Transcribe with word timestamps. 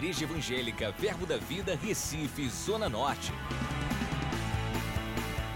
Igreja 0.00 0.24
Evangélica 0.24 0.90
Verbo 0.92 1.26
da 1.26 1.36
Vida, 1.36 1.74
Recife, 1.76 2.48
Zona 2.48 2.88
Norte. 2.88 3.30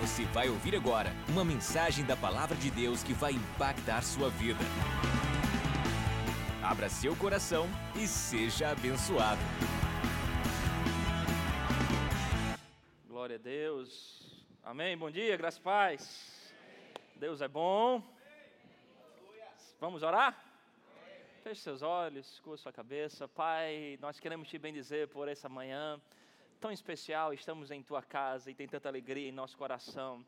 Você 0.03 0.27
vai 0.27 0.51
ouvir 0.51 0.77
agora 0.77 1.11
uma 1.31 1.43
mensagem 1.43 2.05
da 2.05 2.15
Palavra 2.15 2.55
de 2.55 2.71
Deus 2.71 3.03
que 3.03 3.15
vai 3.15 3.33
impactar 3.33 4.03
sua 4.03 4.29
vida. 4.29 4.61
Abra 6.63 6.91
seu 6.91 7.17
coração 7.17 7.67
e 7.97 8.07
seja 8.07 8.69
abençoado. 8.69 9.41
Glória 13.09 13.37
a 13.37 13.39
Deus. 13.39 14.45
Amém. 14.63 14.95
Bom 14.95 15.11
dia, 15.11 15.39
graças 15.39 15.59
e 15.59 15.63
paz. 15.63 16.53
Deus 17.17 17.41
é 17.41 17.49
bom. 17.49 18.03
Vamos 19.81 20.03
orar? 20.03 20.44
Feche 21.45 21.61
seus 21.61 21.83
olhos, 21.83 22.41
curva 22.41 22.57
sua 22.57 22.73
cabeça. 22.73 23.29
Pai, 23.29 23.99
nós 24.01 24.19
queremos 24.19 24.49
te 24.49 24.57
bendizer 24.57 25.09
por 25.09 25.29
essa 25.29 25.47
manhã 25.47 26.01
tão 26.59 26.73
especial. 26.73 27.35
Estamos 27.35 27.71
em 27.71 27.83
tua 27.83 28.01
casa 28.03 28.51
e 28.51 28.55
tem 28.55 28.67
tanta 28.67 28.89
alegria 28.89 29.29
em 29.29 29.31
nosso 29.31 29.55
coração. 29.59 30.25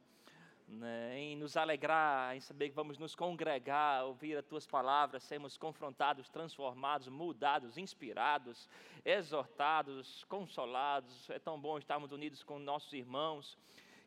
Né, 0.69 1.19
em 1.19 1.35
nos 1.35 1.57
alegrar, 1.57 2.37
em 2.37 2.41
saber 2.41 2.69
que 2.69 2.75
vamos 2.75 2.99
nos 2.99 3.15
congregar, 3.15 4.05
ouvir 4.05 4.37
as 4.37 4.45
tuas 4.45 4.67
palavras, 4.67 5.23
sermos 5.23 5.57
confrontados, 5.57 6.29
transformados, 6.29 7.09
mudados, 7.09 7.79
inspirados, 7.79 8.69
exortados, 9.03 10.23
consolados. 10.25 11.31
É 11.31 11.39
tão 11.39 11.59
bom 11.59 11.79
estarmos 11.79 12.13
unidos 12.13 12.43
com 12.43 12.59
nossos 12.59 12.93
irmãos 12.93 13.57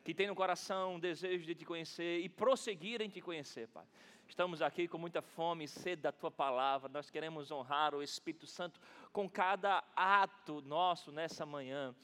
que 0.04 0.14
têm 0.14 0.28
no 0.28 0.36
coração 0.36 0.96
um 0.96 1.00
desejo 1.00 1.44
de 1.44 1.56
te 1.56 1.66
conhecer 1.66 2.20
e 2.20 2.30
prosseguir 2.30 3.02
em 3.02 3.10
te 3.10 3.20
conhecer, 3.20 3.68
Pai. 3.70 3.86
Estamos 4.30 4.62
aqui 4.62 4.88
com 4.88 5.00
muita 5.00 5.24
fome 5.24 5.64
e 5.64 5.68
sede 5.68 6.04
da 6.04 6.12
tua 6.12 6.30
palavra. 6.30 6.88
Nós 6.88 7.10
queremos 7.10 7.50
honrar 7.50 7.96
o 7.96 8.02
Espírito 8.02 8.46
Santo 8.46 8.80
com 9.12 9.28
cada 9.28 9.84
ato 9.96 10.62
nosso 10.62 11.12
nessa 11.12 11.48
manhã 11.48 11.96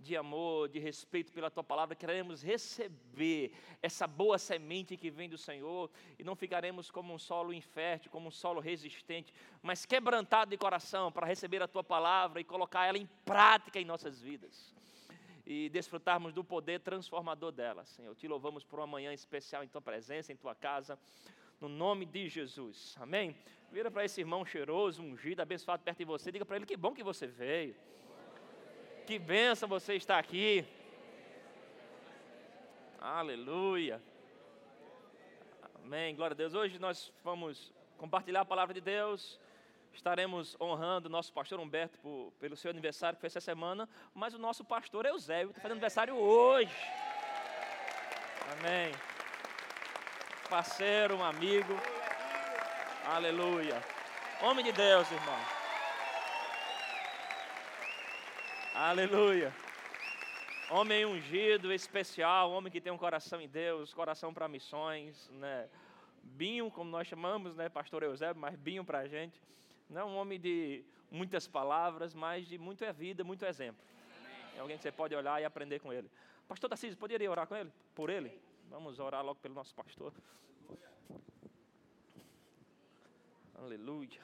de 0.00 0.16
amor, 0.16 0.70
de 0.70 0.78
respeito 0.78 1.30
pela 1.30 1.50
tua 1.50 1.62
palavra. 1.62 1.94
Queremos 1.94 2.42
receber 2.42 3.52
essa 3.82 4.06
boa 4.06 4.38
semente 4.38 4.96
que 4.96 5.10
vem 5.10 5.28
do 5.28 5.36
Senhor 5.36 5.90
e 6.18 6.24
não 6.24 6.34
ficaremos 6.34 6.90
como 6.90 7.12
um 7.12 7.18
solo 7.18 7.52
infértil, 7.52 8.10
como 8.10 8.28
um 8.28 8.32
solo 8.32 8.60
resistente, 8.60 9.32
mas 9.62 9.84
quebrantado 9.84 10.50
de 10.50 10.56
coração 10.56 11.12
para 11.12 11.26
receber 11.26 11.62
a 11.62 11.68
tua 11.68 11.84
palavra 11.84 12.40
e 12.40 12.44
colocar 12.44 12.86
ela 12.86 12.96
em 12.96 13.08
prática 13.26 13.78
em 13.78 13.84
nossas 13.84 14.20
vidas 14.22 14.74
e 15.46 15.68
desfrutarmos 15.68 16.32
do 16.32 16.42
poder 16.42 16.80
transformador 16.80 17.52
dela, 17.52 17.84
Senhor. 17.84 18.16
Te 18.16 18.26
louvamos 18.26 18.64
por 18.64 18.80
uma 18.80 18.86
manhã 18.86 19.12
especial 19.12 19.62
em 19.62 19.68
tua 19.68 19.82
presença, 19.82 20.32
em 20.32 20.36
tua 20.36 20.54
casa 20.54 20.98
no 21.60 21.68
nome 21.68 22.04
de 22.06 22.28
Jesus. 22.28 22.96
Amém? 23.00 23.36
Vira 23.70 23.90
para 23.90 24.04
esse 24.04 24.20
irmão 24.20 24.44
cheiroso, 24.44 25.02
ungido, 25.02 25.42
abençoado 25.42 25.82
perto 25.82 25.98
de 25.98 26.04
você, 26.04 26.30
diga 26.30 26.44
para 26.44 26.56
ele 26.56 26.66
que 26.66 26.76
bom 26.76 26.94
que 26.94 27.02
você 27.02 27.26
veio. 27.26 27.74
Que 29.06 29.18
benção 29.18 29.68
você 29.68 29.94
está 29.94 30.18
aqui. 30.18 30.64
Aleluia. 33.00 34.00
Amém. 35.74 36.14
Glória 36.14 36.32
a 36.32 36.36
Deus. 36.36 36.54
Hoje 36.54 36.78
nós 36.78 37.12
vamos 37.22 37.72
compartilhar 37.98 38.40
a 38.40 38.44
palavra 38.44 38.72
de 38.72 38.80
Deus. 38.80 39.38
Estaremos 39.92 40.56
honrando 40.60 41.08
o 41.08 41.12
nosso 41.12 41.32
pastor 41.32 41.60
Humberto 41.60 41.98
por, 41.98 42.32
pelo 42.40 42.56
seu 42.56 42.70
aniversário 42.70 43.16
que 43.16 43.20
foi 43.20 43.26
essa 43.26 43.40
semana, 43.40 43.88
mas 44.14 44.34
o 44.34 44.38
nosso 44.38 44.64
pastor 44.64 45.04
Eusébio 45.04 45.50
está 45.50 45.60
fazendo 45.60 45.72
aniversário 45.72 46.16
hoje. 46.16 46.74
Amém 48.58 49.13
parceiro, 50.54 51.16
um 51.16 51.24
amigo. 51.24 51.74
Aleluia. 53.04 53.82
Homem 54.40 54.64
de 54.64 54.70
Deus, 54.70 55.10
irmão. 55.10 55.40
Aleluia. 58.72 59.52
Homem 60.70 61.04
ungido, 61.04 61.72
especial, 61.72 62.52
homem 62.52 62.70
que 62.70 62.80
tem 62.80 62.92
um 62.92 62.96
coração 62.96 63.40
em 63.40 63.48
Deus, 63.48 63.92
coração 63.92 64.32
para 64.32 64.46
missões, 64.46 65.28
né? 65.32 65.68
Binho, 66.22 66.70
como 66.70 66.88
nós 66.88 67.08
chamamos, 67.08 67.56
né, 67.56 67.68
pastor 67.68 68.04
Eusébio, 68.04 68.40
mas 68.40 68.54
Binho 68.54 68.84
para 68.84 69.00
a 69.00 69.08
gente. 69.08 69.42
Não 69.90 70.02
é 70.02 70.04
um 70.04 70.16
homem 70.16 70.38
de 70.38 70.84
muitas 71.10 71.48
palavras, 71.48 72.14
mas 72.14 72.46
de 72.46 72.58
muito 72.58 72.84
é 72.84 72.92
vida, 72.92 73.24
muito 73.24 73.44
exemplo. 73.44 73.84
É 74.56 74.60
alguém 74.60 74.76
que 74.76 74.84
você 74.84 74.92
pode 74.92 75.16
olhar 75.16 75.42
e 75.42 75.44
aprender 75.44 75.80
com 75.80 75.92
ele. 75.92 76.08
Pastor 76.46 76.70
Tarcísio, 76.70 76.96
poderia 76.96 77.28
orar 77.28 77.44
com 77.44 77.56
ele? 77.56 77.72
Por 77.92 78.08
ele? 78.08 78.53
Vamos 78.74 78.98
orar 78.98 79.24
logo 79.24 79.38
pelo 79.38 79.54
nosso 79.54 79.72
pastor. 79.72 80.12
Aleluia. 83.54 84.20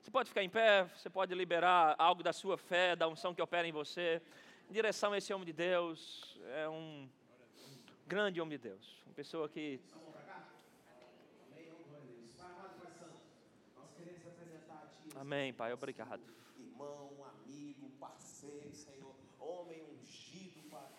Você 0.00 0.10
pode 0.10 0.30
ficar 0.30 0.42
em 0.42 0.48
pé, 0.48 0.84
você 0.96 1.10
pode 1.10 1.34
liberar 1.34 1.94
algo 1.98 2.22
da 2.22 2.32
sua 2.32 2.56
fé, 2.56 2.96
da 2.96 3.06
unção 3.06 3.34
que 3.34 3.42
opera 3.42 3.68
em 3.68 3.72
você, 3.72 4.22
em 4.70 4.72
direção 4.72 5.12
a 5.12 5.18
esse 5.18 5.34
homem 5.34 5.44
de 5.44 5.52
Deus. 5.52 6.40
É 6.62 6.66
um 6.66 7.06
grande 8.06 8.40
homem 8.40 8.56
de 8.56 8.68
Deus, 8.70 9.02
uma 9.04 9.14
pessoa 9.14 9.50
que. 9.50 9.78
Amém, 15.14 15.52
Pai, 15.52 15.74
obrigado. 15.74 16.22
Irmão, 16.58 17.10
amigo, 17.34 17.90
parceiro, 18.00 18.72
Senhor, 18.72 19.14
homem 19.38 19.82
ungido, 19.82 20.62
Pai. 20.70 20.95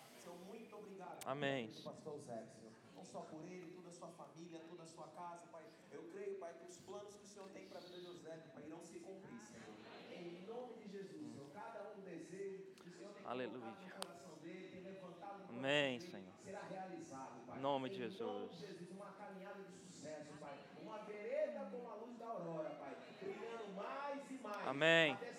Amém. 1.32 1.68
Pastor 1.84 2.18
Zé, 2.20 2.42
Senhor. 2.46 2.72
Não 2.96 3.04
só 3.04 3.20
por 3.20 3.44
ele, 3.44 3.70
toda 3.76 3.88
a 3.90 3.92
sua 3.92 4.08
família, 4.08 4.60
toda 4.66 4.82
a 4.82 4.86
sua 4.86 5.06
casa, 5.08 5.46
Pai. 5.52 5.62
Eu 5.92 6.02
creio, 6.10 6.38
Pai, 6.38 6.54
que 6.54 6.64
os 6.66 6.78
planos 6.78 7.14
que 7.16 7.24
o 7.24 7.28
Senhor 7.28 7.48
tem 7.50 7.66
para 7.68 7.78
a 7.78 7.82
vida 7.82 7.98
de 7.98 8.04
José, 8.06 8.36
Pai, 8.54 8.64
irão 8.66 8.82
se 8.82 8.98
cumprir, 9.00 9.38
Senhor. 9.42 9.74
Em 10.10 10.46
nome 10.46 10.74
de 10.78 10.88
Jesus, 10.88 11.20
Senhor. 11.34 11.50
Cada 11.52 11.92
um 11.94 12.00
desejo 12.00 12.72
que 12.76 12.88
o 12.88 12.92
Senhor 12.92 13.12
tem 13.12 13.26
Aleluia. 13.26 13.66
no 13.66 13.90
coração 14.00 14.34
dele, 14.42 14.68
tem 14.72 14.80
levantado 14.82 15.38
no 15.38 15.46
coração 15.48 15.58
Amém, 15.58 15.98
dele, 15.98 16.10
Senhor. 16.10 16.32
será 16.42 16.62
realizado, 16.62 17.46
Pai. 17.46 17.58
Em 17.58 17.60
nome 17.60 17.88
de 17.90 17.94
Em 17.96 17.98
Jesus. 17.98 18.20
nome 18.20 18.48
de 18.48 18.66
Jesus, 18.66 18.90
uma 18.90 19.12
caminhada 19.12 19.62
de 19.64 19.72
sucesso, 19.76 20.32
Pai. 20.40 20.58
Uma 20.82 20.98
vereda 21.04 21.68
como 21.70 21.90
a 21.90 21.94
luz 21.96 22.16
da 22.16 22.26
aurora, 22.26 22.70
Pai. 22.70 22.96
Brilhando 23.20 23.72
mais 23.74 24.30
e 24.30 24.38
mais. 24.38 24.66
Amém. 24.66 25.12
Até 25.12 25.32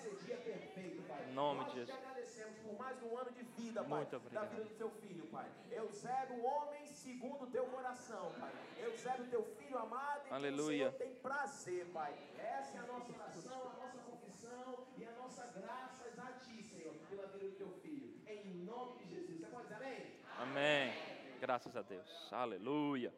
nome 1.40 1.60
Nós 1.62 1.68
de 1.68 1.72
te 1.74 1.80
Jesus. 1.80 1.98
agradecemos 1.98 2.58
por 2.66 2.74
mais 2.84 2.98
um 3.04 3.18
ano 3.18 3.32
de 3.32 3.44
vida, 3.58 3.80
Pai. 3.84 3.98
Muito 4.00 4.12
Da 4.12 4.18
obrigado. 4.18 4.50
vida 4.52 4.64
do 4.70 4.76
teu 4.82 4.90
filho, 5.02 5.26
Pai. 5.36 5.48
Eusébio, 5.72 6.36
um 6.36 6.46
homem 6.46 6.86
segundo 6.88 7.44
o 7.44 7.48
teu 7.56 7.66
coração, 7.76 8.26
Pai. 8.40 8.52
Eusébio, 8.78 9.26
teu 9.36 9.44
filho 9.58 9.78
amado, 9.78 10.28
e 10.28 10.34
Aleluia. 10.34 10.90
que 10.90 10.96
o 10.96 11.00
tem 11.00 11.14
prazer, 11.16 11.86
Pai. 12.00 12.14
Essa 12.38 12.78
é 12.78 12.80
a 12.82 12.88
nossa 12.94 13.12
oração, 13.14 13.62
a 13.74 13.76
nossa 13.84 13.98
confissão 14.10 14.88
e 14.98 15.06
a 15.06 15.12
nossa 15.14 15.44
graça 15.60 16.04
a 16.28 16.32
Ti, 16.44 16.62
Senhor, 16.64 16.94
pela 17.10 17.28
vida 17.28 17.46
do 17.50 17.56
teu 17.56 17.72
filho. 17.82 18.10
Em 18.28 18.44
nome 18.66 18.98
de 19.00 19.10
Jesus. 19.16 19.40
Você 19.40 19.46
pode 19.48 19.64
dizer 19.68 19.76
amém? 19.76 20.06
Amém. 20.40 20.94
Graças 21.40 21.76
a 21.76 21.82
Deus. 21.82 22.10
Aleluia. 22.34 23.14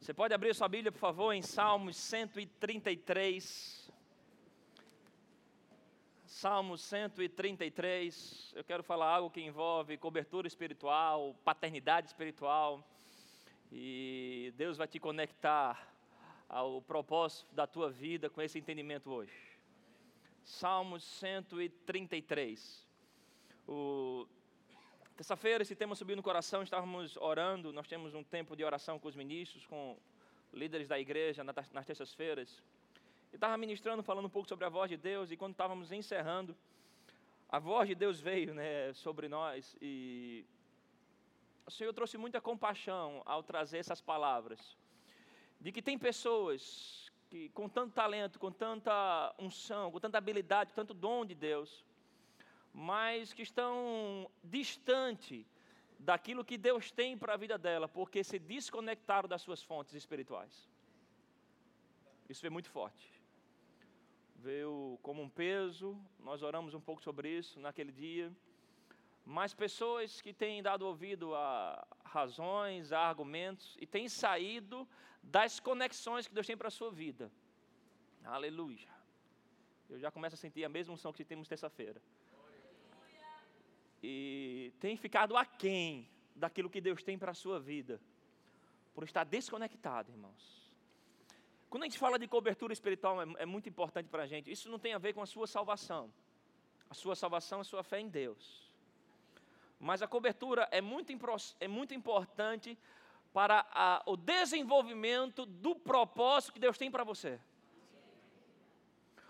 Você 0.00 0.12
pode 0.14 0.32
abrir 0.34 0.54
sua 0.54 0.68
Bíblia, 0.68 0.90
por 0.90 0.98
favor, 0.98 1.32
em 1.32 1.42
Salmos 1.42 1.96
133. 1.96 3.91
Salmos 6.42 6.80
133. 6.80 8.52
Eu 8.56 8.64
quero 8.64 8.82
falar 8.82 9.14
algo 9.14 9.30
que 9.30 9.40
envolve 9.40 9.96
cobertura 9.96 10.48
espiritual, 10.48 11.36
paternidade 11.44 12.08
espiritual. 12.08 12.84
E 13.70 14.52
Deus 14.56 14.76
vai 14.76 14.88
te 14.88 14.98
conectar 14.98 15.94
ao 16.48 16.82
propósito 16.82 17.54
da 17.54 17.64
tua 17.64 17.92
vida 17.92 18.28
com 18.28 18.42
esse 18.42 18.58
entendimento 18.58 19.08
hoje. 19.08 19.32
Salmos 20.42 21.04
133. 21.04 22.88
O 23.68 24.26
Terça-feira, 25.16 25.62
esse 25.62 25.76
tema 25.76 25.94
subiu 25.94 26.16
no 26.16 26.24
coração, 26.24 26.60
estávamos 26.64 27.16
orando, 27.18 27.72
nós 27.72 27.86
temos 27.86 28.16
um 28.16 28.24
tempo 28.24 28.56
de 28.56 28.64
oração 28.64 28.98
com 28.98 29.06
os 29.06 29.14
ministros, 29.14 29.64
com 29.64 29.96
líderes 30.52 30.88
da 30.88 30.98
igreja 30.98 31.44
na- 31.44 31.54
nas 31.70 31.86
terças-feiras. 31.86 32.60
Estava 33.32 33.56
ministrando, 33.56 34.02
falando 34.02 34.26
um 34.26 34.30
pouco 34.30 34.48
sobre 34.48 34.64
a 34.64 34.68
voz 34.68 34.90
de 34.90 34.96
Deus, 34.96 35.30
e 35.30 35.36
quando 35.36 35.52
estávamos 35.52 35.90
encerrando, 35.90 36.54
a 37.48 37.58
voz 37.58 37.88
de 37.88 37.94
Deus 37.94 38.20
veio 38.20 38.54
né, 38.54 38.92
sobre 38.92 39.28
nós, 39.28 39.76
e 39.80 40.44
o 41.66 41.70
Senhor 41.70 41.92
trouxe 41.92 42.18
muita 42.18 42.40
compaixão 42.40 43.22
ao 43.24 43.42
trazer 43.42 43.78
essas 43.78 44.00
palavras, 44.00 44.76
de 45.60 45.72
que 45.72 45.80
tem 45.80 45.98
pessoas 45.98 47.10
que 47.30 47.48
com 47.50 47.68
tanto 47.68 47.94
talento, 47.94 48.38
com 48.38 48.52
tanta 48.52 49.34
unção, 49.38 49.90
com 49.90 49.98
tanta 49.98 50.18
habilidade, 50.18 50.72
tanto 50.74 50.92
dom 50.92 51.24
de 51.24 51.34
Deus, 51.34 51.84
mas 52.72 53.32
que 53.32 53.42
estão 53.42 54.30
distante 54.44 55.46
daquilo 55.98 56.44
que 56.44 56.58
Deus 56.58 56.90
tem 56.90 57.16
para 57.16 57.34
a 57.34 57.36
vida 57.36 57.56
dela, 57.56 57.88
porque 57.88 58.24
se 58.24 58.38
desconectaram 58.38 59.28
das 59.28 59.42
suas 59.42 59.62
fontes 59.62 59.94
espirituais. 59.94 60.68
Isso 62.28 62.46
é 62.46 62.50
muito 62.50 62.70
forte. 62.70 63.11
Veio 64.42 64.98
como 65.02 65.22
um 65.22 65.28
peso, 65.28 65.96
nós 66.18 66.42
oramos 66.42 66.74
um 66.74 66.80
pouco 66.80 67.00
sobre 67.00 67.28
isso 67.38 67.60
naquele 67.60 67.92
dia. 67.92 68.32
Mas 69.24 69.54
pessoas 69.54 70.20
que 70.20 70.32
têm 70.32 70.60
dado 70.60 70.84
ouvido 70.84 71.32
a 71.32 71.86
razões, 72.04 72.90
a 72.90 72.98
argumentos 72.98 73.76
e 73.80 73.86
têm 73.86 74.08
saído 74.08 74.88
das 75.22 75.60
conexões 75.60 76.26
que 76.26 76.34
Deus 76.34 76.44
tem 76.44 76.56
para 76.56 76.66
a 76.66 76.72
sua 76.72 76.90
vida. 76.90 77.30
Aleluia. 78.24 78.88
Eu 79.88 80.00
já 80.00 80.10
começo 80.10 80.34
a 80.34 80.38
sentir 80.38 80.64
a 80.64 80.68
mesma 80.68 80.94
unção 80.94 81.12
que 81.12 81.24
temos 81.24 81.46
terça-feira. 81.46 82.02
E 84.02 84.72
tem 84.80 84.96
ficado 84.96 85.36
aquém 85.36 86.08
daquilo 86.34 86.68
que 86.68 86.80
Deus 86.80 87.00
tem 87.04 87.16
para 87.16 87.30
a 87.30 87.34
sua 87.34 87.60
vida, 87.60 88.00
por 88.92 89.04
estar 89.04 89.22
desconectado, 89.22 90.10
irmãos. 90.10 90.61
Quando 91.72 91.84
a 91.84 91.86
gente 91.86 91.98
fala 91.98 92.18
de 92.18 92.28
cobertura 92.28 92.70
espiritual, 92.70 93.22
é, 93.22 93.26
é 93.38 93.46
muito 93.46 93.66
importante 93.66 94.06
para 94.06 94.24
a 94.24 94.26
gente. 94.26 94.52
Isso 94.52 94.68
não 94.68 94.78
tem 94.78 94.92
a 94.92 94.98
ver 94.98 95.14
com 95.14 95.22
a 95.22 95.26
sua 95.26 95.46
salvação. 95.46 96.12
A 96.90 96.92
sua 96.92 97.16
salvação 97.16 97.60
é 97.60 97.62
a 97.62 97.64
sua 97.64 97.82
fé 97.82 97.98
em 97.98 98.10
Deus. 98.10 98.70
Mas 99.80 100.02
a 100.02 100.06
cobertura 100.06 100.68
é 100.70 100.82
muito, 100.82 101.10
é 101.58 101.66
muito 101.66 101.94
importante 101.94 102.78
para 103.32 103.66
a, 103.70 104.02
o 104.04 104.18
desenvolvimento 104.18 105.46
do 105.46 105.74
propósito 105.74 106.52
que 106.52 106.60
Deus 106.60 106.76
tem 106.76 106.90
para 106.90 107.04
você. 107.04 107.40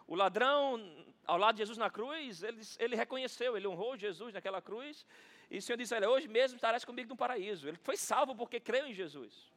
O 0.08 0.16
ladrão, 0.16 0.84
ao 1.24 1.38
lado 1.38 1.54
de 1.54 1.62
Jesus 1.62 1.78
na 1.78 1.90
cruz, 1.90 2.42
ele, 2.42 2.60
ele 2.80 2.96
reconheceu, 2.96 3.56
ele 3.56 3.68
honrou 3.68 3.96
Jesus 3.96 4.34
naquela 4.34 4.60
cruz. 4.60 5.06
E 5.48 5.58
o 5.58 5.62
Senhor 5.62 5.76
disse: 5.76 5.94
Olha, 5.94 6.10
hoje 6.10 6.26
mesmo 6.26 6.56
estarás 6.56 6.84
comigo 6.84 7.10
no 7.10 7.16
paraíso. 7.16 7.68
Ele 7.68 7.78
foi 7.78 7.96
salvo 7.96 8.34
porque 8.34 8.58
creu 8.58 8.84
em 8.84 8.92
Jesus. 8.92 9.52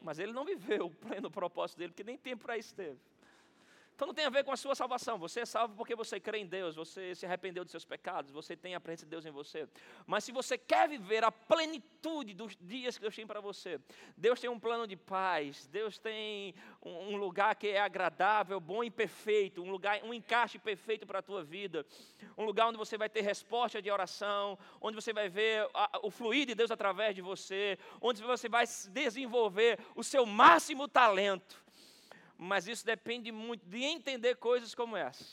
Mas 0.00 0.18
ele 0.18 0.32
não 0.32 0.44
viveu 0.44 0.86
o 0.86 0.90
pleno 0.94 1.30
propósito 1.30 1.78
dele, 1.78 1.92
porque 1.92 2.04
nem 2.04 2.16
tempo 2.16 2.44
para 2.44 2.56
isso 2.56 2.74
teve. 2.74 2.98
Então 3.98 4.06
não 4.06 4.14
tem 4.14 4.26
a 4.26 4.30
ver 4.30 4.44
com 4.44 4.52
a 4.52 4.56
sua 4.56 4.76
salvação. 4.76 5.18
Você 5.18 5.40
é 5.40 5.44
salvo 5.44 5.74
porque 5.74 5.96
você 5.96 6.20
crê 6.20 6.38
em 6.38 6.46
Deus, 6.46 6.76
você 6.76 7.16
se 7.16 7.26
arrependeu 7.26 7.64
dos 7.64 7.72
seus 7.72 7.84
pecados, 7.84 8.30
você 8.30 8.56
tem 8.56 8.76
a 8.76 8.78
presença 8.78 9.04
de 9.04 9.10
Deus 9.10 9.26
em 9.26 9.32
você. 9.32 9.68
Mas 10.06 10.22
se 10.22 10.30
você 10.30 10.56
quer 10.56 10.88
viver 10.88 11.24
a 11.24 11.32
plenitude 11.32 12.32
dos 12.32 12.56
dias 12.60 12.96
que 12.96 13.02
Deus 13.02 13.16
tem 13.16 13.26
para 13.26 13.40
você, 13.40 13.80
Deus 14.16 14.38
tem 14.38 14.48
um 14.48 14.60
plano 14.60 14.86
de 14.86 14.94
paz, 14.94 15.66
Deus 15.66 15.98
tem 15.98 16.54
um 16.80 17.16
lugar 17.16 17.56
que 17.56 17.66
é 17.66 17.80
agradável, 17.80 18.60
bom 18.60 18.84
e 18.84 18.90
perfeito, 18.90 19.64
um 19.64 19.70
lugar, 19.72 20.00
um 20.04 20.14
encaixe 20.14 20.60
perfeito 20.60 21.04
para 21.04 21.18
a 21.18 21.22
tua 21.22 21.42
vida, 21.42 21.84
um 22.36 22.44
lugar 22.44 22.68
onde 22.68 22.78
você 22.78 22.96
vai 22.96 23.08
ter 23.08 23.22
resposta 23.22 23.82
de 23.82 23.90
oração, 23.90 24.56
onde 24.80 24.94
você 24.94 25.12
vai 25.12 25.28
ver 25.28 25.68
a, 25.74 25.98
o 26.04 26.10
fluir 26.12 26.46
de 26.46 26.54
Deus 26.54 26.70
através 26.70 27.16
de 27.16 27.20
você, 27.20 27.76
onde 28.00 28.22
você 28.22 28.48
vai 28.48 28.64
desenvolver 28.92 29.76
o 29.96 30.04
seu 30.04 30.24
máximo 30.24 30.86
talento 30.86 31.66
mas 32.38 32.68
isso 32.68 32.86
depende 32.86 33.32
muito 33.32 33.66
de 33.66 33.82
entender 33.82 34.36
coisas 34.36 34.72
como 34.72 34.96
essa. 34.96 35.24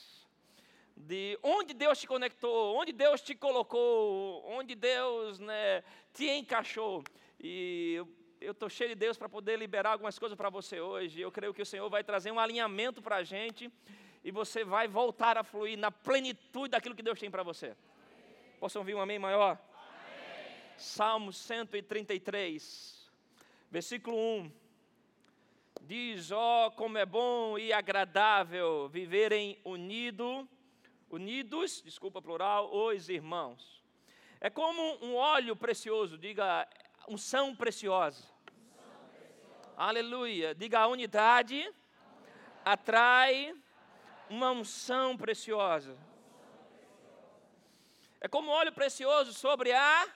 De 0.98 1.38
onde 1.44 1.72
Deus 1.74 2.00
te 2.00 2.08
conectou, 2.08 2.76
onde 2.76 2.92
Deus 2.92 3.22
te 3.22 3.36
colocou, 3.36 4.44
onde 4.48 4.74
Deus 4.74 5.40
né, 5.40 5.84
te 6.12 6.28
encaixou. 6.28 7.04
E 7.40 8.02
eu 8.42 8.54
estou 8.54 8.70
cheio 8.70 8.90
de 8.90 8.96
Deus 8.96 9.18
para 9.18 9.30
poder 9.30 9.60
liberar 9.60 9.92
algumas 9.92 10.18
coisas 10.18 10.36
para 10.36 10.50
você 10.50 10.82
hoje. 10.82 11.22
Eu 11.22 11.32
creio 11.32 11.54
que 11.54 11.62
o 11.62 11.66
Senhor 11.66 11.88
vai 11.90 12.04
trazer 12.04 12.32
um 12.32 12.40
alinhamento 12.40 13.04
para 13.04 13.18
a 13.18 13.24
gente 13.24 13.72
e 14.24 14.32
você 14.32 14.64
vai 14.64 14.88
voltar 14.88 15.38
a 15.38 15.44
fluir 15.44 15.78
na 15.78 15.92
plenitude 15.92 16.70
daquilo 16.70 16.96
que 16.96 17.04
Deus 17.04 17.20
tem 17.20 17.30
para 17.30 17.44
você. 17.44 17.76
Posso 18.60 18.80
ouvir 18.80 18.96
um 18.96 19.02
amém 19.02 19.20
maior? 19.20 19.60
Amém. 19.74 20.56
Salmo 20.78 21.32
133, 21.32 23.12
versículo 23.70 24.18
1 24.18 24.65
diz: 25.86 26.32
ó, 26.32 26.68
oh, 26.68 26.72
como 26.72 26.98
é 26.98 27.06
bom 27.06 27.58
e 27.58 27.72
agradável 27.72 28.90
viverem 28.90 29.60
unido, 29.64 30.48
unidos, 31.10 31.82
desculpa 31.82 32.22
plural, 32.22 32.74
os 32.74 33.08
irmãos. 33.08 33.84
É 34.42 34.50
como 34.50 34.82
um 35.04 35.16
óleo 35.16 35.56
precioso, 35.56 36.18
diga 36.18 36.68
unção 37.08 37.56
preciosa. 37.56 38.26
Aleluia. 39.78 40.56
Diga 40.56 40.80
a 40.80 40.88
unidade, 40.88 41.62
a 41.62 41.68
unidade 41.68 41.86
atrai 42.64 43.56
uma 44.30 44.52
unção 44.52 45.16
preciosa. 45.16 45.98
É 48.20 48.28
como 48.28 48.50
óleo 48.50 48.72
precioso 48.72 49.34
sobre 49.34 49.72
a. 49.72 50.08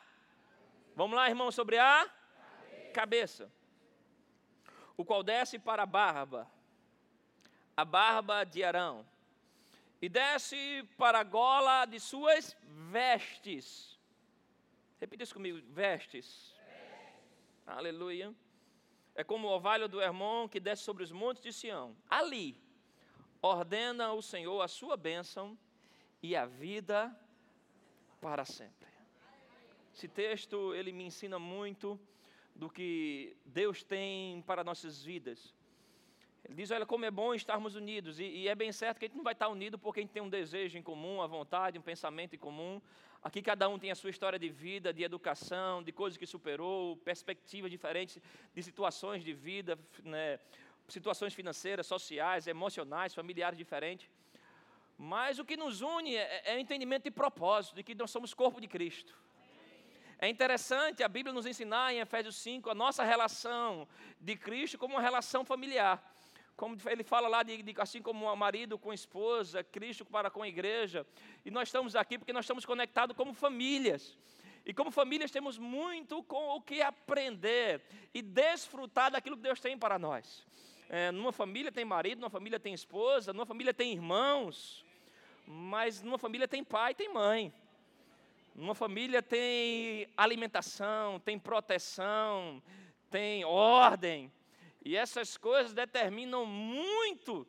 Vamos 0.96 1.16
lá, 1.16 1.30
irmão, 1.30 1.52
sobre 1.52 1.78
a 1.78 2.10
cabeça. 2.94 3.44
cabeça 3.44 3.59
o 5.00 5.06
qual 5.06 5.24
desce 5.24 5.58
para 5.58 5.84
a 5.84 5.86
barba, 5.86 6.46
a 7.78 7.86
barba 7.86 8.44
de 8.44 8.62
Arão, 8.62 9.08
e 10.02 10.10
desce 10.10 10.86
para 10.98 11.20
a 11.20 11.24
gola 11.24 11.86
de 11.86 12.02
suas 12.02 12.54
vestes. 12.92 13.98
Repita 15.00 15.24
isso 15.24 15.34
comigo: 15.34 15.58
vestes. 15.70 16.54
vestes. 16.54 16.58
Aleluia. 17.66 18.36
É 19.16 19.24
como 19.24 19.48
o 19.48 19.52
orvalho 19.52 19.88
do 19.88 20.02
Hermon 20.02 20.50
que 20.50 20.60
desce 20.60 20.84
sobre 20.84 21.02
os 21.02 21.14
montes 21.14 21.42
de 21.42 21.54
Sião. 21.54 21.96
Ali 22.10 22.58
ordena 23.42 24.12
o 24.12 24.22
Senhor 24.22 24.62
a 24.62 24.68
sua 24.68 24.98
bênção 24.98 25.58
e 26.22 26.36
a 26.36 26.46
vida 26.46 27.18
para 28.20 28.44
sempre. 28.44 28.90
Esse 29.96 30.10
texto 30.10 30.76
ele 30.76 30.92
me 30.92 31.06
ensina 31.06 31.40
muito 31.40 31.98
do 32.60 32.70
que 32.70 33.38
Deus 33.46 33.84
tem 33.84 34.42
para 34.42 34.66
nossas 34.66 35.02
vidas. 35.02 35.56
Ele 36.44 36.56
diz: 36.56 36.70
Olha, 36.72 36.86
como 36.86 37.06
é 37.06 37.12
bom 37.12 37.34
estarmos 37.34 37.74
unidos. 37.74 38.20
E, 38.20 38.26
e, 38.26 38.48
é 38.50 38.54
bem 38.54 38.72
certo 38.74 39.00
que 39.00 39.06
a 39.06 39.08
gente 39.08 39.16
não 39.16 39.24
vai 39.24 39.32
estar 39.34 39.48
unido 39.48 39.80
porque 39.80 40.02
a 40.02 40.04
gente 40.04 40.12
tem 40.12 40.22
um 40.22 40.30
desejo 40.30 40.78
em 40.78 40.84
comum, 40.84 41.16
uma 41.16 41.28
vontade, 41.28 41.80
um 41.80 41.82
pensamento 41.82 42.36
em 42.36 42.40
comum. 42.40 42.82
Aqui 43.24 43.42
cada 43.42 43.70
um 43.70 43.80
tem 43.80 43.92
a 43.92 43.96
sua 43.96 44.10
história 44.10 44.38
de 44.38 44.50
vida, 44.50 44.94
de 44.94 45.04
educação, 45.04 45.82
de 45.82 45.94
coisas 45.94 46.18
que 46.18 46.26
superou, 46.26 46.98
perspectivas 46.98 47.72
diferentes 47.72 48.22
de 48.54 48.62
situações 48.62 49.24
de 49.24 49.34
vida, 49.34 49.80
né, 50.04 50.40
situações 50.88 51.34
financeiras, 51.34 51.88
sociais, 51.88 52.46
emocionais, 52.46 53.14
familiares 53.14 53.58
diferentes. 53.58 54.10
Mas 54.98 55.40
o 55.40 55.46
que 55.46 55.56
nos 55.56 55.82
une 55.82 56.16
é, 56.16 56.42
é 56.52 56.56
o 56.58 56.60
entendimento 56.60 57.04
de 57.04 57.12
propósito, 57.12 57.76
de 57.76 57.84
que 57.84 57.96
nós 57.96 58.12
somos 58.12 58.34
corpo 58.34 58.60
de 58.60 58.68
Cristo. 58.68 59.14
É 60.22 60.28
interessante 60.28 61.02
a 61.02 61.08
Bíblia 61.08 61.34
nos 61.34 61.46
ensinar 61.46 61.94
em 61.94 62.00
Efésios 62.02 62.36
5 62.36 62.70
a 62.70 62.76
nossa 62.76 63.06
relação 63.06 63.88
de 64.20 64.36
Cristo 64.36 64.78
como 64.78 64.96
uma 64.96 65.02
relação 65.02 65.46
familiar. 65.46 66.04
Como 66.58 66.78
ele 66.88 67.06
fala 67.06 67.30
lá, 67.30 67.42
de, 67.42 67.64
de, 67.64 67.74
assim 67.78 68.02
como 68.02 68.26
o 68.26 68.36
marido 68.36 68.78
com 68.78 68.92
a 68.92 68.94
esposa, 68.94 69.64
Cristo 69.64 70.04
para 70.04 70.30
com 70.30 70.44
a 70.44 70.48
igreja. 70.48 71.08
E 71.46 71.50
nós 71.50 71.70
estamos 71.70 71.96
aqui 71.96 72.18
porque 72.18 72.34
nós 72.34 72.44
estamos 72.44 72.66
conectados 72.66 73.16
como 73.16 73.34
famílias. 73.34 74.18
E 74.66 74.74
como 74.74 74.92
famílias 74.92 75.32
temos 75.32 75.58
muito 75.58 76.22
com 76.24 76.50
o 76.50 76.62
que 76.62 76.82
aprender 76.82 77.82
e 78.14 78.22
desfrutar 78.22 79.12
daquilo 79.12 79.38
que 79.38 79.44
Deus 79.44 79.62
tem 79.62 79.78
para 79.78 79.98
nós. 79.98 80.46
É, 80.90 81.12
numa 81.14 81.32
família 81.32 81.72
tem 81.72 81.86
marido, 81.86 82.20
numa 82.20 82.30
família 82.30 82.60
tem 82.60 82.74
esposa, 82.74 83.32
numa 83.32 83.46
família 83.46 83.74
tem 83.74 83.94
irmãos, 83.94 84.84
mas 85.48 86.02
numa 86.02 86.18
família 86.18 86.46
tem 86.46 86.62
pai 86.62 86.92
e 86.92 86.96
tem 86.96 87.08
mãe. 87.08 87.54
Uma 88.56 88.76
família 88.76 89.22
tem 89.22 90.08
alimentação, 90.18 91.20
tem 91.20 91.40
proteção, 91.40 92.62
tem 93.10 93.46
ordem. 93.46 94.32
E 94.84 94.96
essas 94.96 95.38
coisas 95.38 95.74
determinam 95.74 96.46
muito 96.46 97.48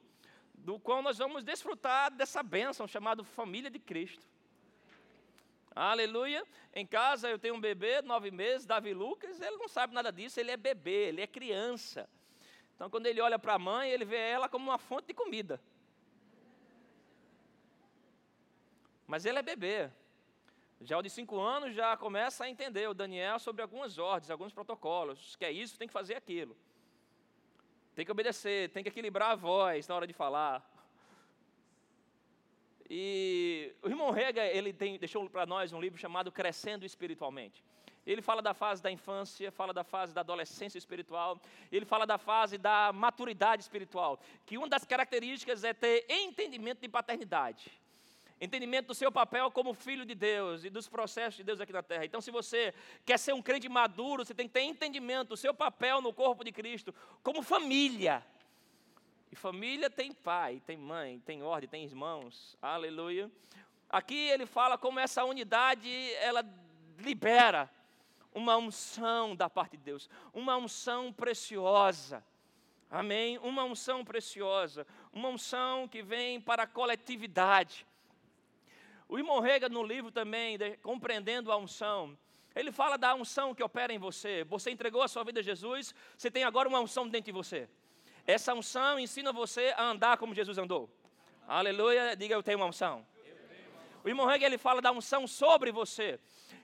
do 0.54 0.78
qual 0.78 1.02
nós 1.02 1.19
vamos 1.19 1.42
desfrutar 1.42 2.11
dessa 2.11 2.42
bênção 2.42 2.87
chamada 2.87 3.25
família 3.25 3.71
de 3.71 3.78
Cristo. 3.78 4.28
Aleluia. 5.75 6.47
Em 6.75 6.87
casa 6.87 7.28
eu 7.28 7.38
tenho 7.38 7.54
um 7.54 7.61
bebê, 7.61 8.02
nove 8.02 8.30
meses, 8.30 8.66
Davi 8.66 8.92
Lucas, 8.92 9.40
ele 9.40 9.57
não 9.57 9.69
sabe 9.69 9.95
nada 9.95 10.12
disso, 10.12 10.38
ele 10.38 10.50
é 10.50 10.57
bebê, 10.57 11.09
ele 11.09 11.21
é 11.21 11.26
criança. 11.26 12.09
Então 12.75 12.90
quando 12.90 13.07
ele 13.07 13.21
olha 13.21 13.38
para 13.38 13.54
a 13.54 13.59
mãe, 13.59 13.90
ele 13.90 14.04
vê 14.04 14.16
ela 14.16 14.49
como 14.49 14.71
uma 14.71 14.78
fonte 14.78 15.09
de 15.09 15.14
comida. 15.14 15.61
Mas 19.07 19.25
ele 19.25 19.38
é 19.38 19.42
bebê. 19.42 19.90
Já 20.82 20.96
o 20.96 21.02
de 21.02 21.10
cinco 21.10 21.38
anos 21.38 21.75
já 21.75 21.94
começa 21.96 22.44
a 22.44 22.49
entender 22.49 22.88
o 22.88 22.94
Daniel 22.94 23.38
sobre 23.38 23.60
algumas 23.60 23.99
ordens, 23.99 24.30
alguns 24.30 24.52
protocolos. 24.52 25.37
Que 25.37 25.44
é 25.44 25.52
isso, 25.52 25.78
tem 25.78 25.87
que 25.87 25.92
fazer 25.92 26.14
aquilo. 26.14 26.56
Tem 27.94 28.04
que 28.04 28.10
obedecer, 28.10 28.70
tem 28.70 28.82
que 28.82 28.88
equilibrar 28.88 29.32
a 29.32 29.34
voz 29.34 29.87
na 29.87 29.94
hora 29.94 30.06
de 30.06 30.14
falar. 30.14 30.64
E 32.88 33.75
o 33.82 33.88
irmão 33.88 34.10
Rega, 34.10 34.44
ele 34.46 34.72
tem, 34.72 34.99
deixou 34.99 35.28
para 35.28 35.44
nós 35.44 35.72
um 35.72 35.80
livro 35.80 35.99
chamado 35.99 36.32
Crescendo 36.32 36.87
Espiritualmente. 36.87 37.62
Ele 38.06 38.22
fala 38.22 38.40
da 38.40 38.54
fase 38.54 38.82
da 38.82 38.90
infância, 38.90 39.52
fala 39.52 39.75
da 39.75 39.84
fase 39.84 40.14
da 40.14 40.22
adolescência 40.22 40.78
espiritual, 40.78 41.38
ele 41.70 41.84
fala 41.84 42.06
da 42.06 42.16
fase 42.16 42.56
da 42.56 42.90
maturidade 42.92 43.62
espiritual, 43.62 44.18
que 44.46 44.56
uma 44.56 44.68
das 44.68 44.87
características 44.87 45.62
é 45.62 45.75
ter 45.75 46.06
entendimento 46.08 46.80
de 46.80 46.88
paternidade 46.88 47.70
entendimento 48.40 48.87
do 48.87 48.94
seu 48.94 49.12
papel 49.12 49.50
como 49.50 49.75
filho 49.75 50.04
de 50.06 50.14
Deus 50.14 50.64
e 50.64 50.70
dos 50.70 50.88
processos 50.88 51.37
de 51.37 51.44
Deus 51.44 51.61
aqui 51.61 51.73
na 51.73 51.82
terra. 51.82 52.04
Então, 52.04 52.20
se 52.20 52.30
você 52.30 52.73
quer 53.04 53.18
ser 53.18 53.35
um 53.35 53.42
crente 53.42 53.68
maduro, 53.68 54.25
você 54.25 54.35
tem 54.35 54.49
que 54.49 54.54
ter 54.54 54.62
entendimento 54.62 55.30
do 55.30 55.37
seu 55.37 55.52
papel 55.52 56.00
no 56.00 56.12
corpo 56.12 56.42
de 56.42 56.50
Cristo 56.50 56.94
como 57.23 57.42
família. 57.42 58.25
E 59.30 59.37
família 59.37 59.90
tem 59.90 60.12
pai, 60.12 60.62
tem 60.66 60.76
mãe, 60.76 61.20
tem 61.20 61.42
ordem, 61.42 61.68
tem 61.68 61.85
irmãos. 61.85 62.56
Aleluia. 62.61 63.30
Aqui 63.88 64.16
ele 64.16 64.47
fala 64.47 64.78
como 64.78 64.99
essa 64.99 65.25
unidade 65.25 65.88
ela 66.14 66.44
libera 66.99 67.70
uma 68.35 68.56
unção 68.56 69.35
da 69.37 69.50
parte 69.50 69.76
de 69.76 69.82
Deus, 69.82 70.09
uma 70.32 70.56
unção 70.56 71.12
preciosa. 71.12 72.25
Amém? 72.90 73.38
Uma 73.38 73.64
unção 73.64 74.04
preciosa, 74.04 74.87
uma 75.12 75.28
unção 75.28 75.87
que 75.87 76.02
vem 76.02 76.40
para 76.40 76.64
a 76.64 76.66
coletividade. 76.66 77.87
O 79.11 79.19
irmão 79.19 79.40
Rega, 79.40 79.69
no 79.69 79.83
livro 79.83 80.12
também, 80.12 80.57
de, 80.57 80.76
Compreendendo 80.76 81.50
a 81.50 81.57
Unção, 81.57 82.17
ele 82.55 82.71
fala 82.71 82.97
da 82.97 83.12
unção 83.12 83.52
que 83.52 83.61
opera 83.61 83.93
em 83.93 83.99
você. 83.99 84.45
Você 84.45 84.71
entregou 84.71 85.02
a 85.02 85.09
sua 85.09 85.25
vida 85.25 85.40
a 85.40 85.43
Jesus, 85.43 85.93
você 86.17 86.31
tem 86.31 86.45
agora 86.45 86.69
uma 86.69 86.79
unção 86.79 87.09
dentro 87.09 87.26
de 87.26 87.33
você. 87.33 87.69
Essa 88.25 88.55
unção 88.55 89.00
ensina 89.00 89.33
você 89.33 89.75
a 89.76 89.83
andar 89.83 90.17
como 90.17 90.33
Jesus 90.33 90.59
andou. 90.59 90.88
Aleluia, 91.49 92.14
diga 92.14 92.35
eu 92.35 92.43
tenho 92.43 92.59
uma 92.59 92.67
unção. 92.67 93.05
O 94.05 94.09
irmão 94.09 94.26
Rega, 94.26 94.47
ele 94.47 94.57
fala 94.57 94.81
da 94.81 94.93
unção 94.93 95.26
sobre 95.26 95.73
você 95.73 96.21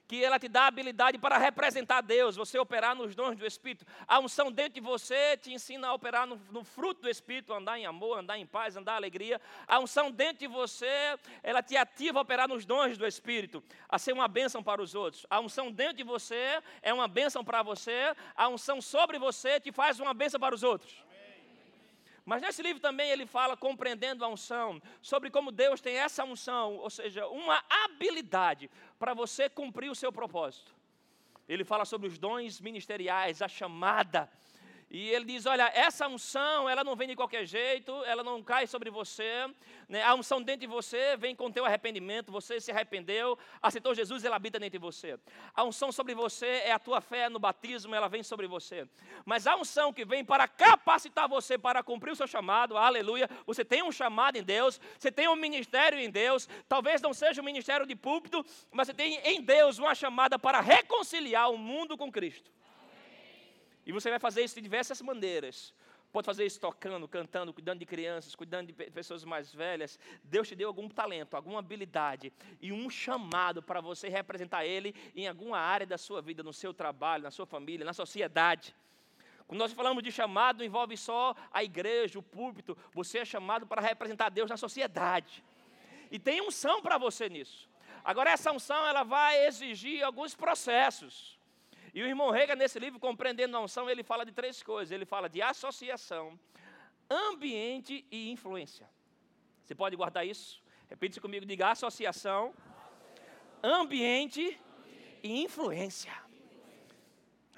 que 0.06 0.24
ela 0.24 0.38
te 0.38 0.48
dá 0.48 0.66
habilidade 0.66 1.18
para 1.18 1.36
representar 1.38 2.00
Deus, 2.00 2.36
você 2.36 2.58
operar 2.58 2.94
nos 2.94 3.14
dons 3.14 3.36
do 3.36 3.46
Espírito. 3.46 3.84
A 4.06 4.20
unção 4.20 4.52
dentro 4.52 4.74
de 4.74 4.80
você 4.80 5.36
te 5.36 5.52
ensina 5.52 5.88
a 5.88 5.94
operar 5.94 6.26
no, 6.26 6.40
no, 6.50 6.62
fruto 6.62 7.02
do 7.02 7.08
Espírito, 7.08 7.52
andar 7.52 7.78
em 7.78 7.86
amor, 7.86 8.18
andar 8.18 8.38
em 8.38 8.46
paz, 8.46 8.76
andar 8.76 8.92
em 8.92 8.96
alegria. 8.96 9.40
A 9.66 9.78
unção 9.80 10.10
dentro 10.10 10.38
de 10.38 10.46
você, 10.46 11.18
ela 11.42 11.62
te 11.62 11.76
ativa 11.76 12.18
a 12.18 12.22
operar 12.22 12.48
nos 12.48 12.64
dons 12.64 12.96
do 12.96 13.06
Espírito, 13.06 13.62
a 13.88 13.98
ser 13.98 14.12
uma 14.12 14.28
bênção 14.28 14.62
para 14.62 14.80
os 14.80 14.94
outros. 14.94 15.26
A 15.28 15.40
unção 15.40 15.72
dentro 15.72 15.96
de 15.96 16.04
você 16.04 16.62
é 16.82 16.92
uma 16.92 17.08
bênção 17.08 17.44
para 17.44 17.62
você, 17.62 18.14
a 18.34 18.48
unção 18.48 18.80
sobre 18.80 19.18
você 19.18 19.58
te 19.58 19.72
faz 19.72 19.98
uma 19.98 20.14
bênção 20.14 20.38
para 20.38 20.54
os 20.54 20.62
outros. 20.62 21.05
Mas 22.26 22.42
nesse 22.42 22.60
livro 22.60 22.82
também 22.82 23.08
ele 23.08 23.24
fala, 23.24 23.56
compreendendo 23.56 24.24
a 24.24 24.28
unção, 24.28 24.82
sobre 25.00 25.30
como 25.30 25.52
Deus 25.52 25.80
tem 25.80 25.96
essa 25.96 26.24
unção, 26.24 26.74
ou 26.74 26.90
seja, 26.90 27.28
uma 27.28 27.62
habilidade 27.70 28.68
para 28.98 29.14
você 29.14 29.48
cumprir 29.48 29.88
o 29.88 29.94
seu 29.94 30.12
propósito. 30.12 30.74
Ele 31.48 31.64
fala 31.64 31.84
sobre 31.84 32.08
os 32.08 32.18
dons 32.18 32.60
ministeriais, 32.60 33.40
a 33.40 33.46
chamada 33.46 34.28
e 34.96 35.10
ele 35.10 35.26
diz: 35.26 35.44
Olha, 35.44 35.70
essa 35.74 36.08
unção, 36.08 36.66
ela 36.66 36.82
não 36.82 36.96
vem 36.96 37.08
de 37.08 37.14
qualquer 37.14 37.44
jeito, 37.44 37.92
ela 38.04 38.24
não 38.24 38.42
cai 38.42 38.66
sobre 38.66 38.88
você. 38.88 39.46
Né? 39.86 40.02
A 40.02 40.14
unção 40.14 40.40
dentro 40.40 40.62
de 40.62 40.66
você 40.66 41.18
vem 41.18 41.36
com 41.36 41.52
teu 41.52 41.66
arrependimento, 41.66 42.32
você 42.32 42.58
se 42.58 42.70
arrependeu, 42.70 43.38
aceitou 43.60 43.94
Jesus, 43.94 44.24
ela 44.24 44.36
habita 44.36 44.58
dentro 44.58 44.78
de 44.78 44.82
você. 44.82 45.18
A 45.54 45.64
unção 45.64 45.92
sobre 45.92 46.14
você 46.14 46.46
é 46.46 46.72
a 46.72 46.78
tua 46.78 47.02
fé 47.02 47.28
no 47.28 47.38
batismo, 47.38 47.94
ela 47.94 48.08
vem 48.08 48.22
sobre 48.22 48.46
você. 48.46 48.88
Mas 49.26 49.46
a 49.46 49.54
unção 49.54 49.92
que 49.92 50.02
vem 50.02 50.24
para 50.24 50.48
capacitar 50.48 51.28
você 51.28 51.58
para 51.58 51.82
cumprir 51.82 52.12
o 52.12 52.16
seu 52.16 52.26
chamado, 52.26 52.78
aleluia. 52.78 53.28
Você 53.46 53.66
tem 53.66 53.82
um 53.82 53.92
chamado 53.92 54.36
em 54.36 54.42
Deus, 54.42 54.80
você 54.98 55.12
tem 55.12 55.28
um 55.28 55.36
ministério 55.36 55.98
em 55.98 56.08
Deus, 56.08 56.48
talvez 56.66 57.02
não 57.02 57.12
seja 57.12 57.42
um 57.42 57.44
ministério 57.44 57.84
de 57.86 57.94
púlpito, 57.94 58.42
mas 58.72 58.86
você 58.86 58.94
tem 58.94 59.16
em 59.24 59.42
Deus 59.42 59.78
uma 59.78 59.94
chamada 59.94 60.38
para 60.38 60.62
reconciliar 60.62 61.50
o 61.50 61.58
mundo 61.58 61.98
com 61.98 62.10
Cristo. 62.10 62.50
E 63.86 63.92
você 63.92 64.10
vai 64.10 64.18
fazer 64.18 64.42
isso 64.42 64.56
de 64.56 64.60
diversas 64.60 65.00
maneiras. 65.00 65.72
Pode 66.12 66.24
fazer 66.24 66.44
isso 66.46 66.58
tocando, 66.58 67.06
cantando, 67.06 67.52
cuidando 67.52 67.78
de 67.78 67.86
crianças, 67.86 68.34
cuidando 68.34 68.68
de 68.68 68.72
pessoas 68.72 69.24
mais 69.24 69.54
velhas. 69.54 69.98
Deus 70.24 70.48
te 70.48 70.54
deu 70.54 70.68
algum 70.68 70.88
talento, 70.88 71.34
alguma 71.34 71.58
habilidade 71.58 72.32
e 72.60 72.72
um 72.72 72.88
chamado 72.88 73.62
para 73.62 73.80
você 73.80 74.08
representar 74.08 74.64
Ele 74.64 74.94
em 75.14 75.28
alguma 75.28 75.58
área 75.58 75.86
da 75.86 75.98
sua 75.98 76.22
vida, 76.22 76.42
no 76.42 76.52
seu 76.52 76.72
trabalho, 76.72 77.22
na 77.22 77.30
sua 77.30 77.46
família, 77.46 77.84
na 77.84 77.92
sociedade. 77.92 78.74
Quando 79.46 79.60
nós 79.60 79.72
falamos 79.72 80.02
de 80.02 80.10
chamado, 80.10 80.64
envolve 80.64 80.96
só 80.96 81.34
a 81.52 81.62
igreja, 81.62 82.18
o 82.18 82.22
púlpito. 82.22 82.76
Você 82.92 83.18
é 83.18 83.24
chamado 83.24 83.66
para 83.66 83.80
representar 83.80 84.28
Deus 84.28 84.50
na 84.50 84.56
sociedade. 84.56 85.44
E 86.10 86.18
tem 86.18 86.40
unção 86.40 86.82
para 86.82 86.98
você 86.98 87.28
nisso. 87.28 87.68
Agora, 88.02 88.30
essa 88.30 88.50
unção 88.52 88.86
ela 88.86 89.02
vai 89.02 89.46
exigir 89.46 90.02
alguns 90.02 90.34
processos. 90.34 91.35
E 91.96 92.02
o 92.02 92.06
irmão 92.06 92.30
Rega, 92.30 92.54
nesse 92.54 92.78
livro, 92.78 93.00
Compreendendo 93.00 93.56
a 93.56 93.60
Unção, 93.60 93.88
ele 93.88 94.02
fala 94.02 94.22
de 94.26 94.30
três 94.30 94.62
coisas. 94.62 94.92
Ele 94.92 95.06
fala 95.06 95.30
de 95.30 95.40
associação, 95.40 96.38
ambiente 97.08 98.04
e 98.10 98.30
influência. 98.30 98.86
Você 99.64 99.74
pode 99.74 99.96
guardar 99.96 100.26
isso? 100.26 100.62
Repita 100.90 101.22
comigo, 101.22 101.46
diga 101.46 101.70
associação, 101.70 102.52
ambiente 103.62 104.60
e 105.22 105.42
influência. 105.42 106.12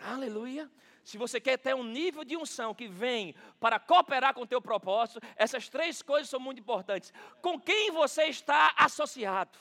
Aleluia. 0.01 0.71
Se 1.03 1.19
você 1.19 1.41
quer 1.41 1.59
ter 1.59 1.75
um 1.75 1.83
nível 1.83 2.23
de 2.23 2.37
unção 2.37 2.73
que 2.73 2.87
vem 2.87 3.35
para 3.59 3.81
cooperar 3.81 4.35
com 4.35 4.43
o 4.43 4.47
teu 4.47 4.63
propósito, 4.63 5.21
essas 5.35 5.69
três 5.69 6.01
coisas 6.01 6.31
são 6.31 6.39
muito 6.39 6.61
importantes. 6.61 7.13
Com 7.43 7.59
quem 7.61 7.91
você 7.91 8.27
está 8.27 8.73
associado? 8.77 9.59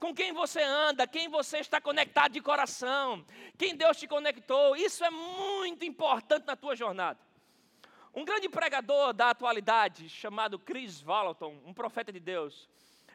Com 0.00 0.14
quem 0.14 0.32
você 0.32 0.62
anda, 0.62 1.06
quem 1.06 1.28
você 1.28 1.58
está 1.58 1.78
conectado 1.78 2.32
de 2.32 2.40
coração, 2.40 3.22
quem 3.58 3.76
Deus 3.76 3.98
te 3.98 4.08
conectou. 4.08 4.74
Isso 4.74 5.04
é 5.04 5.10
muito 5.10 5.84
importante 5.84 6.46
na 6.46 6.56
tua 6.56 6.74
jornada. 6.74 7.20
Um 8.14 8.24
grande 8.24 8.48
pregador 8.48 9.12
da 9.12 9.30
atualidade, 9.30 10.08
chamado 10.08 10.58
Chris 10.58 11.02
Vallotton, 11.02 11.60
um 11.66 11.74
profeta 11.74 12.10
de 12.10 12.18
Deus, 12.18 12.68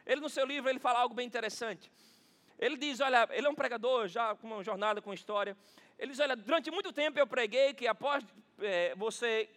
ele 0.06 0.20
no 0.20 0.28
seu 0.28 0.46
livro 0.46 0.70
ele 0.70 0.78
fala 0.78 1.00
algo 1.00 1.14
bem 1.14 1.26
interessante. 1.26 1.90
Ele 2.56 2.76
diz, 2.76 3.00
olha, 3.00 3.28
ele 3.32 3.46
é 3.46 3.50
um 3.50 3.54
pregador 3.54 4.06
já 4.06 4.34
com 4.36 4.46
uma 4.46 4.62
jornada 4.62 5.02
com 5.02 5.12
história. 5.12 5.56
Ele 5.98 6.12
diz, 6.12 6.20
olha, 6.20 6.36
durante 6.36 6.70
muito 6.70 6.92
tempo 6.92 7.18
eu 7.18 7.26
preguei 7.26 7.74
que 7.74 7.88
após 7.88 8.24
é, 8.60 8.94
você 8.94 9.50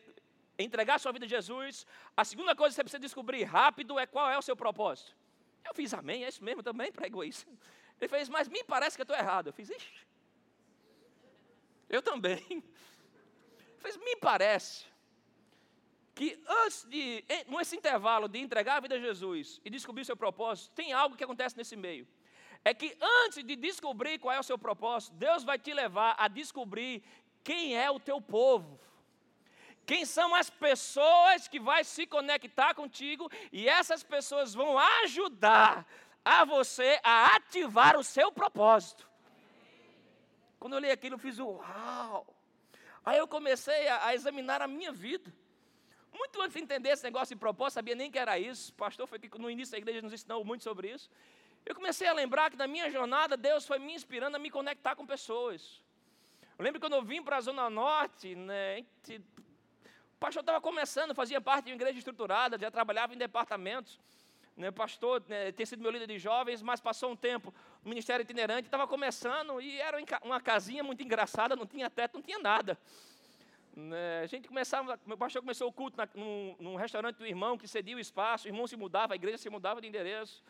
entregar 0.58 1.00
sua 1.00 1.12
vida 1.12 1.26
a 1.26 1.30
Jesus, 1.30 1.86
a 2.18 2.26
segunda 2.26 2.56
coisa 2.56 2.74
que 2.74 2.76
você 2.76 2.84
precisa 2.84 3.00
descobrir 3.00 3.44
rápido 3.44 4.00
é 4.00 4.06
qual 4.08 4.30
é 4.30 4.38
o 4.38 4.42
seu 4.42 4.56
propósito. 4.56 5.16
Eu 5.66 5.74
fiz 5.74 5.94
amém, 5.94 6.24
é 6.24 6.30
isso 6.30 6.44
mesmo 6.44 6.64
também, 6.64 6.92
pregou 6.92 7.24
isso. 7.24 7.46
Ele 8.00 8.08
fez, 8.08 8.30
mas 8.30 8.48
me 8.48 8.64
parece 8.64 8.96
que 8.96 9.02
eu 9.02 9.04
estou 9.04 9.18
errado. 9.18 9.48
Eu 9.48 9.54
fiz, 9.54 9.70
ixi. 9.70 10.08
Eu 11.90 12.02
também. 12.02 12.46
Ele 12.50 12.64
fez, 13.80 13.98
me 13.98 14.16
parece 14.18 14.86
que 16.16 16.38
antes 16.48 16.86
de, 16.90 17.24
nesse 17.48 17.76
intervalo 17.78 18.28
de 18.28 18.40
entregar 18.40 18.76
a 18.76 18.80
vida 18.82 18.96
a 18.96 19.00
Jesus 19.00 19.62
e 19.64 19.70
descobrir 19.70 20.02
o 20.02 20.06
seu 20.06 20.18
propósito, 20.18 20.72
tem 20.76 20.92
algo 20.92 21.16
que 21.16 21.24
acontece 21.24 21.56
nesse 21.58 21.76
meio. 21.76 22.08
É 22.64 22.74
que 22.74 22.98
antes 23.24 23.44
de 23.44 23.56
descobrir 23.56 24.20
qual 24.20 24.36
é 24.36 24.40
o 24.40 24.44
seu 24.44 24.58
propósito, 24.58 25.16
Deus 25.16 25.44
vai 25.44 25.58
te 25.58 25.74
levar 25.74 26.16
a 26.18 26.28
descobrir 26.28 27.04
quem 27.44 27.78
é 27.78 27.90
o 27.90 28.00
teu 28.00 28.20
povo. 28.22 28.80
Quem 29.90 30.06
são 30.06 30.36
as 30.36 30.52
pessoas 30.52 31.48
que 31.48 31.60
vai 31.60 31.84
se 31.84 32.06
conectar 32.06 32.76
contigo 32.76 33.28
e 33.52 33.68
essas 33.68 34.04
pessoas 34.04 34.54
vão 34.54 34.78
ajudar 35.02 35.84
a 36.24 36.46
você 36.46 37.00
a 37.04 37.36
ativar 37.36 37.98
o 37.98 38.04
seu 38.04 38.32
propósito. 38.32 39.10
Quando 40.60 40.74
eu 40.74 40.80
li 40.80 40.92
aquilo, 40.92 41.16
eu 41.16 41.20
fiz 41.20 41.40
uau. 41.40 42.28
Aí 43.04 43.18
eu 43.18 43.28
comecei 43.28 43.88
a, 43.88 44.06
a 44.06 44.14
examinar 44.14 44.62
a 44.62 44.68
minha 44.68 44.92
vida. 44.92 45.34
Muito 46.14 46.40
antes 46.40 46.54
de 46.54 46.62
entender 46.62 46.90
esse 46.90 47.04
negócio 47.04 47.34
de 47.36 47.40
propósito, 47.40 47.80
sabia 47.80 47.96
nem 47.96 48.12
que 48.12 48.20
era 48.20 48.38
isso. 48.38 48.72
O 48.72 48.76
pastor 48.76 49.08
foi 49.08 49.18
que 49.18 49.40
no 49.40 49.50
início 49.50 49.72
da 49.72 49.80
igreja 49.80 50.04
nos 50.04 50.14
ensinou 50.14 50.46
muito 50.46 50.64
sobre 50.64 50.92
isso. 50.92 51.10
Eu 51.66 51.74
comecei 51.74 52.08
a 52.08 52.14
lembrar 52.14 52.52
que 52.52 52.58
na 52.58 52.68
minha 52.68 52.92
jornada 52.92 53.36
Deus 53.36 53.66
foi 53.66 53.80
me 53.80 53.96
inspirando 53.96 54.36
a 54.36 54.40
me 54.40 54.52
conectar 54.52 54.96
com 54.96 55.04
pessoas. 55.04 55.82
Eu 56.60 56.64
lembro 56.64 56.80
quando 56.80 56.94
eu 56.94 57.02
vim 57.02 57.24
para 57.24 57.38
a 57.38 57.42
Zona 57.42 57.72
Norte, 57.72 58.36
né, 58.36 58.82
o 58.82 59.49
pastor 60.20 60.42
estava 60.42 60.60
começando, 60.60 61.16
fazia 61.16 61.40
parte 61.40 61.66
de 61.66 61.72
uma 61.72 61.76
igreja 61.76 61.98
estruturada, 61.98 62.58
já 62.60 62.70
trabalhava 62.70 63.14
em 63.14 63.18
departamentos. 63.18 64.00
Né, 64.58 64.70
pastor 64.72 65.24
né, 65.30 65.54
tem 65.54 65.66
sido 65.66 65.82
meu 65.82 65.90
líder 65.90 66.08
de 66.08 66.20
jovens, 66.20 66.62
mas 66.62 66.82
passou 66.82 67.10
um 67.10 67.16
tempo 67.16 67.54
no 67.82 67.90
ministério 67.90 68.24
itinerante, 68.24 68.68
estava 68.68 68.86
começando 68.86 69.62
e 69.62 69.80
era 69.80 69.98
uma 70.22 70.42
casinha 70.42 70.84
muito 70.84 71.02
engraçada, 71.02 71.56
não 71.56 71.66
tinha 71.66 71.90
teto, 71.90 72.16
não 72.16 72.22
tinha 72.22 72.40
nada. 72.40 72.78
Né, 73.74 74.22
a 74.22 74.26
gente 74.26 74.50
começava, 74.50 75.00
meu 75.06 75.18
pastor 75.18 75.42
começou 75.42 75.70
o 75.70 75.72
culto 75.72 75.96
na, 75.96 76.10
num, 76.14 76.56
num, 76.60 76.76
restaurante 76.76 77.16
do 77.16 77.26
irmão 77.26 77.58
que 77.58 77.70
cedia 77.70 77.96
o 77.96 78.00
espaço, 78.00 78.48
o 78.48 78.50
irmão 78.50 78.68
se 78.68 78.76
mudava, 78.76 79.14
a 79.14 79.16
igreja 79.16 79.38
se 79.38 79.50
mudava 79.50 79.80
de 79.80 79.88
endereço, 79.88 80.44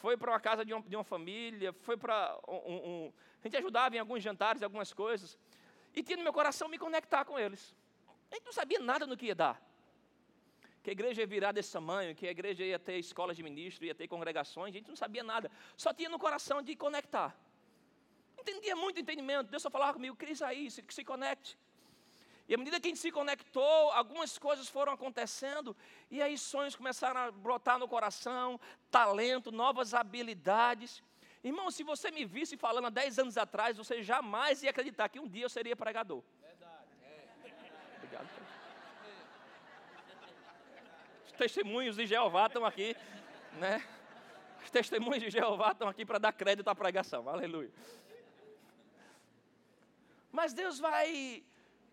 foi 0.00 0.16
para 0.16 0.32
uma 0.32 0.40
casa 0.40 0.64
de 0.64 0.74
uma, 0.74 0.82
de 0.82 0.96
uma 0.96 1.04
família, 1.04 1.72
foi 1.72 1.96
para 1.96 2.36
um, 2.48 2.54
um, 2.54 3.12
a 3.40 3.46
gente 3.46 3.56
ajudava 3.58 3.94
em 3.94 4.00
alguns 4.00 4.24
jantares, 4.24 4.60
algumas 4.60 4.92
coisas, 4.92 5.38
e 5.94 6.02
tinha 6.02 6.16
no 6.16 6.24
meu 6.24 6.32
coração 6.32 6.68
me 6.68 6.78
conectar 6.78 7.24
com 7.24 7.38
eles. 7.38 7.76
A 8.36 8.38
gente 8.38 8.44
não 8.44 8.52
sabia 8.52 8.78
nada 8.78 9.06
no 9.06 9.16
que 9.16 9.26
ia 9.26 9.34
dar. 9.34 9.56
Que 10.82 10.90
a 10.90 10.92
igreja 10.92 11.22
ia 11.22 11.26
virar 11.26 11.52
desse 11.52 11.72
tamanho, 11.72 12.14
que 12.14 12.28
a 12.28 12.30
igreja 12.30 12.62
ia 12.62 12.78
ter 12.78 12.98
escola 12.98 13.34
de 13.34 13.42
ministro, 13.42 13.86
ia 13.86 13.94
ter 13.94 14.06
congregações, 14.06 14.74
a 14.74 14.78
gente 14.78 14.88
não 14.88 14.96
sabia 14.96 15.22
nada. 15.22 15.50
Só 15.74 15.94
tinha 15.94 16.10
no 16.10 16.18
coração 16.18 16.60
de 16.60 16.76
conectar. 16.76 17.34
Entendia 18.38 18.76
muito 18.76 19.00
entendimento. 19.00 19.48
Deus 19.48 19.62
só 19.62 19.70
falava 19.70 19.94
comigo, 19.94 20.14
Cris 20.14 20.42
aí, 20.42 20.70
se, 20.70 20.84
se 20.86 21.02
conecte. 21.02 21.58
E 22.46 22.54
à 22.54 22.58
medida 22.58 22.78
que 22.78 22.88
a 22.88 22.90
gente 22.90 23.00
se 23.00 23.10
conectou, 23.10 23.90
algumas 23.92 24.38
coisas 24.38 24.68
foram 24.68 24.92
acontecendo, 24.92 25.74
e 26.10 26.20
aí 26.20 26.36
sonhos 26.36 26.76
começaram 26.76 27.18
a 27.18 27.30
brotar 27.32 27.78
no 27.78 27.88
coração, 27.88 28.60
talento, 28.90 29.50
novas 29.50 29.94
habilidades. 29.94 31.02
Irmão, 31.42 31.70
se 31.70 31.82
você 31.82 32.10
me 32.10 32.26
visse 32.26 32.54
falando 32.56 32.88
há 32.88 32.90
10 32.90 33.18
anos 33.18 33.38
atrás, 33.38 33.78
você 33.78 34.02
jamais 34.02 34.62
ia 34.62 34.70
acreditar 34.70 35.08
que 35.08 35.18
um 35.18 35.26
dia 35.26 35.46
eu 35.46 35.48
seria 35.48 35.74
pregador. 35.74 36.22
Obrigado. 38.16 38.28
Os 41.26 41.32
testemunhos 41.32 41.96
de 41.96 42.06
Jeová 42.06 42.46
estão 42.46 42.64
aqui, 42.64 42.96
né? 43.54 43.84
Os 44.62 44.70
testemunhos 44.70 45.22
de 45.22 45.30
Jeová 45.30 45.72
estão 45.72 45.88
aqui 45.88 46.04
para 46.04 46.18
dar 46.18 46.32
crédito 46.32 46.68
à 46.68 46.74
pregação. 46.74 47.28
Aleluia. 47.28 47.70
Mas 50.32 50.52
Deus 50.52 50.78
vai 50.78 51.44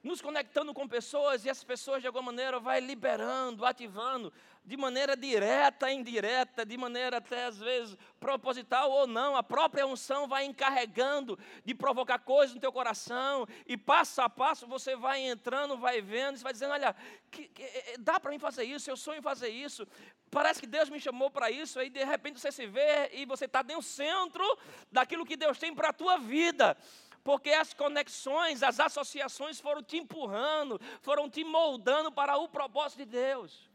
nos 0.03 0.22
conectando 0.22 0.74
com 0.74 0.88
pessoas 0.88 1.45
e 1.45 1.50
essas 1.50 1.63
pessoas 1.63 2.01
de 2.01 2.07
alguma 2.07 2.25
maneira 2.25 2.60
vai 2.60 2.81
liberando, 2.81 3.65
ativando 3.65 4.33
de 4.65 4.77
maneira 4.77 5.15
direta, 5.15 5.91
indireta, 5.91 6.65
de 6.65 6.77
maneira 6.77 7.17
até 7.17 7.45
às 7.45 7.57
vezes 7.57 7.98
proposital 8.19 8.89
ou 8.91 9.05
não, 9.05 9.36
a 9.36 9.43
própria 9.43 9.86
unção 9.86 10.27
vai 10.27 10.45
encarregando 10.45 11.38
de 11.65 11.75
provocar 11.75 12.19
coisas 12.19 12.55
no 12.55 12.62
teu 12.62 12.72
coração 12.72 13.45
e 13.67 13.75
passo 13.75 14.22
a 14.22 14.29
passo 14.29 14.65
você 14.65 14.95
vai 14.95 15.22
entrando, 15.22 15.77
vai 15.77 16.01
vendo, 16.01 16.38
você 16.38 16.43
vai 16.43 16.53
dizendo, 16.53 16.72
olha, 16.72 16.95
que, 17.29 17.50
que, 17.50 17.62
é, 17.62 17.93
é, 17.93 17.98
dá 17.98 18.19
para 18.19 18.31
mim 18.31 18.39
fazer 18.39 18.63
isso, 18.63 18.89
eu 18.89 18.95
sonho 18.95 19.19
em 19.19 19.22
fazer 19.22 19.50
isso, 19.50 19.86
parece 20.31 20.62
que 20.62 20.67
Deus 20.67 20.89
me 20.89 21.00
chamou 21.00 21.29
para 21.29 21.51
isso, 21.51 21.77
aí 21.77 21.89
de 21.89 22.03
repente 22.03 22.39
você 22.39 22.51
se 22.51 22.65
vê 22.65 23.10
e 23.13 23.25
você 23.25 23.45
está 23.45 23.62
no 23.63 23.81
centro 23.81 24.45
daquilo 24.89 25.25
que 25.25 25.36
Deus 25.36 25.60
tem 25.60 25.75
para 25.75 25.89
a 25.89 25.93
tua 25.93 26.17
vida 26.17 26.77
porque 27.23 27.51
as 27.51 27.73
conexões, 27.73 28.61
as 28.61 28.79
associações 28.79 29.59
foram 29.59 29.81
te 29.81 29.97
empurrando, 29.97 30.79
foram 31.01 31.29
te 31.29 31.43
moldando 31.43 32.11
para 32.11 32.37
o 32.37 32.47
propósito 32.47 32.99
de 32.99 33.05
Deus. 33.05 33.69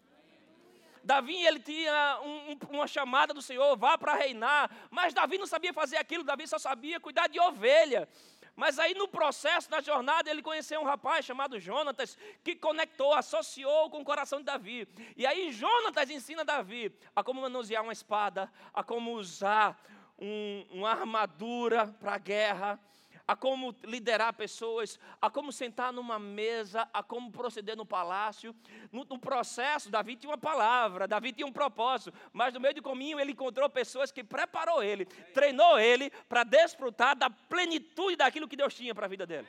Davi, 1.03 1.43
ele 1.43 1.61
tinha 1.61 2.21
um, 2.23 2.59
uma 2.77 2.87
chamada 2.87 3.33
do 3.33 3.41
Senhor, 3.41 3.75
vá 3.77 3.97
para 3.97 4.15
reinar, 4.15 4.71
mas 4.91 5.15
Davi 5.15 5.39
não 5.39 5.47
sabia 5.47 5.73
fazer 5.73 5.97
aquilo, 5.97 6.23
Davi 6.23 6.47
só 6.47 6.59
sabia 6.59 7.01
cuidar 7.01 7.29
de 7.29 7.41
ovelha. 7.41 8.07
Mas 8.55 8.79
aí 8.79 8.93
no 8.93 9.07
processo, 9.07 9.71
na 9.71 9.81
jornada, 9.81 10.29
ele 10.29 10.43
conheceu 10.43 10.81
um 10.81 10.85
rapaz 10.85 11.25
chamado 11.25 11.61
Jonatas, 11.61 12.19
que 12.43 12.57
conectou, 12.57 13.15
associou 13.15 13.89
com 13.89 14.01
o 14.01 14.05
coração 14.05 14.41
de 14.41 14.47
Davi. 14.47 14.87
E 15.17 15.25
aí 15.25 15.53
Jonatas 15.53 16.11
ensina 16.11 16.45
Davi 16.45 16.93
a 17.15 17.23
como 17.23 17.41
manusear 17.41 17.85
uma 17.85 17.93
espada, 17.93 18.53
a 18.75 18.83
como 18.83 19.13
usar 19.13 19.81
um, 20.19 20.67
uma 20.73 20.91
armadura 20.91 21.87
para 22.01 22.15
a 22.15 22.19
guerra, 22.19 22.81
a 23.29 23.37
como 23.37 23.77
liderar 23.85 24.33
pessoas, 24.33 24.99
a 25.21 25.29
como 25.29 25.53
sentar 25.53 25.93
numa 25.93 26.19
mesa, 26.19 26.89
a 26.95 27.03
como 27.03 27.31
proceder 27.31 27.77
no 27.77 27.85
palácio. 27.85 28.57
No, 28.91 29.05
no, 29.05 29.19
processo, 29.19 29.91
Davi 29.91 30.17
tinha 30.17 30.31
uma 30.31 30.39
palavra, 30.39 31.07
Davi 31.07 31.33
tinha 31.35 31.47
um 31.47 31.53
propósito, 31.53 32.11
mas 32.33 32.55
no 32.55 32.61
meio 32.61 32.75
do 32.75 32.83
caminho 32.83 33.21
ele 33.21 33.33
encontrou 33.33 33.69
pessoas 33.69 34.11
que 34.11 34.25
preparou 34.25 34.83
ele, 34.83 35.05
treinou 35.35 35.79
ele 35.79 36.11
para 36.27 36.43
desfrutar 36.43 37.15
da 37.15 37.29
plenitude 37.29 38.17
daquilo 38.17 38.49
que 38.49 38.57
Deus 38.57 38.75
tinha 38.75 38.95
para 38.95 39.05
a 39.05 39.09
vida 39.09 39.27
dele. 39.27 39.47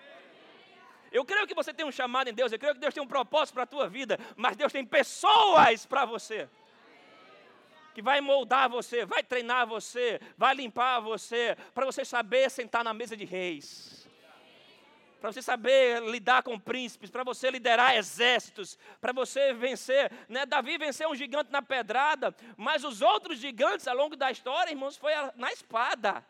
Eu 1.09 1.23
creio 1.23 1.47
que 1.47 1.55
você 1.55 1.73
tem 1.73 1.85
um 1.85 1.91
chamado 1.91 2.27
em 2.29 2.33
Deus, 2.33 2.51
eu 2.51 2.59
creio 2.59 2.73
que 2.73 2.81
Deus 2.81 2.93
tem 2.93 3.01
um 3.01 3.07
propósito 3.07 3.53
para 3.53 3.63
a 3.63 3.67
tua 3.67 3.87
vida, 3.87 4.19
mas 4.35 4.57
Deus 4.57 4.73
tem 4.73 4.85
pessoas 4.85 5.85
para 5.85 6.03
você 6.03 6.49
que 7.93 8.01
vai 8.01 8.21
moldar 8.21 8.69
você, 8.69 9.05
vai 9.05 9.23
treinar 9.23 9.67
você, 9.67 10.19
vai 10.37 10.55
limpar 10.55 10.99
você, 10.99 11.57
para 11.73 11.85
você 11.85 12.05
saber 12.05 12.49
sentar 12.49 12.83
na 12.83 12.93
mesa 12.93 13.15
de 13.15 13.25
reis. 13.25 14.07
Para 15.19 15.33
você 15.33 15.41
saber 15.41 16.01
lidar 16.03 16.43
com 16.43 16.57
príncipes, 16.57 17.09
para 17.09 17.25
você 17.25 17.51
liderar 17.51 17.97
exércitos, 17.97 18.79
para 19.01 19.11
você 19.11 19.53
vencer. 19.53 20.09
Né? 20.29 20.45
Davi 20.45 20.77
venceu 20.77 21.09
um 21.09 21.15
gigante 21.15 21.51
na 21.51 21.61
pedrada, 21.61 22.33
mas 22.55 22.85
os 22.85 23.01
outros 23.01 23.37
gigantes 23.37 23.85
ao 23.85 23.95
longo 23.95 24.15
da 24.15 24.31
história, 24.31 24.71
irmãos, 24.71 24.95
foi 24.95 25.11
na 25.35 25.51
espada. 25.51 26.23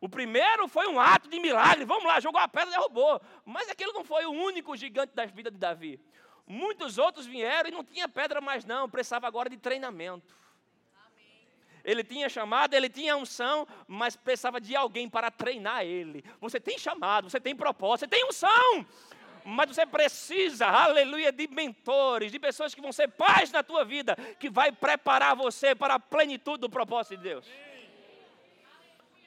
O 0.00 0.08
primeiro 0.08 0.68
foi 0.68 0.86
um 0.88 1.00
ato 1.00 1.30
de 1.30 1.38
milagre. 1.38 1.84
Vamos 1.84 2.04
lá, 2.04 2.20
jogou 2.20 2.40
a 2.40 2.48
pedra 2.48 2.68
e 2.68 2.72
derrubou. 2.72 3.22
Mas 3.44 3.70
aquilo 3.70 3.92
não 3.92 4.04
foi 4.04 4.26
o 4.26 4.32
único 4.32 4.76
gigante 4.76 5.14
da 5.14 5.24
vida 5.24 5.50
de 5.50 5.56
Davi. 5.56 6.00
Muitos 6.46 6.98
outros 6.98 7.26
vieram 7.26 7.68
e 7.68 7.72
não 7.72 7.82
tinha 7.82 8.08
pedra 8.08 8.40
mais 8.40 8.64
não, 8.64 8.88
precisava 8.88 9.26
agora 9.26 9.48
de 9.48 9.56
treinamento. 9.56 10.34
Ele 11.82 12.02
tinha 12.02 12.28
chamado, 12.28 12.72
ele 12.74 12.88
tinha 12.88 13.16
unção, 13.16 13.68
mas 13.86 14.16
precisava 14.16 14.58
de 14.60 14.74
alguém 14.74 15.08
para 15.08 15.30
treinar 15.30 15.84
ele. 15.84 16.24
Você 16.40 16.58
tem 16.58 16.78
chamado, 16.78 17.28
você 17.28 17.38
tem 17.38 17.54
propósito, 17.54 18.00
você 18.00 18.08
tem 18.08 18.26
unção, 18.26 18.86
mas 19.44 19.68
você 19.68 19.84
precisa, 19.84 20.66
aleluia, 20.66 21.30
de 21.30 21.46
mentores, 21.46 22.32
de 22.32 22.38
pessoas 22.38 22.74
que 22.74 22.80
vão 22.80 22.92
ser 22.92 23.08
pais 23.08 23.52
na 23.52 23.62
tua 23.62 23.84
vida, 23.84 24.16
que 24.40 24.48
vai 24.48 24.72
preparar 24.72 25.36
você 25.36 25.74
para 25.74 25.94
a 25.94 26.00
plenitude 26.00 26.60
do 26.62 26.70
propósito 26.70 27.18
de 27.18 27.22
Deus. 27.22 27.46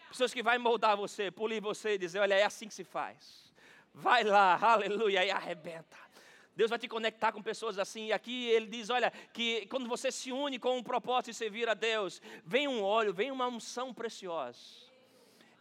Pessoas 0.10 0.34
que 0.34 0.42
vai 0.42 0.58
moldar 0.58 0.98
você, 0.98 1.30
polir 1.30 1.62
você 1.62 1.94
e 1.94 1.98
dizer, 2.00 2.20
olha, 2.20 2.34
é 2.34 2.44
assim 2.44 2.68
que 2.68 2.74
se 2.74 2.84
faz. 2.84 3.54
Vai 3.94 4.24
lá, 4.24 4.58
aleluia, 4.60 5.24
e 5.24 5.30
arrebenta. 5.30 6.07
Deus 6.58 6.72
vai 6.72 6.80
te 6.80 6.88
conectar 6.88 7.32
com 7.32 7.40
pessoas 7.42 7.78
assim. 7.78 8.08
E 8.08 8.14
aqui 8.14 8.48
ele 8.48 8.66
diz: 8.66 8.90
olha, 8.90 9.12
que 9.32 9.68
quando 9.68 9.88
você 9.88 10.12
se 10.12 10.32
une 10.32 10.58
com 10.58 10.76
um 10.76 10.82
propósito 10.82 11.30
de 11.30 11.38
servir 11.38 11.70
a 11.70 11.76
Deus, 11.76 12.20
vem 12.44 12.68
um 12.68 12.82
óleo, 12.82 13.14
vem 13.14 13.30
uma 13.30 13.48
unção 13.48 13.94
preciosa. 13.94 14.60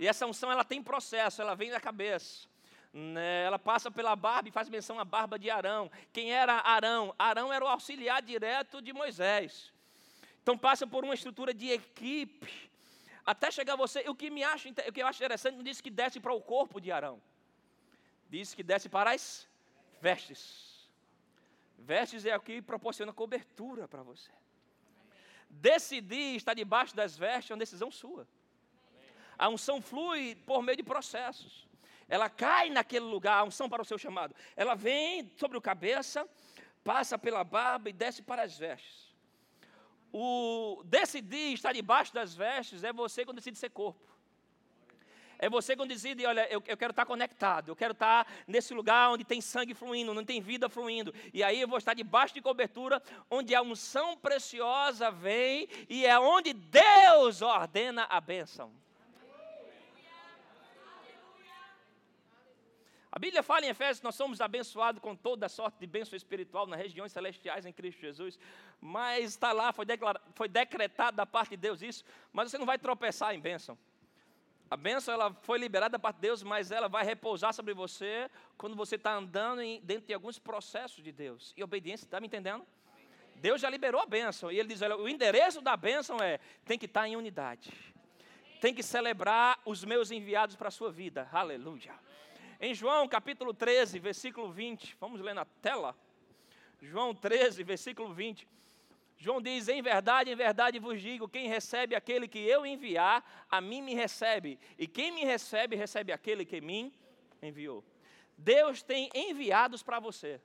E 0.00 0.08
essa 0.08 0.26
unção 0.26 0.50
ela 0.50 0.64
tem 0.64 0.82
processo, 0.82 1.42
ela 1.42 1.54
vem 1.54 1.70
da 1.70 1.78
cabeça. 1.78 2.48
Né? 2.94 3.44
Ela 3.44 3.58
passa 3.58 3.90
pela 3.90 4.16
barba 4.16 4.48
e 4.48 4.50
faz 4.50 4.70
menção 4.70 4.98
à 4.98 5.04
barba 5.04 5.38
de 5.38 5.50
Arão. 5.50 5.90
Quem 6.14 6.32
era 6.32 6.54
Arão? 6.54 7.14
Arão 7.18 7.52
era 7.52 7.62
o 7.62 7.68
auxiliar 7.68 8.22
direto 8.22 8.80
de 8.80 8.94
Moisés. 8.94 9.70
Então 10.42 10.56
passa 10.56 10.86
por 10.86 11.04
uma 11.04 11.12
estrutura 11.12 11.52
de 11.52 11.68
equipe 11.68 12.70
até 13.26 13.50
chegar 13.50 13.76
você. 13.76 14.00
O 14.08 14.14
que 14.14 14.30
me 14.30 14.42
acha, 14.42 14.70
o 14.70 14.92
que 14.92 15.02
eu 15.02 15.06
acho 15.06 15.18
interessante, 15.18 15.56
não 15.56 15.62
diz 15.62 15.82
que 15.82 15.90
desce 15.90 16.18
para 16.20 16.32
o 16.32 16.40
corpo 16.40 16.80
de 16.80 16.90
Arão. 16.90 17.20
Diz 18.30 18.54
que 18.54 18.62
desce 18.62 18.88
para 18.88 19.10
as 19.10 19.46
vestes. 20.00 20.65
Vestes 21.78 22.24
é 22.24 22.36
o 22.36 22.40
que 22.40 22.60
proporciona 22.62 23.12
cobertura 23.12 23.86
para 23.86 24.02
você. 24.02 24.30
Decidir 25.48 26.36
estar 26.36 26.54
debaixo 26.54 26.94
das 26.94 27.16
vestes 27.16 27.50
é 27.50 27.54
uma 27.54 27.58
decisão 27.58 27.90
sua. 27.90 28.26
A 29.38 29.48
unção 29.48 29.80
flui 29.80 30.34
por 30.46 30.62
meio 30.62 30.76
de 30.76 30.82
processos. 30.82 31.66
Ela 32.08 32.28
cai 32.30 32.70
naquele 32.70 33.04
lugar, 33.04 33.38
a 33.38 33.44
unção 33.44 33.68
para 33.68 33.82
o 33.82 33.84
seu 33.84 33.98
chamado. 33.98 34.34
Ela 34.56 34.74
vem 34.74 35.30
sobre 35.36 35.58
o 35.58 35.60
cabeça, 35.60 36.28
passa 36.82 37.18
pela 37.18 37.44
barba 37.44 37.90
e 37.90 37.92
desce 37.92 38.22
para 38.22 38.42
as 38.42 38.56
vestes. 38.56 39.14
O 40.12 40.82
decidir 40.84 41.52
estar 41.52 41.72
debaixo 41.72 42.14
das 42.14 42.34
vestes 42.34 42.84
é 42.84 42.92
você 42.92 43.24
quando 43.24 43.36
decide 43.36 43.58
ser 43.58 43.70
corpo. 43.70 44.15
É 45.38 45.48
você 45.48 45.76
quando 45.76 45.90
decide, 45.90 46.24
olha, 46.24 46.46
eu, 46.50 46.62
eu 46.66 46.76
quero 46.76 46.90
estar 46.90 47.04
conectado, 47.04 47.68
eu 47.68 47.76
quero 47.76 47.92
estar 47.92 48.26
nesse 48.46 48.72
lugar 48.72 49.10
onde 49.10 49.24
tem 49.24 49.40
sangue 49.40 49.74
fluindo, 49.74 50.12
onde 50.12 50.24
tem 50.24 50.40
vida 50.40 50.68
fluindo. 50.68 51.14
E 51.32 51.42
aí 51.42 51.60
eu 51.60 51.68
vou 51.68 51.78
estar 51.78 51.94
debaixo 51.94 52.34
de 52.34 52.40
cobertura, 52.40 53.02
onde 53.30 53.54
a 53.54 53.62
unção 53.62 54.16
preciosa 54.16 55.10
vem 55.10 55.68
e 55.88 56.06
é 56.06 56.18
onde 56.18 56.52
Deus 56.52 57.42
ordena 57.42 58.04
a 58.04 58.20
bênção. 58.20 58.70
A 63.16 63.18
Bíblia 63.18 63.42
fala 63.42 63.64
em 63.64 63.70
Efésios 63.70 64.02
nós 64.02 64.14
somos 64.14 64.42
abençoados 64.42 65.00
com 65.00 65.16
toda 65.16 65.48
sorte 65.48 65.78
de 65.78 65.86
bênção 65.86 66.14
espiritual 66.14 66.66
nas 66.66 66.78
regiões 66.78 67.12
celestiais 67.12 67.64
em 67.64 67.72
Cristo 67.72 67.98
Jesus. 67.98 68.38
Mas 68.78 69.30
está 69.30 69.52
lá, 69.52 69.72
foi, 69.72 69.86
foi 70.34 70.48
decretado 70.50 71.16
da 71.16 71.24
parte 71.24 71.52
de 71.52 71.56
Deus 71.56 71.80
isso, 71.80 72.04
mas 72.30 72.50
você 72.50 72.58
não 72.58 72.66
vai 72.66 72.78
tropeçar 72.78 73.34
em 73.34 73.40
bênção. 73.40 73.78
A 74.68 74.76
bênção 74.76 75.14
ela 75.14 75.32
foi 75.42 75.58
liberada 75.58 75.96
de 75.96 76.12
Deus, 76.20 76.42
mas 76.42 76.72
ela 76.72 76.88
vai 76.88 77.04
repousar 77.04 77.54
sobre 77.54 77.72
você 77.72 78.28
quando 78.58 78.74
você 78.74 78.96
está 78.96 79.14
andando 79.14 79.62
em, 79.62 79.80
dentro 79.80 80.06
de 80.06 80.14
alguns 80.14 80.38
processos 80.38 81.04
de 81.04 81.12
Deus. 81.12 81.54
E 81.56 81.62
obediência, 81.62 82.04
está 82.04 82.18
me 82.20 82.26
entendendo? 82.26 82.66
Deus 83.36 83.60
já 83.60 83.70
liberou 83.70 84.00
a 84.00 84.06
bênção. 84.06 84.50
E 84.50 84.58
ele 84.58 84.68
diz: 84.68 84.82
olha, 84.82 84.96
o 84.96 85.08
endereço 85.08 85.60
da 85.60 85.76
bênção 85.76 86.18
é: 86.18 86.40
tem 86.64 86.76
que 86.76 86.86
estar 86.86 87.02
tá 87.02 87.08
em 87.08 87.14
unidade. 87.14 87.72
Tem 88.60 88.74
que 88.74 88.82
celebrar 88.82 89.60
os 89.64 89.84
meus 89.84 90.10
enviados 90.10 90.56
para 90.56 90.68
a 90.68 90.70
sua 90.70 90.90
vida. 90.90 91.28
Aleluia. 91.30 91.94
Em 92.60 92.74
João 92.74 93.06
capítulo 93.06 93.52
13, 93.54 93.98
versículo 93.98 94.50
20, 94.50 94.96
vamos 94.98 95.20
ler 95.20 95.34
na 95.34 95.44
tela. 95.44 95.94
João 96.80 97.14
13, 97.14 97.62
versículo 97.62 98.12
20. 98.14 98.48
João 99.16 99.40
diz: 99.40 99.68
Em 99.68 99.80
verdade, 99.82 100.30
em 100.30 100.36
verdade 100.36 100.78
vos 100.78 101.00
digo: 101.00 101.28
quem 101.28 101.48
recebe 101.48 101.94
aquele 101.94 102.28
que 102.28 102.38
eu 102.38 102.66
enviar, 102.66 103.46
a 103.50 103.60
mim 103.60 103.82
me 103.82 103.94
recebe. 103.94 104.58
E 104.78 104.86
quem 104.86 105.10
me 105.10 105.24
recebe, 105.24 105.76
recebe 105.76 106.12
aquele 106.12 106.44
que 106.44 106.60
me 106.60 106.92
enviou. 107.42 107.84
Deus 108.36 108.82
tem 108.82 109.10
enviados 109.14 109.82
para 109.82 109.98
você. 109.98 110.40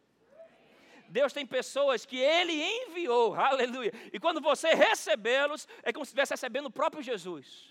Deus 1.09 1.33
tem 1.33 1.45
pessoas 1.45 2.05
que 2.05 2.17
Ele 2.17 2.53
enviou, 2.53 3.35
aleluia. 3.39 3.91
E 4.13 4.19
quando 4.19 4.39
você 4.39 4.73
recebê-los, 4.73 5.67
é 5.83 5.91
como 5.91 6.05
se 6.05 6.09
estivesse 6.09 6.33
recebendo 6.33 6.67
o 6.67 6.71
próprio 6.71 7.03
Jesus 7.03 7.70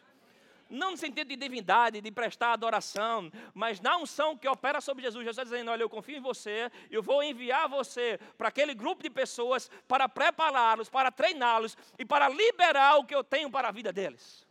não 0.71 0.93
no 0.93 0.97
sentido 0.97 1.29
de 1.29 1.37
divindade, 1.37 2.01
de 2.01 2.11
prestar 2.13 2.53
adoração, 2.53 3.31
mas 3.53 3.81
na 3.81 3.97
unção 3.97 4.37
que 4.37 4.49
opera 4.49 4.81
sobre 4.81 5.03
Jesus. 5.03 5.25
Jesus 5.25 5.37
está 5.37 5.45
dizendo: 5.45 5.71
Olha, 5.71 5.83
eu 5.83 5.91
confio 5.91 6.17
em 6.17 6.21
você, 6.21 6.71
eu 6.91 7.03
vou 7.03 7.23
enviar 7.23 7.69
você 7.69 8.19
para 8.39 8.49
aquele 8.49 8.73
grupo 8.73 9.03
de 9.03 9.11
pessoas 9.11 9.69
para 9.89 10.09
prepará-los, 10.09 10.89
para 10.89 11.11
treiná-los 11.11 11.77
e 11.99 12.05
para 12.05 12.29
liberar 12.29 12.99
o 12.99 13.05
que 13.05 13.15
eu 13.15 13.25
tenho 13.25 13.51
para 13.51 13.69
a 13.69 13.73
vida 13.73 13.93
deles. 13.93 14.47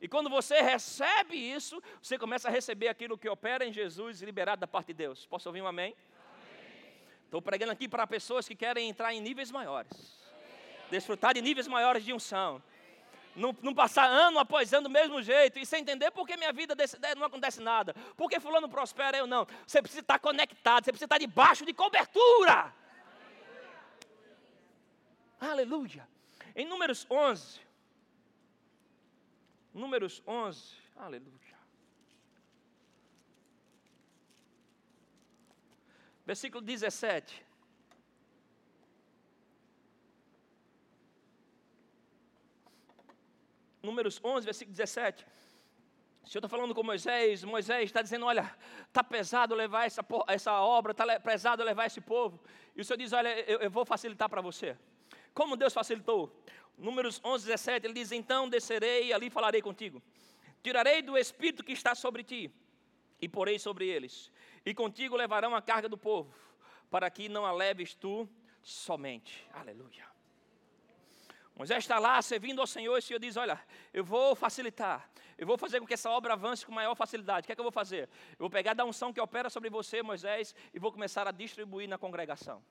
E 0.00 0.06
quando 0.06 0.30
você 0.30 0.60
recebe 0.60 1.34
isso, 1.34 1.82
você 2.00 2.18
começa 2.18 2.48
a 2.48 2.50
receber 2.50 2.88
aquilo 2.88 3.18
que 3.18 3.28
opera 3.28 3.64
em 3.64 3.72
Jesus, 3.72 4.20
liberado 4.20 4.60
da 4.60 4.66
parte 4.66 4.88
de 4.88 4.94
Deus. 4.94 5.26
Posso 5.26 5.48
ouvir 5.48 5.62
um 5.62 5.66
amém? 5.66 5.94
Estou 7.24 7.40
pregando 7.42 7.72
aqui 7.72 7.88
para 7.88 8.06
pessoas 8.06 8.46
que 8.46 8.54
querem 8.54 8.88
entrar 8.88 9.12
em 9.12 9.20
níveis 9.20 9.50
maiores, 9.50 9.90
desfrutar 10.90 11.34
de 11.34 11.42
níveis 11.42 11.66
maiores 11.66 12.04
de 12.04 12.12
unção 12.12 12.62
Não, 13.36 13.56
não, 13.62 13.74
passar 13.74 14.06
ano 14.06 14.38
após 14.38 14.72
ano 14.72 14.84
do 14.84 14.90
mesmo 14.90 15.20
jeito 15.22 15.58
e 15.58 15.66
sem 15.66 15.80
entender 15.80 16.10
por 16.12 16.26
que 16.26 16.36
minha 16.36 16.52
vida 16.52 16.74
desse, 16.74 16.98
não 17.16 17.24
acontece 17.24 17.60
nada. 17.60 17.94
Por 18.16 18.30
que 18.30 18.38
fulano 18.38 18.68
prospera, 18.68 19.16
eu 19.16 19.26
não. 19.26 19.46
Você 19.66 19.82
precisa 19.82 20.00
estar 20.02 20.18
conectado, 20.18 20.84
você 20.84 20.92
precisa 20.92 21.06
estar 21.06 21.18
debaixo 21.18 21.66
de 21.66 21.72
cobertura. 21.72 22.72
Aleluia. 25.40 26.08
Em 26.54 26.64
Números 26.64 27.06
11, 27.10 27.60
Números 29.74 30.22
11, 30.24 30.76
aleluia. 30.96 31.34
Versículo 36.24 36.62
17. 36.62 37.44
Números 43.84 44.20
11, 44.24 44.44
versículo 44.44 44.74
17. 44.74 45.26
O 46.22 46.28
Senhor 46.28 46.40
está 46.40 46.48
falando 46.48 46.74
com 46.74 46.82
Moisés, 46.82 47.44
Moisés 47.44 47.84
está 47.84 48.00
dizendo: 48.00 48.24
Olha, 48.24 48.56
está 48.86 49.04
pesado 49.04 49.54
levar 49.54 49.84
essa, 49.84 50.04
essa 50.26 50.52
obra, 50.52 50.92
está 50.92 51.20
pesado 51.20 51.62
levar 51.62 51.84
esse 51.84 52.00
povo. 52.00 52.40
E 52.74 52.80
o 52.80 52.84
Senhor 52.84 52.96
diz: 52.96 53.12
Olha, 53.12 53.28
eu, 53.40 53.58
eu 53.60 53.70
vou 53.70 53.84
facilitar 53.84 54.28
para 54.28 54.40
você. 54.40 54.76
Como 55.34 55.56
Deus 55.56 55.74
facilitou? 55.74 56.34
Números 56.78 57.20
11, 57.22 57.44
17, 57.44 57.86
ele 57.86 57.94
diz: 57.94 58.10
Então 58.10 58.48
descerei 58.48 59.08
e 59.08 59.12
ali 59.12 59.28
falarei 59.28 59.60
contigo. 59.60 60.02
Tirarei 60.62 61.02
do 61.02 61.18
espírito 61.18 61.62
que 61.62 61.72
está 61.72 61.94
sobre 61.94 62.24
ti 62.24 62.50
e 63.20 63.28
porei 63.28 63.58
sobre 63.58 63.86
eles. 63.86 64.32
E 64.64 64.72
contigo 64.72 65.14
levarão 65.14 65.54
a 65.54 65.60
carga 65.60 65.90
do 65.90 65.98
povo, 65.98 66.34
para 66.90 67.10
que 67.10 67.28
não 67.28 67.44
a 67.44 67.52
leves 67.52 67.94
tu 67.94 68.26
somente. 68.62 69.46
Aleluia. 69.52 70.13
Moisés 71.54 71.84
está 71.84 71.98
lá 72.00 72.20
servindo 72.20 72.60
ao 72.60 72.66
Senhor 72.66 72.96
e 72.96 72.98
o 72.98 73.02
Senhor 73.02 73.18
diz: 73.20 73.36
Olha, 73.36 73.60
eu 73.92 74.04
vou 74.04 74.34
facilitar, 74.34 75.08
eu 75.38 75.46
vou 75.46 75.56
fazer 75.56 75.78
com 75.80 75.86
que 75.86 75.94
essa 75.94 76.10
obra 76.10 76.32
avance 76.32 76.66
com 76.66 76.72
maior 76.72 76.94
facilidade. 76.96 77.44
O 77.44 77.46
que 77.46 77.52
é 77.52 77.54
que 77.54 77.60
eu 77.60 77.64
vou 77.64 77.72
fazer? 77.72 78.08
Eu 78.32 78.38
vou 78.40 78.50
pegar 78.50 78.74
da 78.74 78.84
unção 78.84 79.12
que 79.12 79.20
opera 79.20 79.48
sobre 79.48 79.70
você, 79.70 80.02
Moisés, 80.02 80.54
e 80.72 80.78
vou 80.78 80.90
começar 80.90 81.28
a 81.28 81.30
distribuir 81.30 81.88
na 81.88 81.96
congregação. 81.96 82.62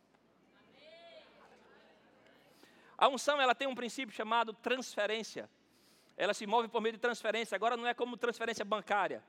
A 2.97 3.07
unção 3.07 3.41
ela 3.41 3.55
tem 3.55 3.67
um 3.67 3.75
princípio 3.75 4.13
chamado 4.13 4.53
transferência. 4.53 5.49
Ela 6.15 6.33
se 6.33 6.45
move 6.45 6.67
por 6.67 6.81
meio 6.81 6.93
de 6.93 6.99
transferência. 6.99 7.55
Agora 7.55 7.75
não 7.75 7.87
é 7.87 7.93
como 7.93 8.15
transferência 8.17 8.63
bancária, 8.63 9.23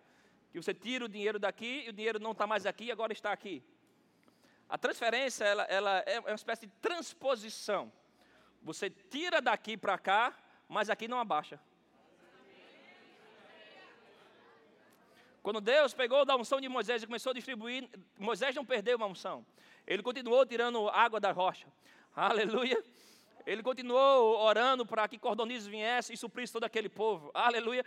que 0.52 0.60
você 0.60 0.74
tira 0.74 1.04
o 1.04 1.08
dinheiro 1.08 1.38
daqui 1.38 1.84
e 1.86 1.90
o 1.90 1.92
dinheiro 1.92 2.18
não 2.18 2.32
está 2.32 2.46
mais 2.46 2.66
aqui, 2.66 2.92
agora 2.92 3.12
está 3.12 3.32
aqui. 3.32 3.62
A 4.68 4.76
transferência 4.76 5.44
ela, 5.44 5.62
ela 5.64 5.98
é 6.06 6.20
uma 6.20 6.34
espécie 6.34 6.66
de 6.66 6.72
transposição. 6.80 7.92
Você 8.64 8.88
tira 8.88 9.42
daqui 9.42 9.76
para 9.76 9.98
cá, 9.98 10.34
mas 10.66 10.88
aqui 10.88 11.06
não 11.06 11.20
abaixa. 11.20 11.60
Quando 15.42 15.60
Deus 15.60 15.92
pegou 15.92 16.24
da 16.24 16.34
unção 16.34 16.58
de 16.58 16.70
Moisés 16.70 17.02
e 17.02 17.06
começou 17.06 17.30
a 17.30 17.34
distribuir, 17.34 17.86
Moisés 18.18 18.54
não 18.54 18.64
perdeu 18.64 18.96
uma 18.96 19.06
unção. 19.06 19.44
Ele 19.86 20.02
continuou 20.02 20.46
tirando 20.46 20.88
água 20.88 21.20
da 21.20 21.30
rocha. 21.30 21.68
Aleluia. 22.16 22.82
Ele 23.46 23.62
continuou 23.62 24.38
orando 24.38 24.86
para 24.86 25.06
que 25.06 25.18
cordonizes 25.18 25.66
viessem 25.66 26.14
e 26.14 26.16
suprisse 26.16 26.52
todo 26.52 26.64
aquele 26.64 26.88
povo. 26.88 27.30
Aleluia. 27.34 27.84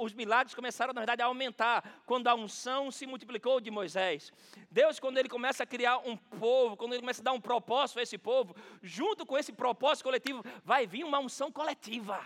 Os 0.00 0.12
milagres 0.12 0.54
começaram, 0.54 0.92
na 0.92 1.00
verdade, 1.00 1.22
a 1.22 1.26
aumentar 1.26 2.02
quando 2.04 2.26
a 2.26 2.34
unção 2.34 2.90
se 2.90 3.06
multiplicou 3.06 3.60
de 3.60 3.70
Moisés. 3.70 4.32
Deus, 4.70 4.98
quando 4.98 5.18
ele 5.18 5.28
começa 5.28 5.62
a 5.62 5.66
criar 5.66 5.98
um 5.98 6.16
povo, 6.16 6.76
quando 6.76 6.94
ele 6.94 7.00
começa 7.00 7.22
a 7.22 7.24
dar 7.24 7.32
um 7.32 7.40
propósito 7.40 8.00
a 8.00 8.02
esse 8.02 8.18
povo, 8.18 8.56
junto 8.82 9.24
com 9.24 9.38
esse 9.38 9.52
propósito 9.52 10.04
coletivo, 10.04 10.44
vai 10.64 10.86
vir 10.86 11.04
uma 11.04 11.20
unção 11.20 11.52
coletiva. 11.52 12.20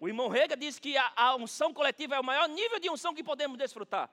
O 0.00 0.08
irmão 0.08 0.28
Rega 0.28 0.56
diz 0.56 0.78
que 0.78 0.96
a, 0.96 1.12
a 1.14 1.36
unção 1.36 1.72
coletiva 1.72 2.14
é 2.14 2.20
o 2.20 2.24
maior 2.24 2.48
nível 2.48 2.78
de 2.78 2.90
unção 2.90 3.14
que 3.14 3.22
podemos 3.22 3.58
desfrutar. 3.58 4.10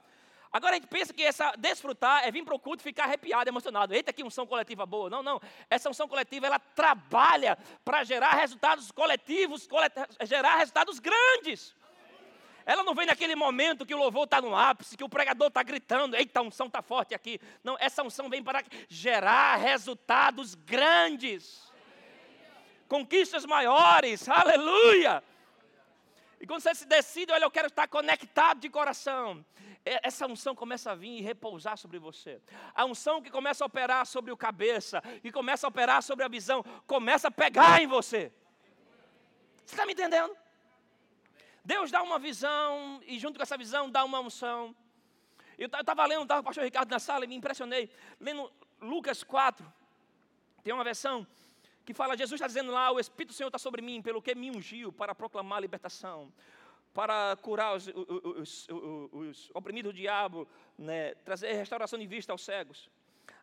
Agora 0.52 0.76
a 0.76 0.80
gente 0.80 0.88
pensa 0.88 1.14
que 1.14 1.24
essa 1.24 1.54
desfrutar 1.58 2.28
é 2.28 2.32
vir 2.32 2.44
para 2.44 2.54
o 2.54 2.60
culto 2.60 2.82
e 2.82 2.84
ficar 2.84 3.06
arrepiado, 3.06 3.50
emocionado. 3.50 3.94
Eita, 3.94 4.12
que 4.12 4.24
unção 4.24 4.46
coletiva 4.46 4.86
boa. 4.86 5.10
Não, 5.10 5.24
não. 5.24 5.40
Essa 5.70 5.90
unção 5.90 6.08
coletiva, 6.08 6.46
ela 6.46 6.60
trabalha 6.60 7.58
para 7.86 8.04
gerar 8.04 8.32
resultados 8.32 8.92
coletivos, 8.92 9.68
gerar 10.26 10.58
resultados 10.58 11.00
grandes. 11.00 11.74
Ela 12.66 12.84
não 12.84 12.94
vem 12.94 13.06
naquele 13.06 13.36
momento 13.36 13.86
que 13.86 13.96
o 13.96 13.98
louvor 13.98 14.26
está 14.26 14.42
no 14.42 14.56
ápice, 14.56 14.98
que 14.98 15.04
o 15.04 15.10
pregador 15.10 15.48
está 15.48 15.64
gritando, 15.64 16.16
eita, 16.16 16.40
a 16.40 16.44
unção 16.44 16.68
está 16.68 16.82
forte 16.82 17.16
aqui. 17.16 17.40
Não, 17.64 17.78
essa 17.80 18.04
unção 18.04 18.30
vem 18.30 18.44
para 18.44 18.64
gerar 18.88 19.56
resultados 19.56 20.54
grandes. 20.54 21.72
Conquistas 22.88 23.46
maiores, 23.46 24.28
aleluia. 24.28 25.24
E 26.42 26.46
quando 26.46 26.62
você 26.62 26.76
se 26.76 26.86
decide, 26.86 27.32
olha, 27.32 27.46
eu 27.46 27.52
quero 27.52 27.68
estar 27.68 27.88
conectado 27.88 28.60
de 28.60 28.70
coração. 28.70 29.46
Essa 29.84 30.28
unção 30.28 30.56
começa 30.56 30.92
a 30.92 30.96
vir 30.96 31.18
e 31.18 31.22
repousar 31.22 31.76
sobre 31.78 31.98
você. 31.98 32.40
A 32.74 32.86
unção 32.86 33.22
que 33.22 33.32
começa 33.32 33.64
a 33.64 33.68
operar 33.68 34.06
sobre 34.06 34.32
o 34.32 34.38
cabeça, 34.38 35.02
que 35.22 35.32
começa 35.32 35.66
a 35.66 35.70
operar 35.70 36.04
sobre 36.04 36.24
a 36.24 36.28
visão, 36.28 36.64
começa 36.86 37.30
a 37.30 37.32
pegar 37.32 37.82
em 37.82 37.88
você. 37.88 38.32
Você 39.66 39.74
está 39.74 39.86
me 39.86 39.94
entendendo? 39.94 40.36
Deus 41.64 41.92
dá 41.92 42.02
uma 42.04 42.20
visão 42.20 43.02
e 43.06 43.18
junto 43.20 43.38
com 43.38 43.44
essa 43.44 43.58
visão 43.58 43.90
dá 43.90 44.04
uma 44.04 44.20
unção. 44.20 44.76
Eu 45.58 45.68
estava 45.68 46.06
lendo, 46.06 46.24
estava 46.24 46.42
o 46.42 46.44
pastor 46.44 46.64
Ricardo 46.64 46.90
na 46.90 47.00
sala 47.00 47.26
e 47.26 47.28
me 47.28 47.36
impressionei. 47.36 47.90
Lendo 48.20 48.52
Lucas 48.80 49.24
4, 49.24 49.72
tem 50.64 50.74
uma 50.74 50.84
versão 50.84 51.26
que 51.86 51.94
fala, 51.94 52.16
Jesus 52.16 52.40
está 52.40 52.48
dizendo 52.48 52.72
lá, 52.72 52.92
o 52.92 53.00
Espírito 53.00 53.30
do 53.30 53.34
Senhor 53.34 53.48
está 53.48 53.58
sobre 53.58 53.82
mim, 53.82 54.02
pelo 54.02 54.22
que 54.22 54.34
me 54.36 54.50
ungiu 54.52 54.92
para 54.92 55.14
proclamar 55.14 55.58
a 55.58 55.62
libertação, 55.62 56.32
para 56.94 57.36
curar 57.38 57.76
os, 57.76 57.88
os, 57.88 58.68
os, 58.70 59.10
os 59.12 59.52
oprimidos 59.54 59.94
do 59.94 59.98
diabo, 59.98 60.48
né, 60.78 61.16
trazer 61.16 61.54
restauração 61.54 61.98
de 61.98 62.06
vista 62.06 62.32
aos 62.32 62.44
cegos. 62.44 62.90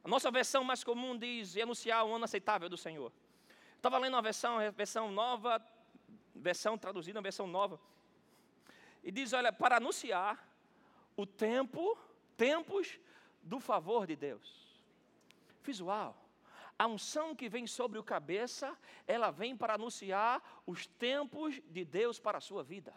A 0.04 0.08
nossa 0.08 0.30
versão 0.30 0.62
mais 0.62 0.84
comum 0.84 1.16
diz 1.16 1.56
anunciar 1.56 2.04
o 2.04 2.14
ano 2.14 2.24
aceitável 2.24 2.68
do 2.68 2.76
Senhor. 2.76 3.12
Estava 3.76 3.98
lendo 3.98 4.14
uma 4.14 4.22
versão, 4.22 4.58
versão 4.72 5.10
nova, 5.10 5.64
versão 6.34 6.76
traduzida, 6.76 7.18
uma 7.18 7.22
versão 7.22 7.46
nova. 7.46 7.80
E 9.02 9.10
diz, 9.10 9.32
olha, 9.32 9.52
para 9.52 9.76
anunciar 9.76 10.46
o 11.16 11.24
tempo, 11.26 11.96
tempos 12.36 12.98
do 13.42 13.60
favor 13.60 14.06
de 14.06 14.16
Deus. 14.16 14.68
Visual. 15.62 16.16
A 16.78 16.86
unção 16.86 17.34
que 17.34 17.48
vem 17.48 17.66
sobre 17.66 17.98
o 17.98 18.04
cabeça, 18.04 18.76
ela 19.06 19.30
vem 19.30 19.56
para 19.56 19.74
anunciar 19.74 20.42
os 20.66 20.86
tempos 20.86 21.60
de 21.70 21.84
Deus 21.84 22.20
para 22.20 22.38
a 22.38 22.40
sua 22.40 22.62
vida. 22.62 22.94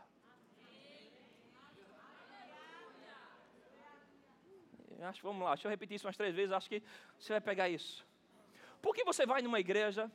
Acho, 5.03 5.21
vamos 5.23 5.43
lá, 5.43 5.55
deixa 5.55 5.67
eu 5.67 5.69
repetir 5.69 5.95
isso 5.95 6.07
umas 6.07 6.17
três 6.17 6.35
vezes, 6.35 6.51
acho 6.51 6.69
que 6.69 6.83
você 7.17 7.33
vai 7.33 7.41
pegar 7.41 7.69
isso. 7.69 8.05
Por 8.81 8.95
que 8.95 9.03
você 9.03 9.25
vai 9.25 9.41
numa 9.41 9.59
igreja? 9.59 10.11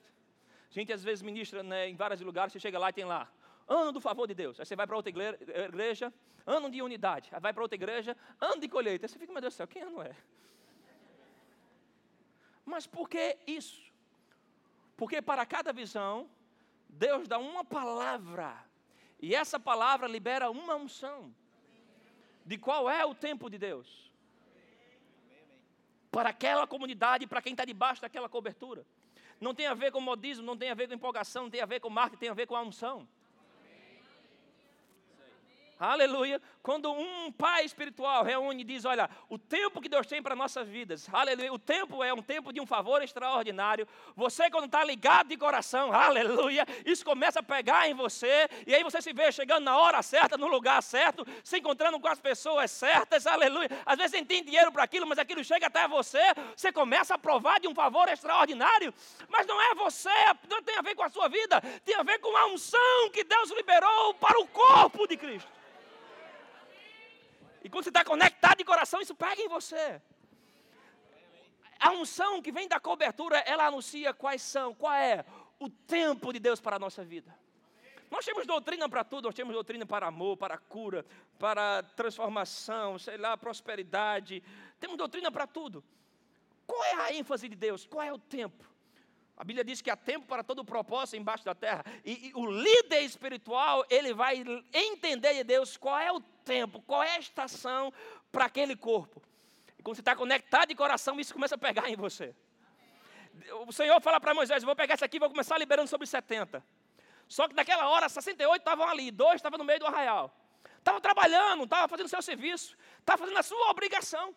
A 0.70 0.74
gente 0.74 0.92
às 0.92 1.02
vezes 1.02 1.22
ministra 1.22 1.62
né, 1.62 1.88
em 1.88 1.96
vários 1.96 2.20
lugares, 2.20 2.52
você 2.52 2.60
chega 2.60 2.78
lá 2.78 2.90
e 2.90 2.92
tem 2.92 3.04
lá, 3.04 3.28
ano 3.68 3.92
do 3.92 4.00
favor 4.00 4.26
de 4.26 4.34
Deus. 4.34 4.58
Aí 4.58 4.66
você 4.66 4.76
vai 4.76 4.86
para 4.86 4.96
outra 4.96 5.10
igreja, 5.10 6.12
ano 6.46 6.70
de 6.70 6.80
unidade. 6.82 7.28
Aí 7.32 7.40
vai 7.40 7.52
para 7.52 7.62
outra 7.62 7.74
igreja, 7.74 8.16
ano 8.40 8.60
de 8.60 8.68
colheita. 8.68 9.06
Aí 9.06 9.08
você 9.08 9.18
fica, 9.18 9.32
meu 9.32 9.40
Deus 9.40 9.54
do 9.54 9.56
céu, 9.56 9.66
quem 9.66 9.82
ano 9.82 10.02
é? 10.02 10.14
Mas 12.64 12.86
por 12.86 13.08
que 13.08 13.38
isso? 13.46 13.80
Porque 14.96 15.20
para 15.20 15.44
cada 15.46 15.72
visão, 15.72 16.28
Deus 16.88 17.28
dá 17.28 17.38
uma 17.38 17.64
palavra, 17.64 18.56
e 19.20 19.34
essa 19.34 19.58
palavra 19.58 20.08
libera 20.08 20.50
uma 20.50 20.74
unção. 20.74 21.34
De 22.44 22.56
qual 22.56 22.88
é 22.88 23.04
o 23.04 23.14
tempo 23.14 23.50
de 23.50 23.58
Deus? 23.58 24.05
Para 26.16 26.30
aquela 26.30 26.66
comunidade, 26.66 27.26
para 27.26 27.42
quem 27.42 27.52
está 27.52 27.62
debaixo 27.66 28.00
daquela 28.00 28.26
cobertura. 28.26 28.86
Não 29.38 29.54
tem 29.54 29.66
a 29.66 29.74
ver 29.74 29.92
com 29.92 30.00
modismo, 30.00 30.42
não 30.42 30.56
tem 30.56 30.70
a 30.70 30.74
ver 30.74 30.88
com 30.88 30.94
empolgação, 30.94 31.42
não 31.42 31.50
tem 31.50 31.60
a 31.60 31.66
ver 31.66 31.78
com 31.78 31.90
marketing, 31.90 32.20
tem 32.20 32.28
a 32.30 32.32
ver 32.32 32.46
com 32.46 32.56
a 32.56 32.62
unção. 32.62 33.06
Aleluia. 35.78 36.40
Quando 36.62 36.90
um 36.90 37.30
pai 37.30 37.64
espiritual 37.64 38.24
reúne 38.24 38.62
e 38.62 38.64
diz: 38.64 38.86
Olha, 38.86 39.10
o 39.28 39.38
tempo 39.38 39.80
que 39.80 39.90
Deus 39.90 40.06
tem 40.06 40.22
para 40.22 40.34
nossas 40.34 40.66
vidas, 40.66 41.06
aleluia. 41.12 41.52
O 41.52 41.58
tempo 41.58 42.02
é 42.02 42.14
um 42.14 42.22
tempo 42.22 42.50
de 42.50 42.60
um 42.62 42.66
favor 42.66 43.02
extraordinário. 43.02 43.86
Você, 44.16 44.50
quando 44.50 44.64
está 44.64 44.82
ligado 44.82 45.28
de 45.28 45.36
coração, 45.36 45.92
aleluia, 45.92 46.66
isso 46.84 47.04
começa 47.04 47.40
a 47.40 47.42
pegar 47.42 47.88
em 47.88 47.94
você. 47.94 48.48
E 48.66 48.74
aí 48.74 48.82
você 48.82 49.02
se 49.02 49.12
vê 49.12 49.30
chegando 49.30 49.64
na 49.64 49.76
hora 49.76 50.02
certa, 50.02 50.38
no 50.38 50.46
lugar 50.46 50.82
certo, 50.82 51.26
se 51.44 51.58
encontrando 51.58 52.00
com 52.00 52.08
as 52.08 52.20
pessoas 52.20 52.70
certas, 52.70 53.26
aleluia. 53.26 53.68
Às 53.84 53.98
vezes 53.98 54.12
você 54.12 54.24
tem 54.24 54.42
dinheiro 54.42 54.72
para 54.72 54.82
aquilo, 54.82 55.06
mas 55.06 55.18
aquilo 55.18 55.44
chega 55.44 55.66
até 55.66 55.86
você. 55.86 56.22
Você 56.56 56.72
começa 56.72 57.14
a 57.14 57.18
provar 57.18 57.60
de 57.60 57.68
um 57.68 57.74
favor 57.74 58.08
extraordinário. 58.08 58.94
Mas 59.28 59.46
não 59.46 59.60
é 59.60 59.74
você, 59.74 60.08
não 60.48 60.62
tem 60.62 60.78
a 60.78 60.82
ver 60.82 60.94
com 60.94 61.02
a 61.02 61.10
sua 61.10 61.28
vida, 61.28 61.60
tem 61.84 61.96
a 61.96 62.02
ver 62.02 62.18
com 62.18 62.34
a 62.34 62.46
unção 62.46 63.10
que 63.12 63.22
Deus 63.22 63.50
liberou 63.50 64.14
para 64.14 64.40
o 64.40 64.46
corpo 64.46 65.06
de 65.06 65.18
Cristo. 65.18 65.56
E 67.66 67.68
quando 67.68 67.82
você 67.82 67.90
está 67.90 68.04
conectado 68.04 68.58
de 68.58 68.64
coração, 68.64 69.00
isso 69.00 69.12
pega 69.12 69.42
em 69.42 69.48
você. 69.48 70.00
A 71.80 71.90
unção 71.90 72.40
que 72.40 72.52
vem 72.52 72.68
da 72.68 72.78
cobertura, 72.78 73.38
ela 73.40 73.66
anuncia 73.66 74.14
quais 74.14 74.40
são, 74.40 74.72
qual 74.72 74.92
é 74.94 75.24
o 75.58 75.68
tempo 75.68 76.32
de 76.32 76.38
Deus 76.38 76.60
para 76.60 76.76
a 76.76 76.78
nossa 76.78 77.04
vida. 77.04 77.36
Nós 78.08 78.24
temos 78.24 78.46
doutrina 78.46 78.88
para 78.88 79.02
tudo, 79.02 79.24
nós 79.24 79.34
temos 79.34 79.52
doutrina 79.52 79.84
para 79.84 80.06
amor, 80.06 80.36
para 80.36 80.56
cura, 80.56 81.04
para 81.40 81.82
transformação, 81.82 83.00
sei 83.00 83.16
lá, 83.16 83.36
prosperidade. 83.36 84.44
Temos 84.78 84.96
doutrina 84.96 85.32
para 85.32 85.48
tudo. 85.48 85.82
Qual 86.68 86.84
é 86.84 86.94
a 86.94 87.14
ênfase 87.14 87.48
de 87.48 87.56
Deus? 87.56 87.84
Qual 87.84 88.00
é 88.00 88.12
o 88.12 88.18
tempo? 88.18 88.64
A 89.36 89.42
Bíblia 89.42 89.64
diz 89.64 89.82
que 89.82 89.90
há 89.90 89.96
tempo 89.96 90.24
para 90.24 90.44
todo 90.44 90.60
o 90.60 90.64
propósito 90.64 91.16
embaixo 91.16 91.44
da 91.44 91.54
terra. 91.54 91.84
E, 92.04 92.28
e, 92.28 92.32
o 92.32 92.46
líder 92.46 93.00
espiritual, 93.00 93.84
ele 93.90 94.14
vai 94.14 94.44
entender 94.72 95.34
de 95.34 95.42
Deus 95.42 95.76
qual 95.76 95.98
é 95.98 96.12
o 96.12 96.22
tempo, 96.46 96.80
qual 96.82 97.02
é 97.02 97.16
a 97.16 97.18
estação 97.18 97.92
para 98.32 98.46
aquele 98.46 98.76
corpo. 98.76 99.20
E 99.78 99.82
quando 99.82 99.96
você 99.96 100.00
está 100.00 100.14
conectado 100.14 100.68
de 100.68 100.74
coração, 100.74 101.18
isso 101.18 101.34
começa 101.34 101.56
a 101.56 101.58
pegar 101.58 101.90
em 101.90 101.96
você. 101.96 102.34
O 103.66 103.72
Senhor 103.72 104.00
fala 104.00 104.20
para 104.20 104.32
Moisés: 104.32 104.62
vou 104.62 104.76
pegar 104.76 104.94
isso 104.94 105.04
aqui 105.04 105.16
e 105.16 105.20
vou 105.20 105.28
começar 105.28 105.58
liberando 105.58 105.88
sobre 105.88 106.06
70. 106.06 106.64
Só 107.28 107.48
que 107.48 107.54
naquela 107.54 107.88
hora, 107.88 108.08
68 108.08 108.60
estavam 108.60 108.88
ali, 108.88 109.10
dois 109.10 109.36
estavam 109.36 109.58
no 109.58 109.64
meio 109.64 109.80
do 109.80 109.86
arraial. 109.86 110.34
Estavam 110.78 111.00
trabalhando, 111.00 111.64
estavam 111.64 111.88
fazendo 111.88 112.08
seu 112.08 112.22
serviço, 112.22 112.76
estavam 113.00 113.26
fazendo 113.26 113.38
a 113.38 113.42
sua 113.42 113.70
obrigação. 113.70 114.34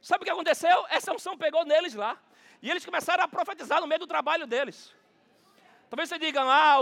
Sabe 0.00 0.22
o 0.22 0.24
que 0.24 0.30
aconteceu? 0.30 0.84
Essa 0.90 1.12
unção 1.12 1.38
pegou 1.38 1.64
neles 1.64 1.94
lá. 1.94 2.18
E 2.60 2.70
eles 2.70 2.84
começaram 2.84 3.22
a 3.22 3.28
profetizar 3.28 3.80
no 3.80 3.86
meio 3.86 4.00
do 4.00 4.06
trabalho 4.06 4.46
deles. 4.46 4.92
Talvez 5.92 6.08
você 6.08 6.18
diga, 6.18 6.40
ah, 6.40 6.78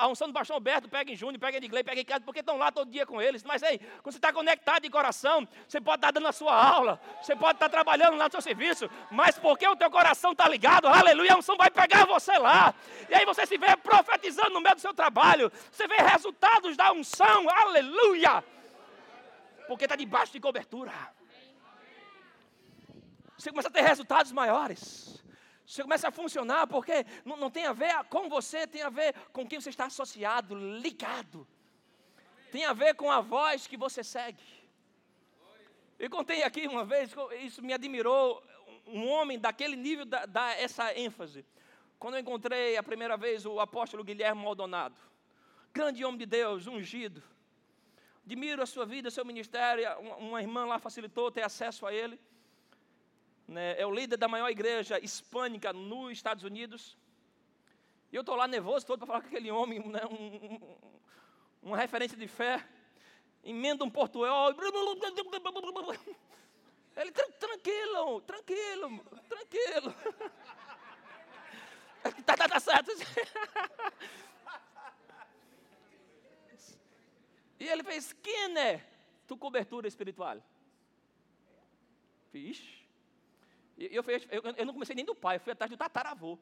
a 0.00 0.08
unção 0.08 0.26
do 0.26 0.34
pastor 0.34 0.54
Alberto 0.54 0.88
pega 0.88 1.12
em 1.12 1.14
Júnior, 1.14 1.38
pega 1.38 1.58
em 1.58 1.62
Iglesias, 1.62 1.86
pega 1.86 2.00
em 2.00 2.04
casa, 2.04 2.24
porque 2.24 2.40
estão 2.40 2.56
lá 2.56 2.72
todo 2.72 2.90
dia 2.90 3.06
com 3.06 3.22
eles. 3.22 3.44
Mas 3.44 3.62
aí, 3.62 3.78
quando 3.78 4.10
você 4.10 4.18
está 4.18 4.32
conectado 4.32 4.82
de 4.82 4.90
coração, 4.90 5.46
você 5.68 5.80
pode 5.80 5.98
estar 5.98 6.08
tá 6.08 6.10
dando 6.10 6.26
a 6.26 6.32
sua 6.32 6.52
aula, 6.52 7.00
você 7.22 7.36
pode 7.36 7.52
estar 7.52 7.66
tá 7.66 7.70
trabalhando 7.70 8.16
lá 8.16 8.24
no 8.24 8.30
seu 8.32 8.40
serviço, 8.40 8.90
mas 9.12 9.38
porque 9.38 9.64
o 9.68 9.76
teu 9.76 9.88
coração 9.88 10.32
está 10.32 10.48
ligado, 10.48 10.88
aleluia, 10.88 11.34
a 11.34 11.38
unção 11.38 11.56
vai 11.56 11.70
pegar 11.70 12.04
você 12.04 12.36
lá. 12.36 12.74
E 13.08 13.14
aí 13.14 13.24
você 13.24 13.46
se 13.46 13.56
vê 13.56 13.76
profetizando 13.76 14.50
no 14.50 14.60
meio 14.60 14.74
do 14.74 14.80
seu 14.80 14.92
trabalho, 14.92 15.52
você 15.70 15.86
vê 15.86 15.98
resultados 15.98 16.76
da 16.76 16.92
unção, 16.92 17.48
aleluia. 17.48 18.42
Porque 19.68 19.84
está 19.84 19.94
debaixo 19.94 20.32
de 20.32 20.40
cobertura. 20.40 20.92
Você 23.36 23.50
começa 23.50 23.68
a 23.68 23.70
ter 23.70 23.82
resultados 23.82 24.32
maiores. 24.32 25.22
Você 25.68 25.82
começa 25.82 26.08
a 26.08 26.10
funcionar 26.10 26.66
porque 26.66 27.04
não, 27.26 27.36
não 27.36 27.50
tem 27.50 27.66
a 27.66 27.74
ver 27.74 27.92
com 28.04 28.26
você, 28.26 28.66
tem 28.66 28.80
a 28.80 28.88
ver 28.88 29.14
com 29.34 29.46
quem 29.46 29.60
você 29.60 29.68
está 29.68 29.84
associado, 29.84 30.54
ligado. 30.54 31.46
Tem 32.50 32.64
a 32.64 32.72
ver 32.72 32.94
com 32.94 33.10
a 33.10 33.20
voz 33.20 33.66
que 33.66 33.76
você 33.76 34.02
segue. 34.02 34.42
Eu 35.98 36.08
contei 36.08 36.42
aqui 36.42 36.66
uma 36.66 36.86
vez, 36.86 37.14
isso 37.42 37.60
me 37.60 37.74
admirou, 37.74 38.42
um 38.86 39.06
homem 39.08 39.38
daquele 39.38 39.76
nível 39.76 40.06
dá, 40.06 40.54
essa 40.54 40.98
ênfase. 40.98 41.44
Quando 41.98 42.14
eu 42.14 42.20
encontrei 42.20 42.78
a 42.78 42.82
primeira 42.82 43.18
vez 43.18 43.44
o 43.44 43.60
apóstolo 43.60 44.02
Guilherme 44.02 44.42
Maldonado, 44.42 44.96
grande 45.70 46.02
homem 46.02 46.18
de 46.18 46.24
Deus, 46.24 46.66
ungido. 46.66 47.22
Admiro 48.24 48.62
a 48.62 48.66
sua 48.66 48.86
vida, 48.86 49.10
seu 49.10 49.24
ministério, 49.24 49.84
uma 50.18 50.40
irmã 50.40 50.64
lá 50.64 50.78
facilitou 50.78 51.30
ter 51.30 51.42
acesso 51.42 51.84
a 51.84 51.92
ele 51.92 52.18
né, 53.48 53.80
é 53.80 53.86
o 53.86 53.90
líder 53.90 54.18
da 54.18 54.28
maior 54.28 54.50
igreja 54.50 55.02
hispânica 55.02 55.72
nos 55.72 56.12
Estados 56.12 56.44
Unidos. 56.44 56.96
E 58.12 58.16
eu 58.16 58.20
estou 58.20 58.36
lá 58.36 58.46
nervoso 58.46 58.86
todo 58.86 58.98
para 58.98 59.06
falar 59.06 59.20
com 59.22 59.28
aquele 59.28 59.50
homem, 59.50 59.80
né, 59.88 60.02
um, 60.04 60.54
um, 60.54 60.76
uma 61.62 61.76
referência 61.78 62.16
de 62.16 62.28
fé. 62.28 62.62
Emenda 63.42 63.82
um 63.84 63.90
portugal. 63.90 64.50
Ele, 66.94 67.12
tranquilo, 67.12 68.20
tranquilo, 68.20 69.04
tranquilo. 69.28 69.94
Tá, 72.24 72.36
tá, 72.36 72.48
tá 72.48 72.60
certo. 72.60 72.90
E 77.60 77.66
ele 77.66 77.82
fez, 77.82 78.12
quem 78.12 78.56
é 78.56 78.80
tu 79.26 79.36
cobertura 79.36 79.88
espiritual? 79.88 80.40
Vixe. 82.32 82.77
Eu, 83.78 84.02
eu, 84.02 84.54
eu, 84.56 84.66
não 84.66 84.72
comecei 84.72 84.94
nem 84.96 85.04
do 85.04 85.14
pai, 85.14 85.36
eu 85.36 85.40
fui 85.40 85.52
atrás 85.52 85.70
do 85.70 85.76
tataravô. 85.76 86.36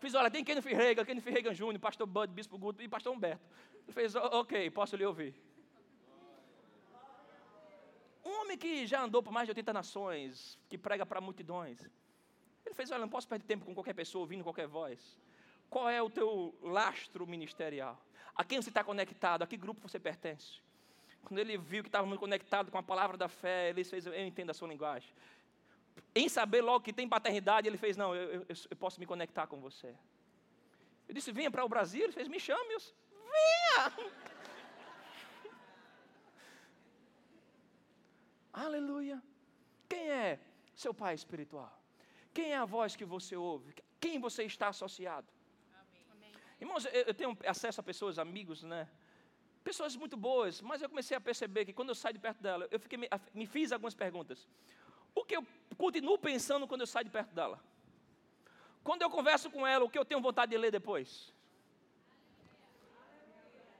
Fiz, 0.00 0.14
olha, 0.14 0.28
tem 0.28 0.42
Ken 0.42 0.60
Firrega, 0.60 1.04
Ken 1.04 1.20
Firrega 1.20 1.54
Júnior, 1.54 1.78
pastor 1.80 2.06
Bud, 2.06 2.32
bispo 2.32 2.58
Guto 2.58 2.82
e 2.82 2.88
pastor 2.88 3.14
Humberto. 3.14 3.44
Ele 3.84 3.92
fez, 3.92 4.16
ok, 4.16 4.68
posso 4.70 4.96
lhe 4.96 5.04
ouvir. 5.04 5.34
Um 8.24 8.40
homem 8.40 8.58
que 8.58 8.86
já 8.86 9.02
andou 9.02 9.22
por 9.22 9.32
mais 9.32 9.46
de 9.46 9.52
80 9.52 9.72
nações, 9.72 10.58
que 10.68 10.76
prega 10.76 11.06
para 11.06 11.20
multidões. 11.20 11.80
Ele 12.66 12.74
fez, 12.74 12.90
olha, 12.90 13.00
não 13.00 13.08
posso 13.08 13.28
perder 13.28 13.44
tempo 13.46 13.64
com 13.64 13.72
qualquer 13.72 13.94
pessoa, 13.94 14.22
ouvindo 14.22 14.42
qualquer 14.42 14.66
voz. 14.66 15.18
Qual 15.70 15.88
é 15.88 16.02
o 16.02 16.10
teu 16.10 16.56
lastro 16.60 17.24
ministerial? 17.26 18.00
A 18.34 18.42
quem 18.42 18.60
você 18.60 18.68
está 18.68 18.82
conectado? 18.82 19.42
A 19.42 19.46
que 19.46 19.56
grupo 19.56 19.80
você 19.80 19.98
pertence? 19.98 20.60
Quando 21.22 21.38
ele 21.38 21.56
viu 21.56 21.82
que 21.82 21.88
estava 21.88 22.06
muito 22.06 22.20
conectado 22.20 22.70
com 22.70 22.78
a 22.78 22.82
palavra 22.82 23.16
da 23.16 23.28
fé, 23.28 23.70
ele 23.70 23.84
fez, 23.84 24.06
eu 24.06 24.14
entendo 24.14 24.50
a 24.50 24.54
sua 24.54 24.68
linguagem 24.68 25.12
em 26.14 26.28
saber 26.28 26.62
logo 26.62 26.84
que 26.84 26.92
tem 26.92 27.08
paternidade, 27.08 27.68
ele 27.68 27.76
fez: 27.76 27.96
Não, 27.96 28.14
eu, 28.14 28.40
eu, 28.40 28.46
eu 28.70 28.76
posso 28.76 28.98
me 29.00 29.06
conectar 29.06 29.46
com 29.46 29.60
você. 29.60 29.94
Eu 31.08 31.14
disse: 31.14 31.32
Venha 31.32 31.50
para 31.50 31.64
o 31.64 31.68
Brasil. 31.68 32.04
Ele 32.04 32.12
fez: 32.12 32.28
Me 32.28 32.40
chame. 32.40 32.72
Eu, 32.74 32.80
Venha! 33.32 33.92
Aleluia. 38.52 39.22
Quem 39.88 40.10
é 40.10 40.38
seu 40.74 40.92
pai 40.92 41.14
espiritual? 41.14 41.72
Quem 42.34 42.52
é 42.52 42.56
a 42.56 42.64
voz 42.64 42.96
que 42.96 43.04
você 43.04 43.36
ouve? 43.36 43.74
Quem 44.00 44.18
você 44.18 44.44
está 44.44 44.68
associado? 44.68 45.26
Amém. 46.12 46.32
Irmãos, 46.60 46.84
eu, 46.86 47.02
eu 47.02 47.14
tenho 47.14 47.36
acesso 47.46 47.80
a 47.80 47.84
pessoas, 47.84 48.18
amigos, 48.18 48.62
né? 48.62 48.88
Pessoas 49.64 49.96
muito 49.96 50.16
boas, 50.16 50.60
mas 50.60 50.80
eu 50.80 50.88
comecei 50.88 51.16
a 51.16 51.20
perceber 51.20 51.64
que 51.66 51.72
quando 51.72 51.90
eu 51.90 51.94
saio 51.94 52.14
de 52.14 52.20
perto 52.20 52.42
dela, 52.42 52.66
eu 52.70 52.80
fiquei, 52.80 52.98
me, 52.98 53.08
me 53.34 53.46
fiz 53.46 53.72
algumas 53.72 53.94
perguntas. 53.94 54.48
O 55.14 55.24
que 55.24 55.36
eu 55.36 55.44
continuo 55.84 56.18
pensando 56.18 56.66
quando 56.68 56.82
eu 56.82 56.86
saio 56.92 57.06
de 57.08 57.10
perto 57.10 57.32
dela? 57.38 57.58
Quando 58.82 59.02
eu 59.02 59.10
converso 59.16 59.50
com 59.54 59.66
ela, 59.66 59.84
o 59.84 59.90
que 59.90 59.98
eu 59.98 60.04
tenho 60.04 60.20
vontade 60.28 60.50
de 60.50 60.58
ler 60.58 60.70
depois? 60.70 61.32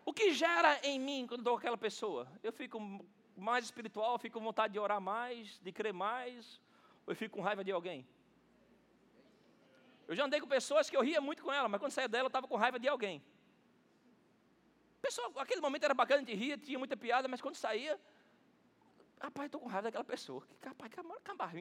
O 0.09 0.13
que 0.19 0.27
gera 0.33 0.71
em 0.91 0.99
mim 0.99 1.27
quando 1.29 1.41
estou 1.41 1.55
com 1.55 1.59
aquela 1.59 1.77
pessoa? 1.77 2.27
Eu 2.43 2.53
fico 2.61 2.79
mais 3.37 3.65
espiritual, 3.67 4.13
eu 4.15 4.19
fico 4.19 4.39
com 4.39 4.45
vontade 4.45 4.73
de 4.73 4.79
orar 4.79 5.01
mais, 5.01 5.59
de 5.67 5.71
crer 5.79 5.93
mais, 5.93 6.61
ou 7.07 7.13
eu 7.13 7.17
fico 7.17 7.37
com 7.37 7.43
raiva 7.43 7.63
de 7.63 7.73
alguém? 7.73 8.07
Eu 10.09 10.15
já 10.17 10.25
andei 10.25 10.41
com 10.41 10.49
pessoas 10.49 10.89
que 10.89 10.97
eu 10.97 11.03
ria 11.03 11.21
muito 11.21 11.43
com 11.43 11.53
ela, 11.53 11.69
mas 11.69 11.81
quando 11.81 11.93
saía 11.93 12.09
dela 12.09 12.27
eu 12.27 12.29
estava 12.35 12.49
com 12.49 12.57
raiva 12.57 12.79
de 12.79 12.89
alguém. 12.89 13.23
Pessoa, 15.03 15.31
aquele 15.37 15.61
momento 15.61 15.85
era 15.85 15.95
bacana, 15.95 16.23
de 16.23 16.35
rir, 16.35 16.59
tinha 16.59 16.79
muita 16.79 16.97
piada, 16.97 17.29
mas 17.29 17.41
quando 17.41 17.55
saía, 17.55 18.01
Rapaz, 19.21 19.47
estou 19.47 19.61
com 19.61 19.69
raiva 19.69 19.89
daquela 19.89 20.05
pessoa. 20.05 20.47
Rapaz, 20.65 20.93
acabar 20.93 21.53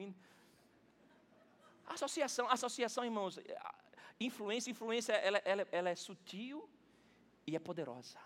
Associação, 1.86 2.48
associação, 2.48 3.04
irmãos. 3.04 3.38
Influência, 4.20 4.70
influência, 4.70 5.12
ela, 5.12 5.38
ela, 5.44 5.66
ela 5.72 5.90
é 5.90 5.94
sutil 5.94 6.68
e 7.46 7.56
é 7.56 7.58
poderosa. 7.58 8.18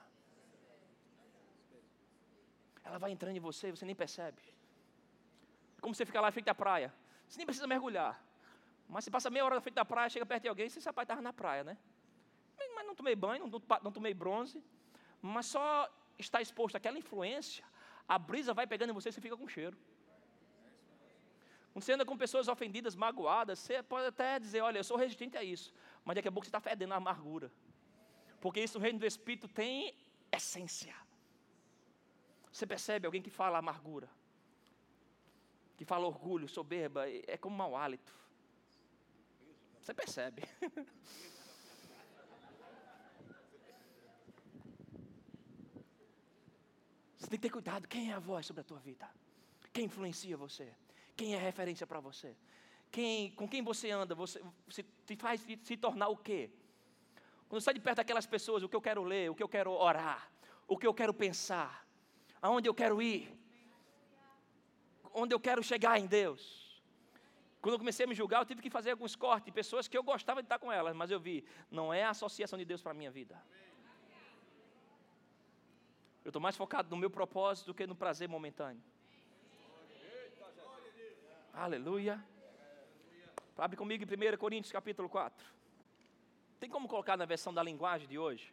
Ela 2.85 2.99
vai 2.99 3.11
entrando 3.13 3.37
em 3.37 3.41
você 3.41 3.69
e 3.69 3.71
você 3.71 3.87
nem 3.87 3.95
percebe. 3.95 4.43
Como 5.81 5.95
você 5.95 6.05
fica 6.05 6.21
lá 6.21 6.29
na 6.29 6.33
frente 6.33 6.47
da 6.47 6.55
praia. 6.55 6.93
Você 7.29 7.39
nem 7.39 7.47
precisa 7.47 7.67
mergulhar. 7.67 8.23
Mas 8.89 9.05
você 9.05 9.11
passa 9.11 9.31
meia 9.31 9.45
hora 9.45 9.55
na 9.55 9.61
frente 9.61 9.75
da 9.75 9.85
praia, 9.85 10.11
chega 10.11 10.27
perto 10.27 10.43
de 10.43 10.49
alguém, 10.49 10.69
você 10.69 10.81
rapaz 10.81 11.05
estava 11.05 11.23
na 11.23 11.33
praia, 11.33 11.65
né? 11.65 11.79
Mas 12.75 12.87
não 12.87 12.95
tomei 12.95 13.15
banho, 13.15 13.47
não, 13.47 13.63
não 13.83 13.93
tomei 13.93 14.13
bronze. 14.13 14.63
Mas 15.21 15.47
só 15.47 15.89
está 16.19 16.43
exposto 16.43 16.77
àquela 16.77 16.99
influência 16.99 17.65
a 18.09 18.19
brisa 18.19 18.53
vai 18.53 18.67
pegando 18.67 18.91
em 18.91 18.93
você 18.93 19.09
e 19.09 19.13
você 19.13 19.21
fica 19.21 19.37
com 19.37 19.49
cheiro. 19.49 19.77
Quando 21.73 21.85
você 21.85 21.93
anda 21.93 22.05
com 22.05 22.17
pessoas 22.17 22.49
ofendidas, 22.49 22.95
magoadas, 22.95 23.59
você 23.59 23.83
pode 23.83 24.07
até 24.07 24.39
dizer, 24.39 24.61
olha, 24.61 24.79
eu 24.79 24.85
sou 24.85 24.97
resistente 24.97 25.37
a 25.39 25.43
isso. 25.43 25.73
Mas 26.05 26.17
daqui 26.17 26.29
a 26.29 26.33
pouco 26.33 26.45
você 26.45 26.51
está 26.51 26.61
fedendo 26.61 26.93
a 26.93 26.97
amargura. 26.97 27.51
Porque 28.41 28.61
isso 28.61 28.79
no 28.79 28.85
reino 28.85 28.99
do 28.99 29.07
Espírito 29.07 29.49
tem 29.49 29.95
essência. 30.31 30.95
Você 32.53 32.67
percebe 32.67 33.07
alguém 33.07 33.23
que 33.23 33.31
fala 33.31 33.57
amargura, 33.59 34.11
que 35.79 35.85
fala 35.85 36.07
orgulho, 36.07 36.47
soberba, 36.47 37.09
é 37.09 37.39
como 37.39 37.57
mau 37.57 37.75
hálito. 37.75 38.15
Você 39.81 39.95
percebe. 39.95 40.43
tem 47.33 47.39
que 47.39 47.49
ter 47.49 47.53
cuidado. 47.53 47.89
Quem 47.89 48.11
é 48.11 48.15
a 48.15 48.19
voz 48.19 48.45
sobre 48.45 48.61
a 48.61 48.65
tua 48.65 48.79
vida? 48.79 49.09
Quem 49.73 49.87
influencia 49.87 50.37
você? 50.37 50.71
Quem 51.17 51.35
é 51.35 51.39
referência 51.39 51.87
para 51.87 51.99
você? 51.99 52.37
Quem, 52.91 53.31
com 53.31 53.49
quem 53.49 53.63
você 53.63 53.91
anda? 53.91 54.15
Você, 54.15 54.43
você 54.69 54.85
te 55.07 55.17
faz 55.17 55.41
se, 55.41 55.59
se 55.63 55.77
tornar 55.79 56.09
o 56.09 56.17
quê? 56.17 56.51
Quando 57.49 57.63
sai 57.63 57.73
de 57.73 57.81
perto 57.81 57.97
daquelas 57.97 58.27
pessoas, 58.27 58.63
o 58.63 58.69
que 58.69 58.77
eu 58.77 58.83
quero 58.83 59.03
ler, 59.03 59.31
o 59.31 59.35
que 59.35 59.43
eu 59.43 59.49
quero 59.49 59.71
orar, 59.73 60.31
o 60.69 60.77
que 60.77 60.87
eu 60.87 60.93
quero 60.93 61.15
pensar, 61.15 61.87
aonde 62.41 62.69
eu 62.69 62.75
quero 62.75 63.01
ir, 63.01 63.35
onde 65.15 65.35
eu 65.35 65.41
quero 65.41 65.63
chegar 65.63 65.99
em 65.99 66.07
Deus. 66.07 66.83
Quando 67.63 67.75
eu 67.75 67.79
comecei 67.79 68.05
a 68.05 68.09
me 68.09 68.15
julgar, 68.15 68.41
eu 68.41 68.45
tive 68.45 68.61
que 68.61 68.69
fazer 68.69 68.91
alguns 68.91 69.17
cortes 69.17 69.47
de 69.47 69.53
pessoas 69.53 69.89
que 69.89 69.97
eu 69.97 70.03
gostava 70.03 70.43
de 70.43 70.47
estar 70.47 70.59
com 70.59 70.71
elas, 70.71 70.95
mas 70.95 71.11
eu 71.11 71.21
vi, 71.21 71.45
não 71.71 71.95
é 71.95 72.03
a 72.05 72.11
associação 72.11 72.59
de 72.59 72.65
Deus 72.65 72.83
para 72.83 72.93
a 72.93 72.95
minha 72.95 73.11
vida. 73.11 73.41
Eu 76.25 76.29
estou 76.29 76.41
mais 76.41 76.57
focado 76.57 76.89
no 76.91 76.97
meu 76.97 77.11
propósito 77.11 77.67
do 77.67 77.75
que 77.75 77.87
no 77.87 77.97
prazer 77.97 78.29
momentâneo. 78.29 78.83
Aleluia. 81.53 82.23
Abre 83.59 83.77
comigo 83.77 84.03
em 84.03 84.35
1 84.35 84.37
Coríntios 84.39 84.73
capítulo 84.73 85.09
4. 85.09 85.47
Tem 86.59 86.71
como 86.71 86.89
colocar 86.89 87.17
na 87.17 87.25
versão 87.25 87.53
da 87.53 87.63
linguagem 87.63 88.09
de 88.09 88.19
hoje? 88.19 88.53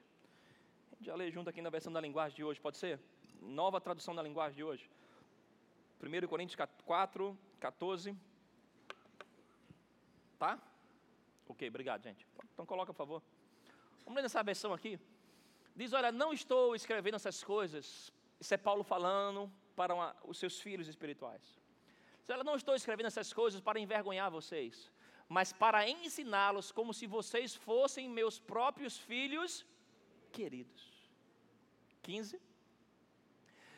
Já 0.99 1.15
lê 1.15 1.31
junto 1.31 1.49
aqui 1.49 1.61
na 1.61 1.69
versão 1.69 1.93
da 1.93 2.01
linguagem 2.01 2.35
de 2.35 2.43
hoje, 2.43 2.59
pode 2.59 2.77
ser? 2.77 2.99
Nova 3.41 3.79
tradução 3.79 4.13
da 4.13 4.21
linguagem 4.21 4.57
de 4.57 4.63
hoje. 4.63 4.89
1 6.01 6.27
Coríntios 6.27 6.67
4, 6.85 7.37
14. 7.59 8.15
Tá? 10.37 10.59
Ok, 11.47 11.67
obrigado, 11.67 12.03
gente. 12.03 12.25
Então 12.53 12.65
coloca, 12.65 12.91
por 12.93 12.97
favor. 12.97 13.23
Vamos 13.99 14.15
ler 14.15 14.23
nessa 14.23 14.43
versão 14.43 14.73
aqui. 14.73 14.99
Diz: 15.75 15.93
Olha, 15.93 16.11
não 16.11 16.31
estou 16.33 16.75
escrevendo 16.75 17.15
essas 17.15 17.43
coisas. 17.43 18.11
Isso 18.39 18.53
é 18.53 18.57
Paulo 18.57 18.83
falando 18.83 19.51
para 19.75 19.93
uma, 19.93 20.15
os 20.23 20.37
seus 20.37 20.59
filhos 20.59 20.87
espirituais. 20.87 21.41
Diz, 22.21 22.29
Olha, 22.29 22.43
não 22.43 22.55
estou 22.55 22.75
escrevendo 22.75 23.07
essas 23.07 23.31
coisas 23.33 23.61
para 23.61 23.79
envergonhar 23.79 24.29
vocês, 24.29 24.91
mas 25.27 25.51
para 25.53 25.87
ensiná-los 25.89 26.71
como 26.71 26.93
se 26.93 27.07
vocês 27.07 27.55
fossem 27.55 28.09
meus 28.09 28.39
próprios 28.39 28.97
filhos 28.97 29.65
queridos. 30.31 30.81
15. 32.01 32.41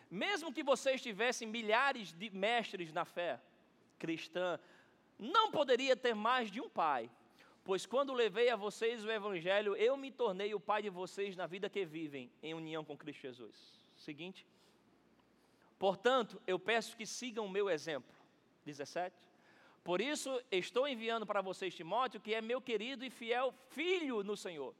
Mesmo 0.10 0.54
que 0.54 0.64
vocês 0.64 1.02
tivessem 1.02 1.48
milhares 1.48 2.12
de 2.12 2.30
mestres 2.30 2.92
na 2.92 3.06
fé 3.06 3.40
cristã, 3.98 4.60
não 5.18 5.52
poderia 5.52 5.96
ter 5.96 6.14
mais 6.14 6.52
de 6.52 6.60
um 6.60 6.70
pai 6.70 7.10
Pois 7.64 7.86
quando 7.86 8.14
levei 8.14 8.50
a 8.50 8.56
vocês 8.56 9.06
o 9.06 9.12
Evangelho, 9.12 9.76
eu 9.76 9.96
me 9.96 10.12
tornei 10.12 10.54
o 10.54 10.60
pai 10.60 10.82
de 10.82 10.90
vocês 10.90 11.36
na 11.36 11.46
vida 11.46 11.70
que 11.70 11.86
vivem 11.86 12.32
em 12.42 12.54
união 12.54 12.84
com 12.84 12.98
Cristo 12.98 13.22
Jesus. 13.22 13.56
Seguinte. 13.96 14.48
Portanto, 15.78 16.42
eu 16.48 16.58
peço 16.58 16.98
que 16.98 17.06
sigam 17.06 17.46
o 17.46 17.50
meu 17.50 17.70
exemplo. 17.70 18.14
17. 18.66 19.16
Por 19.84 20.00
isso, 20.00 20.42
estou 20.52 20.88
enviando 20.88 21.26
para 21.26 21.42
vocês 21.42 21.74
Timóteo, 21.74 22.20
que 22.20 22.34
é 22.34 22.42
meu 22.42 22.62
querido 22.62 23.04
e 23.04 23.10
fiel 23.10 23.54
filho 23.70 24.24
no 24.24 24.38
Senhor. 24.38 24.76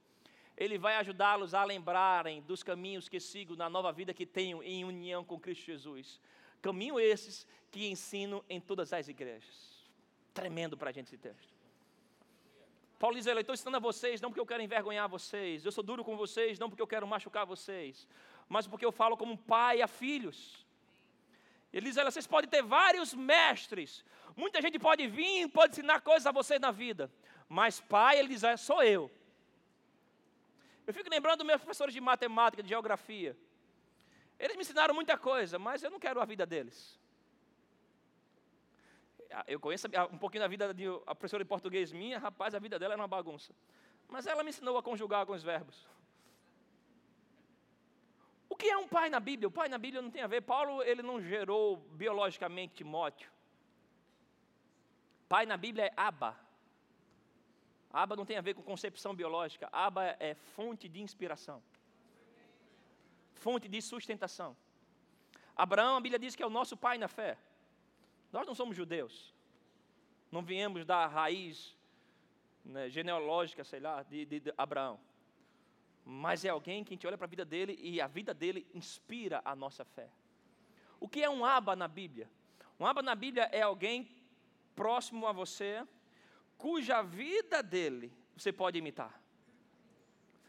Ele 0.56 0.78
vai 0.78 0.96
ajudá-los 0.96 1.54
a 1.54 1.64
lembrarem 1.64 2.42
dos 2.42 2.62
caminhos 2.62 3.08
que 3.08 3.18
sigo 3.18 3.56
na 3.56 3.68
nova 3.68 3.92
vida 3.92 4.14
que 4.14 4.26
tenho 4.26 4.62
em 4.62 4.84
união 4.84 5.24
com 5.24 5.40
Cristo 5.40 5.64
Jesus. 5.64 6.20
Caminho 6.60 7.00
esses 7.00 7.46
que 7.70 7.86
ensino 7.86 8.44
em 8.48 8.60
todas 8.60 8.92
as 8.92 9.08
igrejas. 9.08 9.82
Tremendo 10.32 10.76
para 10.76 10.90
a 10.90 10.92
gente 10.92 11.08
esse 11.08 11.18
texto. 11.18 11.51
Paulo 13.02 13.16
diz: 13.16 13.26
Eu 13.26 13.36
estou 13.40 13.52
ensinando 13.52 13.78
a 13.78 13.80
vocês, 13.80 14.20
não 14.20 14.30
porque 14.30 14.38
eu 14.38 14.46
quero 14.46 14.62
envergonhar 14.62 15.08
vocês, 15.08 15.64
eu 15.64 15.72
sou 15.72 15.82
duro 15.82 16.04
com 16.04 16.16
vocês, 16.16 16.56
não 16.60 16.68
porque 16.70 16.80
eu 16.80 16.86
quero 16.86 17.04
machucar 17.04 17.44
vocês, 17.44 18.06
mas 18.48 18.68
porque 18.68 18.86
eu 18.86 18.92
falo 18.92 19.16
como 19.16 19.36
pai 19.36 19.82
a 19.82 19.88
filhos. 19.88 20.64
Ele 21.72 21.86
diz: 21.86 21.96
Olha, 21.96 22.12
vocês 22.12 22.28
podem 22.28 22.48
ter 22.48 22.62
vários 22.62 23.12
mestres, 23.12 24.04
muita 24.36 24.62
gente 24.62 24.78
pode 24.78 25.08
vir, 25.08 25.48
pode 25.48 25.72
ensinar 25.72 26.00
coisas 26.00 26.28
a 26.28 26.30
vocês 26.30 26.60
na 26.60 26.70
vida, 26.70 27.10
mas 27.48 27.80
pai, 27.80 28.20
ele 28.20 28.28
diz: 28.28 28.44
Sou 28.60 28.80
eu. 28.84 29.10
Eu 30.86 30.94
fico 30.94 31.10
lembrando 31.10 31.38
dos 31.38 31.46
meus 31.48 31.60
professores 31.60 31.92
de 31.92 32.00
matemática, 32.00 32.62
de 32.62 32.68
geografia. 32.68 33.36
Eles 34.38 34.54
me 34.54 34.62
ensinaram 34.62 34.94
muita 34.94 35.18
coisa, 35.18 35.58
mas 35.58 35.82
eu 35.82 35.90
não 35.90 35.98
quero 35.98 36.20
a 36.20 36.24
vida 36.24 36.46
deles. 36.46 37.01
Eu 39.46 39.58
conheço 39.58 39.86
um 40.10 40.18
pouquinho 40.18 40.42
da 40.42 40.48
vida 40.48 40.74
de 40.74 40.86
a 41.06 41.14
professora 41.14 41.42
de 41.44 41.48
português 41.48 41.92
minha, 41.92 42.18
rapaz, 42.18 42.54
a 42.54 42.58
vida 42.58 42.78
dela 42.78 42.94
era 42.94 43.02
uma 43.02 43.08
bagunça. 43.08 43.54
Mas 44.08 44.26
ela 44.26 44.42
me 44.42 44.50
ensinou 44.50 44.76
a 44.76 44.82
conjugar 44.82 45.20
alguns 45.20 45.42
verbos. 45.42 45.88
O 48.48 48.56
que 48.56 48.68
é 48.68 48.76
um 48.76 48.86
pai 48.86 49.08
na 49.08 49.18
Bíblia? 49.18 49.48
O 49.48 49.50
pai 49.50 49.68
na 49.68 49.78
Bíblia 49.78 50.02
não 50.02 50.10
tem 50.10 50.22
a 50.22 50.26
ver. 50.26 50.42
Paulo, 50.42 50.82
ele 50.82 51.02
não 51.02 51.20
gerou 51.20 51.78
biologicamente 52.02 52.74
Timóteo. 52.74 53.30
Pai 55.28 55.46
na 55.46 55.56
Bíblia 55.56 55.86
é 55.86 55.92
Aba. 55.96 56.38
Aba 57.90 58.14
não 58.14 58.26
tem 58.26 58.36
a 58.36 58.42
ver 58.42 58.54
com 58.54 58.62
concepção 58.62 59.14
biológica. 59.14 59.68
Aba 59.72 60.16
é 60.20 60.34
fonte 60.34 60.88
de 60.88 61.00
inspiração. 61.00 61.62
Fonte 63.32 63.68
de 63.68 63.80
sustentação. 63.80 64.54
Abraão, 65.56 65.96
a 65.96 66.00
Bíblia 66.00 66.18
diz 66.18 66.36
que 66.36 66.42
é 66.42 66.46
o 66.46 66.50
nosso 66.50 66.76
pai 66.76 66.98
na 66.98 67.08
fé. 67.08 67.38
Nós 68.32 68.46
não 68.46 68.54
somos 68.54 68.76
judeus. 68.76 69.34
Não 70.30 70.42
viemos 70.42 70.84
da 70.86 71.06
raiz 71.06 71.76
né, 72.64 72.88
genealógica, 72.88 73.62
sei 73.64 73.80
lá, 73.80 74.02
de, 74.02 74.24
de, 74.24 74.40
de 74.40 74.54
Abraão. 74.56 74.98
Mas 76.04 76.44
é 76.44 76.48
alguém 76.48 76.82
que 76.82 76.92
a 76.92 76.96
gente 76.96 77.06
olha 77.06 77.18
para 77.18 77.26
a 77.26 77.28
vida 77.28 77.44
dele 77.44 77.78
e 77.80 78.00
a 78.00 78.06
vida 78.06 78.32
dele 78.32 78.66
inspira 78.74 79.42
a 79.44 79.54
nossa 79.54 79.84
fé. 79.84 80.08
O 80.98 81.08
que 81.08 81.22
é 81.22 81.28
um 81.28 81.44
aba 81.44 81.76
na 81.76 81.86
Bíblia? 81.86 82.28
Um 82.80 82.86
aba 82.86 83.02
na 83.02 83.14
Bíblia 83.14 83.44
é 83.52 83.62
alguém 83.62 84.08
próximo 84.74 85.26
a 85.26 85.32
você, 85.32 85.86
cuja 86.56 87.02
vida 87.02 87.62
dele 87.62 88.12
você 88.36 88.52
pode 88.52 88.78
imitar. 88.78 89.20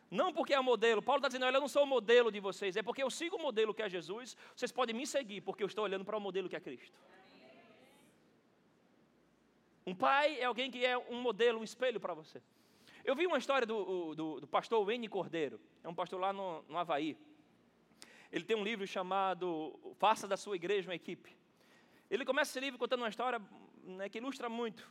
Não 0.09 0.31
porque 0.31 0.53
é 0.53 0.61
modelo. 0.61 1.01
Paulo 1.01 1.19
está 1.19 1.27
dizendo, 1.27 1.45
eu 1.45 1.59
não 1.59 1.67
sou 1.67 1.83
o 1.83 1.87
modelo 1.87 2.31
de 2.31 2.39
vocês. 2.39 2.77
É 2.77 2.83
porque 2.83 3.01
eu 3.01 3.09
sigo 3.09 3.35
o 3.35 3.41
modelo 3.41 3.73
que 3.73 3.81
é 3.81 3.89
Jesus. 3.89 4.37
Vocês 4.55 4.71
podem 4.71 4.95
me 4.95 5.07
seguir, 5.07 5.41
porque 5.41 5.63
eu 5.63 5.67
estou 5.67 5.83
olhando 5.83 6.05
para 6.05 6.15
o 6.15 6.21
modelo 6.21 6.47
que 6.47 6.55
é 6.55 6.59
Cristo. 6.59 6.95
Um 9.85 9.93
pai 9.93 10.39
é 10.39 10.45
alguém 10.45 10.71
que 10.71 10.85
é 10.85 10.97
um 10.97 11.21
modelo, 11.21 11.59
um 11.59 11.63
espelho 11.63 11.99
para 11.99 12.13
você. 12.13 12.41
Eu 13.03 13.15
vi 13.15 13.27
uma 13.27 13.37
história 13.37 13.67
do, 13.67 14.15
do, 14.15 14.39
do 14.39 14.47
pastor 14.47 14.85
Wayne 14.85 15.09
Cordeiro, 15.09 15.59
é 15.83 15.89
um 15.89 15.93
pastor 15.93 16.19
lá 16.19 16.31
no, 16.31 16.63
no 16.69 16.77
Havaí. 16.77 17.17
Ele 18.31 18.45
tem 18.45 18.55
um 18.55 18.63
livro 18.63 18.87
chamado 18.87 19.77
Faça 19.99 20.27
da 20.27 20.37
Sua 20.37 20.55
Igreja 20.55 20.89
uma 20.89 20.95
Equipe. 20.95 21.35
Ele 22.09 22.23
começa 22.23 22.51
esse 22.51 22.59
livro 22.59 22.79
contando 22.79 23.01
uma 23.01 23.09
história 23.09 23.41
né, 23.83 24.07
que 24.07 24.19
ilustra 24.19 24.47
muito, 24.47 24.89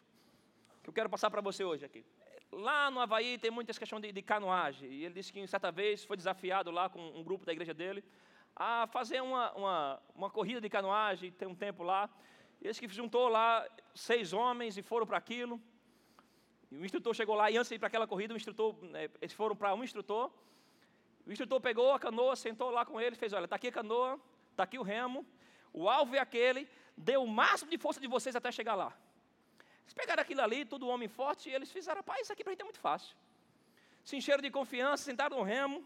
que 0.82 0.90
eu 0.90 0.92
quero 0.92 1.08
passar 1.08 1.30
para 1.30 1.40
você 1.40 1.64
hoje 1.64 1.84
aqui. 1.84 2.04
Lá 2.52 2.90
no 2.90 3.00
Havaí 3.00 3.38
tem 3.38 3.50
muitas 3.50 3.78
questões 3.78 4.02
de, 4.02 4.12
de 4.12 4.20
canoagem, 4.20 4.90
e 4.90 5.04
ele 5.06 5.14
disse 5.14 5.32
que 5.32 5.46
certa 5.46 5.72
vez 5.72 6.04
foi 6.04 6.18
desafiado 6.18 6.70
lá 6.70 6.90
com 6.90 7.00
um 7.00 7.24
grupo 7.24 7.46
da 7.46 7.52
igreja 7.52 7.72
dele 7.72 8.04
a 8.54 8.86
fazer 8.88 9.22
uma, 9.22 9.52
uma, 9.52 10.02
uma 10.14 10.30
corrida 10.30 10.60
de 10.60 10.68
canoagem, 10.68 11.32
tem 11.32 11.48
um 11.48 11.54
tempo 11.54 11.82
lá, 11.82 12.10
eles 12.64 12.78
que 12.78 12.88
juntou 12.88 13.28
lá 13.28 13.66
seis 13.94 14.32
homens 14.32 14.76
e 14.76 14.82
foram 14.82 15.06
para 15.06 15.18
aquilo. 15.18 15.60
E 16.70 16.76
o 16.76 16.84
instrutor 16.84 17.14
chegou 17.14 17.34
lá 17.34 17.50
e 17.50 17.56
antes 17.56 17.68
de 17.68 17.74
ir 17.74 17.78
para 17.78 17.88
aquela 17.88 18.06
corrida, 18.06 18.32
o 18.32 18.36
instrutor, 18.36 18.74
né, 18.82 19.10
eles 19.20 19.34
foram 19.34 19.54
para 19.54 19.74
um 19.74 19.84
instrutor. 19.84 20.30
O 21.26 21.30
instrutor 21.30 21.60
pegou 21.60 21.92
a 21.92 21.98
canoa, 21.98 22.34
sentou 22.34 22.70
lá 22.70 22.84
com 22.84 23.00
ele, 23.00 23.14
fez: 23.16 23.32
Olha, 23.32 23.44
está 23.44 23.56
aqui 23.56 23.68
a 23.68 23.72
canoa, 23.72 24.18
está 24.50 24.62
aqui 24.64 24.78
o 24.78 24.82
remo, 24.82 25.26
o 25.72 25.88
alvo 25.88 26.14
é 26.16 26.18
aquele, 26.18 26.68
dê 26.96 27.16
o 27.16 27.26
máximo 27.26 27.70
de 27.70 27.78
força 27.78 28.00
de 28.00 28.08
vocês 28.08 28.34
até 28.34 28.50
chegar 28.50 28.74
lá. 28.74 28.96
Eles 29.82 29.94
pegaram 29.94 30.22
aquilo 30.22 30.40
ali, 30.40 30.64
todo 30.64 30.88
homem 30.88 31.08
forte, 31.08 31.50
e 31.50 31.54
eles 31.54 31.70
fizeram: 31.70 31.98
Rapaz, 31.98 32.22
isso 32.22 32.32
aqui 32.32 32.42
para 32.42 32.52
a 32.52 32.54
gente 32.54 32.62
é 32.62 32.64
muito 32.64 32.80
fácil. 32.80 33.16
Se 34.04 34.16
encheram 34.16 34.42
de 34.42 34.50
confiança, 34.50 35.04
sentaram 35.04 35.36
no 35.36 35.42
remo, 35.42 35.84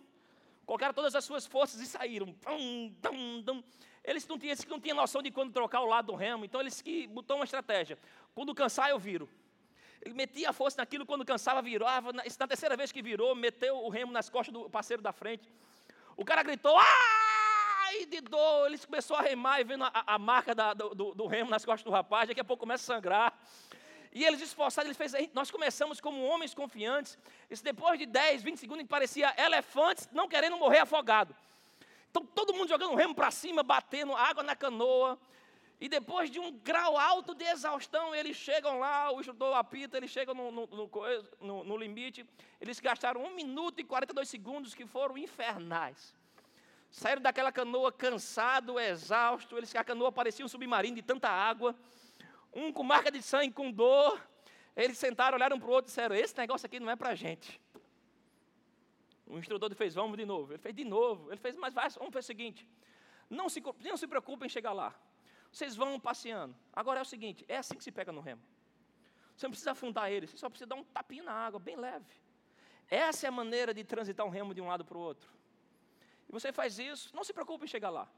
colocaram 0.65 0.95
todas 0.95 1.15
as 1.15 1.25
suas 1.25 1.47
forças 1.47 1.81
e 1.81 1.87
saíram. 1.87 2.35
Dum, 2.45 2.95
dum, 3.01 3.43
dum. 3.43 3.65
Eles 4.07 4.27
não 4.27 4.39
tinham, 4.39 4.53
eles 4.53 4.65
não 4.67 4.81
tinham 4.81 4.97
noção 4.97 5.21
de 5.21 5.33
quando 5.33 5.53
trocar 5.53 5.81
o 5.81 5.87
lado 5.87 6.07
do 6.07 6.15
remo, 6.15 6.45
então 6.45 6.61
eles 6.61 6.81
que 6.81 7.09
botou 7.09 7.37
uma 7.37 7.45
estratégia. 7.45 7.99
Quando 8.35 8.55
cansar, 8.55 8.89
eu 8.89 8.99
viro. 8.99 9.29
Ele 10.01 10.15
metia 10.15 10.51
a 10.51 10.53
força 10.53 10.81
naquilo, 10.81 11.05
quando 11.05 11.25
cansava, 11.25 11.61
virava. 11.61 12.13
Na, 12.13 12.23
na 12.23 12.47
terceira 12.47 12.77
vez 12.77 12.93
que 12.93 13.03
virou, 13.03 13.35
meteu 13.35 13.77
o 13.77 13.89
remo 13.89 14.13
nas 14.13 14.31
costas 14.31 14.53
do 14.53 14.71
parceiro 14.71 15.03
da 15.03 15.13
frente. 15.13 15.51
O 16.17 16.25
cara 16.25 16.45
gritou, 16.45 16.77
ai 16.79 18.07
de 18.07 18.21
dor. 18.21 18.69
Ele 18.69 18.79
começou 18.79 19.17
a 19.17 19.23
remar 19.23 19.61
e 19.61 19.65
vendo 19.65 19.83
a, 19.83 19.91
a 20.07 20.19
marca 20.19 20.55
da, 20.55 20.73
do, 20.73 20.95
do, 20.95 21.27
remo 21.27 21.51
nas 21.51 21.65
costas 21.65 21.83
do 21.83 21.91
rapaz. 21.91 22.29
Daqui 22.29 22.41
a 22.41 22.45
pouco 22.45 22.61
começa 22.61 22.85
a 22.85 22.97
sangrar. 22.97 23.37
E 24.13 24.25
eles 24.25 24.41
esforçados, 24.41 24.89
ele 24.89 24.95
fez, 24.95 25.13
nós 25.35 25.51
começamos 25.51 26.01
como 26.01 26.25
homens 26.25 26.55
confiantes. 26.55 27.19
Isso 27.51 27.65
depois 27.65 27.99
de 27.99 28.07
10, 28.07 28.45
20 28.45 28.57
segundos, 28.59 28.87
parecia 28.87 29.35
elefantes 29.37 30.09
não 30.13 30.29
querendo 30.29 30.57
morrer 30.57 30.79
afogado. 30.79 31.35
Então 32.17 32.25
todo 32.35 32.55
mundo 32.55 32.67
jogando 32.67 32.93
o 32.93 32.97
remo 32.97 33.15
para 33.15 33.31
cima, 33.31 33.63
batendo 33.63 34.17
água 34.17 34.43
na 34.43 34.57
canoa. 34.57 35.19
E 35.79 35.87
depois 35.87 36.31
de 36.31 36.41
um 36.41 36.51
grau 36.51 36.97
alto 36.97 37.35
de 37.35 37.45
exaustão, 37.45 38.15
eles 38.15 38.35
chegam 38.39 38.79
lá, 38.79 39.13
o 39.13 39.21
instrutor 39.21 39.55
apita, 39.55 39.99
eles 39.99 40.11
chegam 40.11 40.35
no, 40.35 40.51
no, 40.51 40.91
no, 41.43 41.65
no, 41.65 41.77
limite. 41.77 42.27
Eles 42.59 42.81
gastaram 42.81 43.23
1 43.23 43.35
minuto 43.35 43.81
e 43.81 43.85
42 43.85 44.27
segundos 44.27 44.75
que 44.75 44.87
foram 44.87 45.19
infernais. 45.19 46.15
Saíram 46.91 47.21
daquela 47.21 47.53
canoa 47.53 47.93
cansado, 47.93 48.81
exausto. 48.81 49.59
Eles, 49.59 49.77
a 49.77 49.85
canoa 49.85 50.11
parecia 50.11 50.43
um 50.43 50.49
submarino 50.49 50.97
de 50.97 51.03
tanta 51.03 51.29
água. 51.29 51.77
Um 52.51 52.73
com 52.73 52.83
marca 52.83 53.11
de 53.11 53.21
sangue, 53.21 53.53
com 53.53 53.71
dor. 53.71 54.19
Eles 54.75 54.97
sentaram, 54.97 55.37
olharam 55.37 55.61
para 55.61 55.69
o 55.69 55.73
outro 55.73 55.89
e 55.89 55.93
disseram: 55.93 56.17
Esse 56.17 56.35
negócio 56.39 56.65
aqui 56.65 56.81
não 56.81 56.89
é 56.89 56.97
para 56.97 57.15
gente. 57.15 57.61
O 59.27 59.39
instrutor 59.39 59.75
fez, 59.75 59.95
vamos 59.95 60.17
de 60.17 60.25
novo. 60.25 60.53
Ele 60.53 60.59
fez 60.59 60.75
de 60.75 60.85
novo. 60.85 61.31
Ele 61.31 61.41
fez, 61.41 61.57
mas 61.57 61.75
vai, 61.75 61.89
vamos 61.91 62.13
fazer 62.13 62.19
o 62.19 62.23
seguinte: 62.23 62.69
não 63.29 63.49
se, 63.49 63.63
não 63.81 63.97
se 63.97 64.07
preocupem 64.07 64.47
em 64.47 64.49
chegar 64.49 64.73
lá. 64.73 64.95
Vocês 65.51 65.75
vão 65.75 65.99
passeando. 65.99 66.55
Agora 66.73 67.01
é 67.01 67.03
o 67.03 67.05
seguinte: 67.05 67.45
é 67.49 67.57
assim 67.57 67.75
que 67.77 67.85
se 67.85 67.91
pega 67.91 68.13
no 68.13 68.21
remo. 68.21 68.43
Você 69.37 69.47
não 69.47 69.51
precisa 69.51 69.73
afundar 69.73 70.11
ele, 70.11 70.27
você 70.27 70.37
só 70.37 70.49
precisa 70.49 70.67
dar 70.67 70.77
um 70.77 70.85
tapinho 70.85 71.25
na 71.25 71.33
água, 71.33 71.61
bem 71.61 71.77
leve. 71.77 72.07
Essa 72.89 73.27
é 73.27 73.29
a 73.29 73.33
maneira 73.33 73.75
de 73.75 73.85
transitar 73.85 74.25
um 74.25 74.31
remo 74.31 74.55
de 74.55 74.61
um 74.61 74.69
lado 74.69 74.85
para 74.85 74.97
o 74.97 75.01
outro. 75.01 75.29
E 76.29 76.33
você 76.33 76.53
faz 76.53 76.79
isso, 76.79 77.15
não 77.15 77.23
se 77.23 77.33
preocupe 77.33 77.65
em 77.65 77.69
chegar 77.69 77.91
lá. 77.91 78.09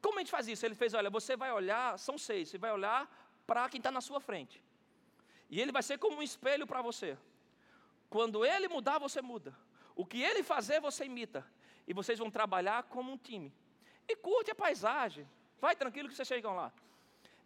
Como 0.00 0.18
a 0.18 0.20
gente 0.20 0.30
faz 0.30 0.46
isso? 0.46 0.64
Ele 0.64 0.74
fez, 0.74 0.94
olha, 0.94 1.10
você 1.10 1.36
vai 1.36 1.52
olhar, 1.52 1.98
são 1.98 2.16
seis, 2.16 2.48
você 2.48 2.58
vai 2.58 2.72
olhar 2.72 3.10
para 3.46 3.68
quem 3.68 3.78
está 3.78 3.90
na 3.90 4.00
sua 4.00 4.20
frente. 4.20 4.62
E 5.50 5.60
ele 5.60 5.72
vai 5.72 5.82
ser 5.82 5.98
como 5.98 6.18
um 6.18 6.22
espelho 6.22 6.66
para 6.66 6.80
você. 6.80 7.18
Quando 8.08 8.44
ele 8.44 8.68
mudar, 8.68 8.98
você 8.98 9.20
muda. 9.20 9.56
O 9.96 10.04
que 10.04 10.22
ele 10.22 10.42
fazer, 10.42 10.78
você 10.78 11.06
imita. 11.06 11.44
E 11.88 11.94
vocês 11.94 12.18
vão 12.18 12.30
trabalhar 12.30 12.82
como 12.84 13.10
um 13.10 13.16
time. 13.16 13.52
E 14.06 14.14
curte 14.14 14.50
a 14.50 14.54
paisagem. 14.54 15.26
Vai 15.58 15.74
tranquilo 15.74 16.08
que 16.08 16.14
vocês 16.14 16.28
chegam 16.28 16.54
lá. 16.54 16.70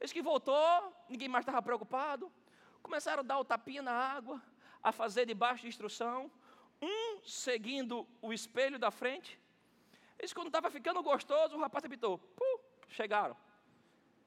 Eis 0.01 0.13
que 0.13 0.21
voltou, 0.21 0.93
ninguém 1.09 1.29
mais 1.29 1.43
estava 1.43 1.63
preocupado. 1.63 2.31
Começaram 2.83 3.21
a 3.21 3.23
dar 3.23 3.39
o 3.39 3.45
tapinha 3.45 3.83
na 3.83 3.93
água, 3.93 4.43
a 4.83 4.91
fazer 4.91 5.27
debaixo 5.27 5.63
de 5.63 5.69
instrução. 5.69 6.31
Um 6.83 7.23
seguindo 7.23 8.07
o 8.21 8.33
espelho 8.33 8.79
da 8.79 8.91
frente. 8.91 9.41
Eis 10.19 10.33
quando 10.33 10.49
estava 10.49 10.71
ficando 10.71 11.03
gostoso, 11.03 11.57
o 11.57 11.61
rapaz 11.61 11.85
apitou. 11.85 12.19
Puh, 12.19 12.61
chegaram. 12.89 13.37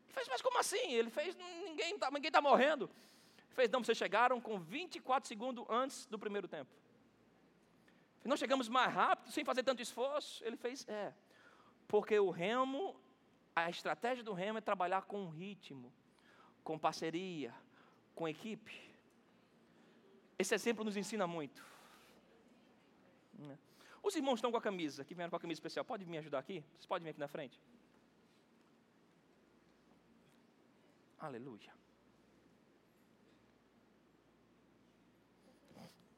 Ele 0.05 0.13
fez, 0.13 0.27
mas 0.29 0.41
como 0.41 0.59
assim? 0.59 0.93
Ele 0.93 1.09
fez, 1.09 1.35
ninguém 1.35 1.95
está 1.95 2.09
ninguém 2.09 2.31
tá 2.31 2.39
morrendo. 2.39 2.89
Ele 3.45 3.55
fez, 3.55 3.69
não, 3.69 3.83
vocês 3.83 3.97
chegaram 3.97 4.39
com 4.39 4.59
24 4.59 5.27
segundos 5.27 5.65
antes 5.69 6.05
do 6.05 6.17
primeiro 6.17 6.47
tempo. 6.47 6.71
Não 8.23 8.37
chegamos 8.37 8.69
mais 8.69 8.93
rápido, 8.93 9.31
sem 9.31 9.43
fazer 9.43 9.63
tanto 9.63 9.81
esforço. 9.81 10.43
Ele 10.45 10.55
fez, 10.55 10.87
é. 10.87 11.13
Porque 11.87 12.17
o 12.19 12.29
remo, 12.29 12.95
a 13.55 13.69
estratégia 13.69 14.23
do 14.23 14.33
remo 14.33 14.57
é 14.57 14.61
trabalhar 14.61 15.03
com 15.03 15.29
ritmo, 15.29 15.91
com 16.63 16.79
parceria, 16.79 17.53
com 18.15 18.27
equipe. 18.27 18.73
Esse 20.39 20.55
exemplo 20.55 20.83
nos 20.83 20.95
ensina 20.97 21.27
muito. 21.27 21.63
Os 24.01 24.15
irmãos 24.15 24.35
estão 24.35 24.51
com 24.51 24.57
a 24.57 24.61
camisa, 24.61 25.05
que 25.05 25.15
vieram 25.15 25.29
com 25.29 25.37
a 25.37 25.39
camisa 25.39 25.57
especial. 25.57 25.85
Pode 25.85 26.05
me 26.05 26.17
ajudar 26.17 26.39
aqui? 26.39 26.63
Vocês 26.73 26.85
podem 26.85 27.05
vir 27.05 27.11
aqui 27.11 27.19
na 27.19 27.27
frente? 27.27 27.61
Aleluia. 31.19 31.73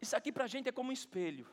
Isso 0.01 0.16
aqui 0.16 0.32
para 0.32 0.45
a 0.45 0.47
gente 0.47 0.68
é 0.68 0.72
como 0.72 0.89
um 0.89 0.93
espelho. 0.93 1.47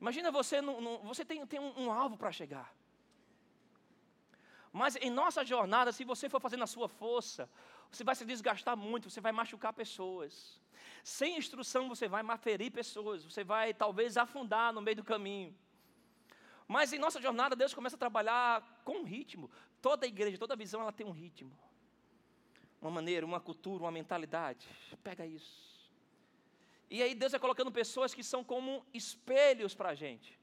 Imagina 0.00 0.30
você, 0.30 0.60
no, 0.60 0.98
você 0.98 1.24
tem, 1.24 1.46
tem 1.46 1.60
um, 1.60 1.84
um 1.84 1.92
alvo 1.92 2.16
para 2.16 2.30
chegar. 2.30 2.72
Mas 4.72 4.96
em 4.96 5.10
nossa 5.10 5.44
jornada, 5.44 5.90
se 5.90 6.04
você 6.04 6.28
for 6.28 6.40
fazendo 6.40 6.64
a 6.64 6.66
sua 6.66 6.88
força, 6.88 7.48
você 7.90 8.04
vai 8.04 8.14
se 8.14 8.24
desgastar 8.24 8.76
muito, 8.76 9.08
você 9.08 9.20
vai 9.20 9.32
machucar 9.32 9.72
pessoas. 9.72 10.60
Sem 11.02 11.38
instrução, 11.38 11.88
você 11.88 12.06
vai 12.08 12.22
ferir 12.36 12.70
pessoas, 12.70 13.24
você 13.24 13.42
vai 13.42 13.72
talvez 13.72 14.16
afundar 14.16 14.72
no 14.72 14.82
meio 14.82 14.96
do 14.96 15.04
caminho. 15.04 15.56
Mas 16.68 16.92
em 16.92 16.98
nossa 16.98 17.20
jornada, 17.20 17.54
Deus 17.54 17.72
começa 17.72 17.96
a 17.96 17.98
trabalhar 17.98 18.82
com 18.84 18.98
um 18.98 19.04
ritmo. 19.04 19.50
Toda 19.80 20.06
igreja, 20.06 20.36
toda 20.36 20.56
visão, 20.56 20.80
ela 20.80 20.92
tem 20.92 21.06
um 21.06 21.12
ritmo. 21.12 21.56
Uma 22.80 22.90
maneira, 22.90 23.24
uma 23.24 23.40
cultura, 23.40 23.84
uma 23.84 23.90
mentalidade. 23.90 24.68
Pega 25.02 25.24
isso. 25.24 25.75
E 26.90 27.02
aí 27.02 27.14
Deus 27.14 27.32
vai 27.32 27.40
colocando 27.40 27.70
pessoas 27.72 28.14
que 28.14 28.22
são 28.22 28.44
como 28.44 28.84
espelhos 28.94 29.74
para 29.74 29.90
a 29.90 29.94
gente. 29.94 30.38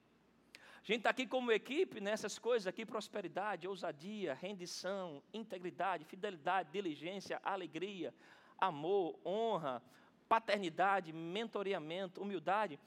A 0.84 0.86
gente 0.86 0.98
está 0.98 1.12
aqui 1.12 1.26
como 1.26 1.52
equipe 1.52 2.02
nessas 2.02 2.38
coisas 2.38 2.68
aqui: 2.68 2.86
prosperidade, 2.86 3.68
ousadia, 3.68 4.34
rendição, 4.34 5.24
integridade, 5.34 6.04
fidelidade, 6.04 6.72
diligência, 6.72 7.40
alegria, 7.44 8.14
amor, 8.58 9.18
honra, 9.26 9.82
paternidade, 10.28 11.14
mentoreamento, 11.14 12.22
humildade. 12.22 12.78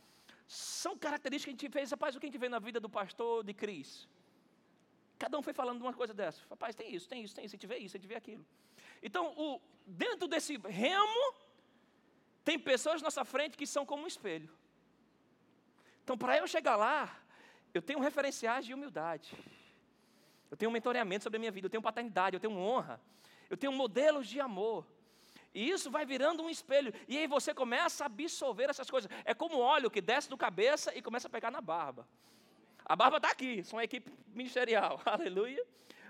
São 0.46 0.96
características 0.96 1.54
que 1.54 1.64
a 1.64 1.68
gente 1.68 1.72
fez. 1.72 1.90
Rapaz, 1.90 2.14
o 2.14 2.20
que 2.20 2.26
a 2.26 2.28
gente 2.28 2.38
vê 2.38 2.50
na 2.50 2.58
vida 2.58 2.78
do 2.78 2.88
pastor 2.88 3.42
de 3.42 3.54
Cris? 3.54 4.06
Cada 5.18 5.38
um 5.38 5.42
foi 5.42 5.54
falando 5.54 5.80
uma 5.80 5.94
coisa 5.94 6.12
dessa. 6.12 6.42
Rapaz, 6.50 6.74
tem 6.74 6.94
isso, 6.94 7.08
tem 7.08 7.22
isso, 7.24 7.34
tem 7.34 7.46
isso, 7.46 7.54
a 7.54 7.56
gente 7.56 7.66
vê 7.66 7.78
isso, 7.78 7.96
a 7.96 7.98
gente 7.98 8.08
vê 8.08 8.16
aquilo. 8.16 8.44
Então, 9.02 9.32
o, 9.38 9.60
dentro 9.86 10.28
desse 10.28 10.58
remo, 10.58 11.34
tem 12.46 12.56
pessoas 12.70 13.02
na 13.02 13.06
nossa 13.06 13.24
frente 13.24 13.58
que 13.60 13.66
são 13.66 13.84
como 13.84 14.04
um 14.04 14.06
espelho. 14.06 14.48
Então, 16.04 16.16
para 16.16 16.38
eu 16.38 16.46
chegar 16.46 16.76
lá, 16.76 17.18
eu 17.74 17.82
tenho 17.82 17.98
referenciais 17.98 18.64
de 18.64 18.72
humildade. 18.72 19.36
Eu 20.48 20.56
tenho 20.56 20.70
um 20.70 20.72
mentoreamento 20.72 21.24
sobre 21.24 21.38
a 21.38 21.40
minha 21.40 21.50
vida, 21.50 21.66
eu 21.66 21.70
tenho 21.74 21.82
paternidade, 21.82 22.36
eu 22.36 22.40
tenho 22.40 22.56
honra, 22.56 23.00
eu 23.50 23.56
tenho 23.56 23.72
modelos 23.72 24.28
de 24.28 24.40
amor. 24.40 24.86
E 25.52 25.68
isso 25.68 25.90
vai 25.90 26.06
virando 26.06 26.40
um 26.40 26.48
espelho. 26.48 26.94
E 27.08 27.18
aí 27.18 27.26
você 27.26 27.52
começa 27.52 28.04
a 28.04 28.06
absorver 28.06 28.70
essas 28.70 28.88
coisas. 28.88 29.10
É 29.24 29.34
como 29.34 29.58
óleo 29.58 29.90
que 29.90 30.00
desce 30.00 30.30
do 30.30 30.38
cabeça 30.38 30.96
e 30.96 31.02
começa 31.02 31.26
a 31.26 31.30
pegar 31.30 31.50
na 31.50 31.60
barba. 31.60 32.06
A 32.84 32.94
barba 32.94 33.16
está 33.16 33.32
aqui, 33.32 33.64
são 33.64 33.78
uma 33.78 33.84
equipe 33.84 34.08
ministerial, 34.32 35.02
aleluia. 35.04 35.64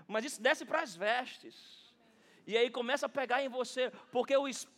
Mas 0.07 0.27
isso 0.27 0.43
desce 0.43 0.67
para 0.67 0.83
as 0.83 0.95
vestes. 0.95 1.55
E 2.47 2.59
aí 2.59 2.69
começa 2.69 3.07
a 3.07 3.09
pegar 3.09 3.43
em 3.43 3.49
você, 3.49 3.91
porque 4.13 4.37
o 4.37 4.47
espelho, 4.47 4.76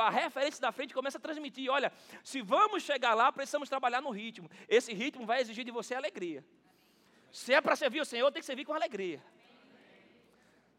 a 0.00 0.10
referência 0.10 0.60
da 0.60 0.72
frente 0.72 0.94
começa 0.94 1.18
a 1.18 1.20
transmitir. 1.20 1.70
Olha, 1.70 1.92
se 2.24 2.40
vamos 2.40 2.82
chegar 2.82 3.14
lá, 3.14 3.30
precisamos 3.30 3.68
trabalhar 3.68 4.00
no 4.00 4.10
ritmo. 4.10 4.50
Esse 4.68 4.92
ritmo 4.94 5.26
vai 5.26 5.40
exigir 5.40 5.64
de 5.64 5.70
você 5.70 5.94
alegria. 5.94 6.44
Se 7.30 7.52
é 7.52 7.60
para 7.60 7.76
servir 7.76 8.00
o 8.00 8.04
Senhor, 8.04 8.30
tem 8.32 8.40
que 8.40 8.46
servir 8.46 8.64
com 8.64 8.74
alegria. 8.74 9.22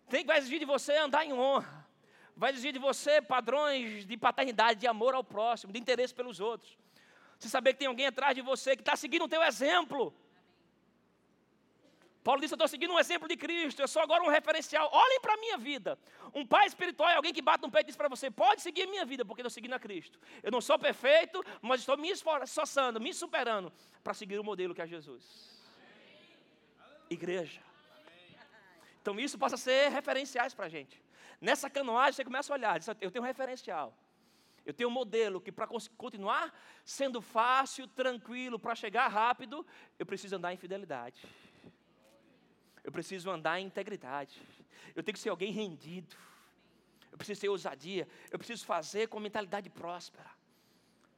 Tem 0.10 0.26
vai 0.26 0.38
exigir 0.38 0.60
de 0.60 0.66
você 0.66 0.94
andar 0.98 1.26
em 1.26 1.34
honra. 1.34 1.88
Vai 2.36 2.52
exigir 2.52 2.74
de 2.74 2.80
você 2.80 3.22
padrões 3.22 4.06
de 4.06 4.18
paternidade, 4.18 4.80
de 4.80 4.88
amor 4.88 5.14
ao 5.14 5.24
próximo, 5.24 5.72
de 5.72 5.80
interesse 5.80 6.14
pelos 6.14 6.40
outros. 6.40 6.78
Você 7.38 7.50
saber 7.50 7.74
que 7.74 7.80
tem 7.80 7.88
alguém 7.88 8.08
atrás 8.08 8.36
de 8.36 8.42
você 8.42 8.76
que 8.76 8.82
está 8.82 8.96
seguindo 8.96 9.26
o 9.26 9.30
teu 9.30 9.44
exemplo. 9.44 10.14
Paulo 12.24 12.40
disse: 12.40 12.54
Eu 12.54 12.56
estou 12.56 12.68
seguindo 12.68 12.94
um 12.94 13.00
exemplo 13.00 13.28
de 13.28 13.36
Cristo, 13.36 13.82
eu 13.82 13.88
sou 13.88 14.02
agora 14.02 14.24
um 14.24 14.30
referencial. 14.30 14.90
Olhem 14.92 15.20
para 15.20 15.34
a 15.34 15.38
minha 15.38 15.58
vida. 15.58 16.00
Um 16.34 16.46
pai 16.46 16.66
espiritual 16.66 17.10
é 17.10 17.16
alguém 17.16 17.34
que 17.34 17.42
bate 17.42 17.62
no 17.62 17.70
peito 17.70 17.88
e 17.88 17.92
diz 17.92 17.98
para 17.98 18.08
você: 18.08 18.32
Pode 18.32 18.62
seguir 18.62 18.84
a 18.84 18.88
minha 18.88 19.06
vida, 19.06 19.26
porque 19.26 19.42
eu 19.42 19.48
estou 19.48 19.54
seguindo 19.54 19.74
a 19.74 19.80
Cristo. 19.80 20.20
Eu 20.42 20.52
não 20.52 20.62
sou 20.62 20.80
perfeito, 20.80 21.44
mas 21.62 21.82
estou 21.82 21.98
me 21.98 22.10
esforçando, 22.10 23.00
me 23.02 23.14
superando 23.14 23.72
para 24.04 24.14
seguir 24.14 24.40
o 24.40 24.44
modelo 24.44 24.74
que 24.74 24.82
é 24.82 24.88
Jesus. 24.88 25.24
Igreja. 27.10 27.62
Então 29.02 29.20
isso 29.20 29.38
passa 29.38 29.56
a 29.56 29.58
ser 29.58 29.90
referenciais 29.90 30.54
para 30.54 30.68
a 30.68 30.70
gente. 30.70 31.04
Nessa 31.42 31.70
canoagem 31.70 32.14
você 32.14 32.24
começa 32.24 32.54
a 32.54 32.56
olhar: 32.56 32.80
Eu 33.02 33.12
tenho 33.12 33.24
um 33.24 33.28
referencial. 33.28 33.94
Eu 34.66 34.74
tenho 34.74 34.90
um 34.90 34.94
modelo 34.94 35.42
que 35.42 35.52
para 35.52 35.68
continuar 35.98 36.58
sendo 36.86 37.22
fácil, 37.22 37.86
tranquilo, 37.86 38.58
para 38.58 38.74
chegar 38.76 39.10
rápido, 39.10 39.66
eu 40.00 40.06
preciso 40.06 40.38
andar 40.38 40.54
em 40.54 40.58
fidelidade. 40.58 41.22
Eu 42.84 42.92
preciso 42.92 43.30
andar 43.30 43.60
em 43.60 43.66
integridade. 43.66 44.42
Eu 44.96 45.02
tenho 45.02 45.14
que 45.14 45.20
ser 45.20 45.30
alguém 45.30 45.52
rendido. 45.52 46.16
Eu 47.12 47.18
preciso 47.18 47.42
ter 47.42 47.50
ousadia. 47.50 48.08
Eu 48.30 48.38
preciso 48.38 48.66
fazer 48.66 49.08
com 49.08 49.20
mentalidade 49.20 49.70
próspera. 49.70 50.30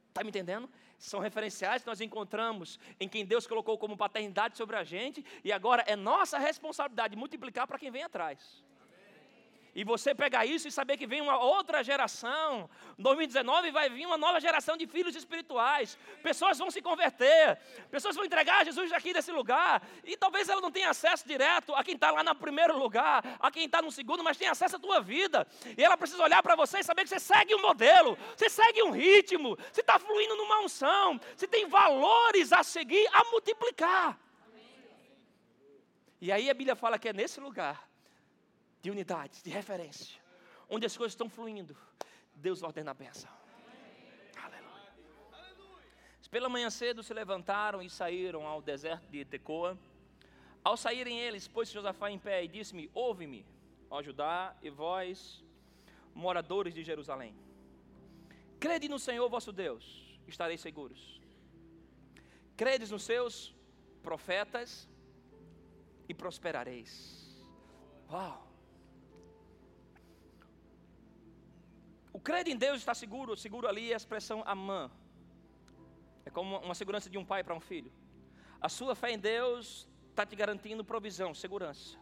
Está 0.08 0.22
me 0.22 0.30
entendendo? 0.30 0.68
São 0.98 1.20
referenciais 1.20 1.82
que 1.82 1.88
nós 1.88 2.00
encontramos 2.00 2.78
em 2.98 3.08
quem 3.08 3.24
Deus 3.24 3.46
colocou 3.46 3.76
como 3.76 3.96
paternidade 3.96 4.56
sobre 4.56 4.76
a 4.76 4.82
gente, 4.82 5.24
e 5.44 5.52
agora 5.52 5.84
é 5.86 5.94
nossa 5.94 6.38
responsabilidade 6.38 7.14
multiplicar 7.16 7.66
para 7.66 7.78
quem 7.78 7.90
vem 7.90 8.02
atrás. 8.02 8.64
E 9.76 9.84
você 9.84 10.14
pegar 10.14 10.46
isso 10.46 10.66
e 10.66 10.72
saber 10.72 10.96
que 10.96 11.06
vem 11.06 11.20
uma 11.20 11.36
outra 11.36 11.84
geração. 11.84 12.66
Em 12.98 13.02
2019 13.02 13.70
vai 13.70 13.90
vir 13.90 14.06
uma 14.06 14.16
nova 14.16 14.40
geração 14.40 14.74
de 14.74 14.86
filhos 14.86 15.14
espirituais. 15.14 15.98
Pessoas 16.22 16.56
vão 16.56 16.70
se 16.70 16.80
converter. 16.80 17.58
Pessoas 17.90 18.16
vão 18.16 18.24
entregar 18.24 18.64
Jesus 18.64 18.90
aqui 18.90 19.12
desse 19.12 19.30
lugar. 19.30 19.86
E 20.02 20.16
talvez 20.16 20.48
ela 20.48 20.62
não 20.62 20.70
tenha 20.70 20.88
acesso 20.88 21.28
direto 21.28 21.74
a 21.74 21.84
quem 21.84 21.94
está 21.94 22.10
lá 22.10 22.24
no 22.24 22.34
primeiro 22.34 22.78
lugar, 22.78 23.22
a 23.38 23.50
quem 23.50 23.66
está 23.66 23.82
no 23.82 23.92
segundo, 23.92 24.24
mas 24.24 24.38
tem 24.38 24.48
acesso 24.48 24.76
à 24.76 24.78
tua 24.78 24.98
vida. 24.98 25.46
E 25.76 25.84
ela 25.84 25.98
precisa 25.98 26.22
olhar 26.22 26.42
para 26.42 26.56
você 26.56 26.78
e 26.78 26.82
saber 26.82 27.02
que 27.02 27.10
você 27.10 27.20
segue 27.20 27.54
um 27.54 27.60
modelo, 27.60 28.16
você 28.34 28.48
segue 28.48 28.82
um 28.82 28.92
ritmo, 28.92 29.58
você 29.70 29.82
está 29.82 29.98
fluindo 29.98 30.36
numa 30.36 30.60
unção, 30.60 31.20
você 31.36 31.46
tem 31.46 31.66
valores 31.66 32.50
a 32.50 32.62
seguir, 32.62 33.06
a 33.12 33.24
multiplicar. 33.24 34.18
E 36.18 36.32
aí 36.32 36.48
a 36.48 36.54
Bíblia 36.54 36.74
fala 36.74 36.98
que 36.98 37.10
é 37.10 37.12
nesse 37.12 37.40
lugar 37.40 37.85
de 38.86 38.90
unidade, 38.92 39.42
de 39.42 39.50
referência, 39.50 40.16
onde 40.70 40.86
as 40.86 40.96
coisas 40.96 41.12
estão 41.12 41.28
fluindo, 41.28 41.76
Deus 42.36 42.62
ordena 42.62 42.92
a 42.92 42.94
bênção. 42.94 43.28
Aleluia. 44.36 44.92
Pela 46.30 46.48
manhã 46.48 46.70
cedo 46.70 47.02
se 47.02 47.12
levantaram 47.12 47.82
e 47.82 47.90
saíram 47.90 48.46
ao 48.46 48.62
deserto 48.62 49.08
de 49.08 49.24
Tecoa. 49.24 49.76
Ao 50.62 50.76
saírem 50.76 51.18
eles, 51.18 51.48
pôs 51.48 51.68
Josafá 51.68 52.12
em 52.12 52.18
pé 52.26 52.44
e 52.44 52.46
disse-me: 52.46 52.88
Ouve-me, 52.94 53.44
ó 53.90 54.00
Judá, 54.00 54.56
e 54.62 54.70
vós, 54.70 55.44
moradores 56.14 56.72
de 56.72 56.84
Jerusalém. 56.84 57.34
Crede 58.60 58.88
no 58.88 59.00
Senhor 59.00 59.28
vosso 59.28 59.50
Deus, 59.50 60.16
estareis 60.28 60.60
seguros. 60.60 61.20
Credes 62.56 62.92
nos 62.92 63.02
seus 63.02 63.52
profetas 64.00 64.88
e 66.08 66.14
prosperareis. 66.14 67.36
Uau! 68.08 68.45
O 72.16 72.20
credo 72.28 72.48
em 72.48 72.56
Deus 72.56 72.78
está 72.78 72.94
seguro, 72.94 73.36
seguro 73.36 73.68
ali 73.68 73.90
é 73.90 73.94
a 73.94 73.96
expressão 74.02 74.42
amã. 74.46 74.90
É 76.24 76.30
como 76.30 76.56
uma 76.66 76.74
segurança 76.74 77.10
de 77.10 77.18
um 77.18 77.24
pai 77.30 77.44
para 77.44 77.54
um 77.54 77.60
filho. 77.60 77.92
A 78.58 78.70
sua 78.70 78.94
fé 78.94 79.10
em 79.10 79.18
Deus 79.18 79.86
está 80.08 80.24
te 80.24 80.34
garantindo 80.34 80.82
provisão, 80.82 81.34
segurança. 81.34 81.98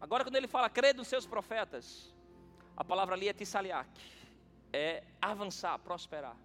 Agora, 0.00 0.22
quando 0.22 0.36
ele 0.36 0.46
fala 0.46 0.70
crê 0.70 0.92
nos 0.92 1.08
seus 1.08 1.26
profetas, 1.26 2.14
a 2.76 2.84
palavra 2.84 3.16
ali 3.16 3.28
é 3.28 3.32
tissaliak, 3.32 3.90
é 4.72 5.02
avançar, 5.20 5.76
prosperar. 5.80 6.36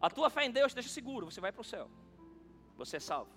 A 0.00 0.08
tua 0.08 0.30
fé 0.30 0.46
em 0.46 0.50
Deus 0.50 0.72
te 0.72 0.76
deixa 0.76 0.88
seguro, 0.88 1.30
você 1.30 1.42
vai 1.42 1.52
para 1.52 1.60
o 1.60 1.70
céu, 1.74 1.90
você 2.74 2.96
é 2.96 3.00
salvo. 3.00 3.30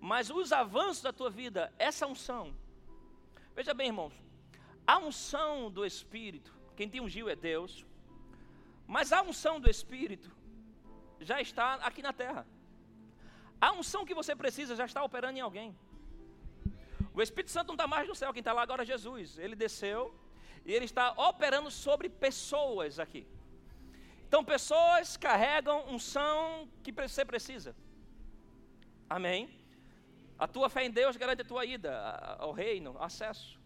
Mas 0.00 0.30
os 0.30 0.52
avanços 0.52 1.02
da 1.02 1.12
tua 1.12 1.28
vida, 1.28 1.72
essa 1.76 2.06
unção, 2.06 2.54
veja 3.52 3.74
bem, 3.74 3.88
irmãos, 3.88 4.14
a 4.86 4.98
unção 4.98 5.70
do 5.70 5.84
Espírito, 5.84 6.54
quem 6.76 6.88
te 6.88 7.00
ungiu 7.00 7.28
é 7.28 7.36
Deus, 7.36 7.86
mas 8.86 9.12
a 9.12 9.22
unção 9.22 9.58
do 9.58 9.70
Espírito 9.70 10.30
já 11.20 11.40
está 11.40 11.74
aqui 11.76 12.02
na 12.02 12.12
terra. 12.12 12.46
A 13.60 13.72
unção 13.72 14.04
que 14.04 14.14
você 14.14 14.36
precisa 14.36 14.76
já 14.76 14.84
está 14.84 15.02
operando 15.02 15.38
em 15.38 15.40
alguém. 15.40 15.74
O 17.14 17.22
Espírito 17.22 17.50
Santo 17.50 17.68
não 17.68 17.74
está 17.74 17.86
mais 17.86 18.06
no 18.06 18.14
céu, 18.14 18.32
quem 18.32 18.40
está 18.40 18.52
lá 18.52 18.62
agora 18.62 18.82
é 18.82 18.86
Jesus. 18.86 19.38
Ele 19.38 19.56
desceu 19.56 20.14
e 20.64 20.72
ele 20.72 20.84
está 20.84 21.12
operando 21.12 21.70
sobre 21.70 22.08
pessoas 22.08 22.98
aqui. 22.98 23.26
Então, 24.26 24.44
pessoas 24.44 25.16
carregam 25.16 25.88
unção 25.88 26.68
que 26.82 26.90
você 26.90 27.24
precisa. 27.24 27.74
Amém? 29.08 29.48
A 30.36 30.48
tua 30.48 30.68
fé 30.68 30.84
em 30.84 30.90
Deus 30.90 31.16
garante 31.16 31.42
a 31.42 31.44
tua 31.44 31.64
ida 31.64 31.96
ao 32.38 32.50
reino, 32.50 32.96
acesso. 33.00 33.63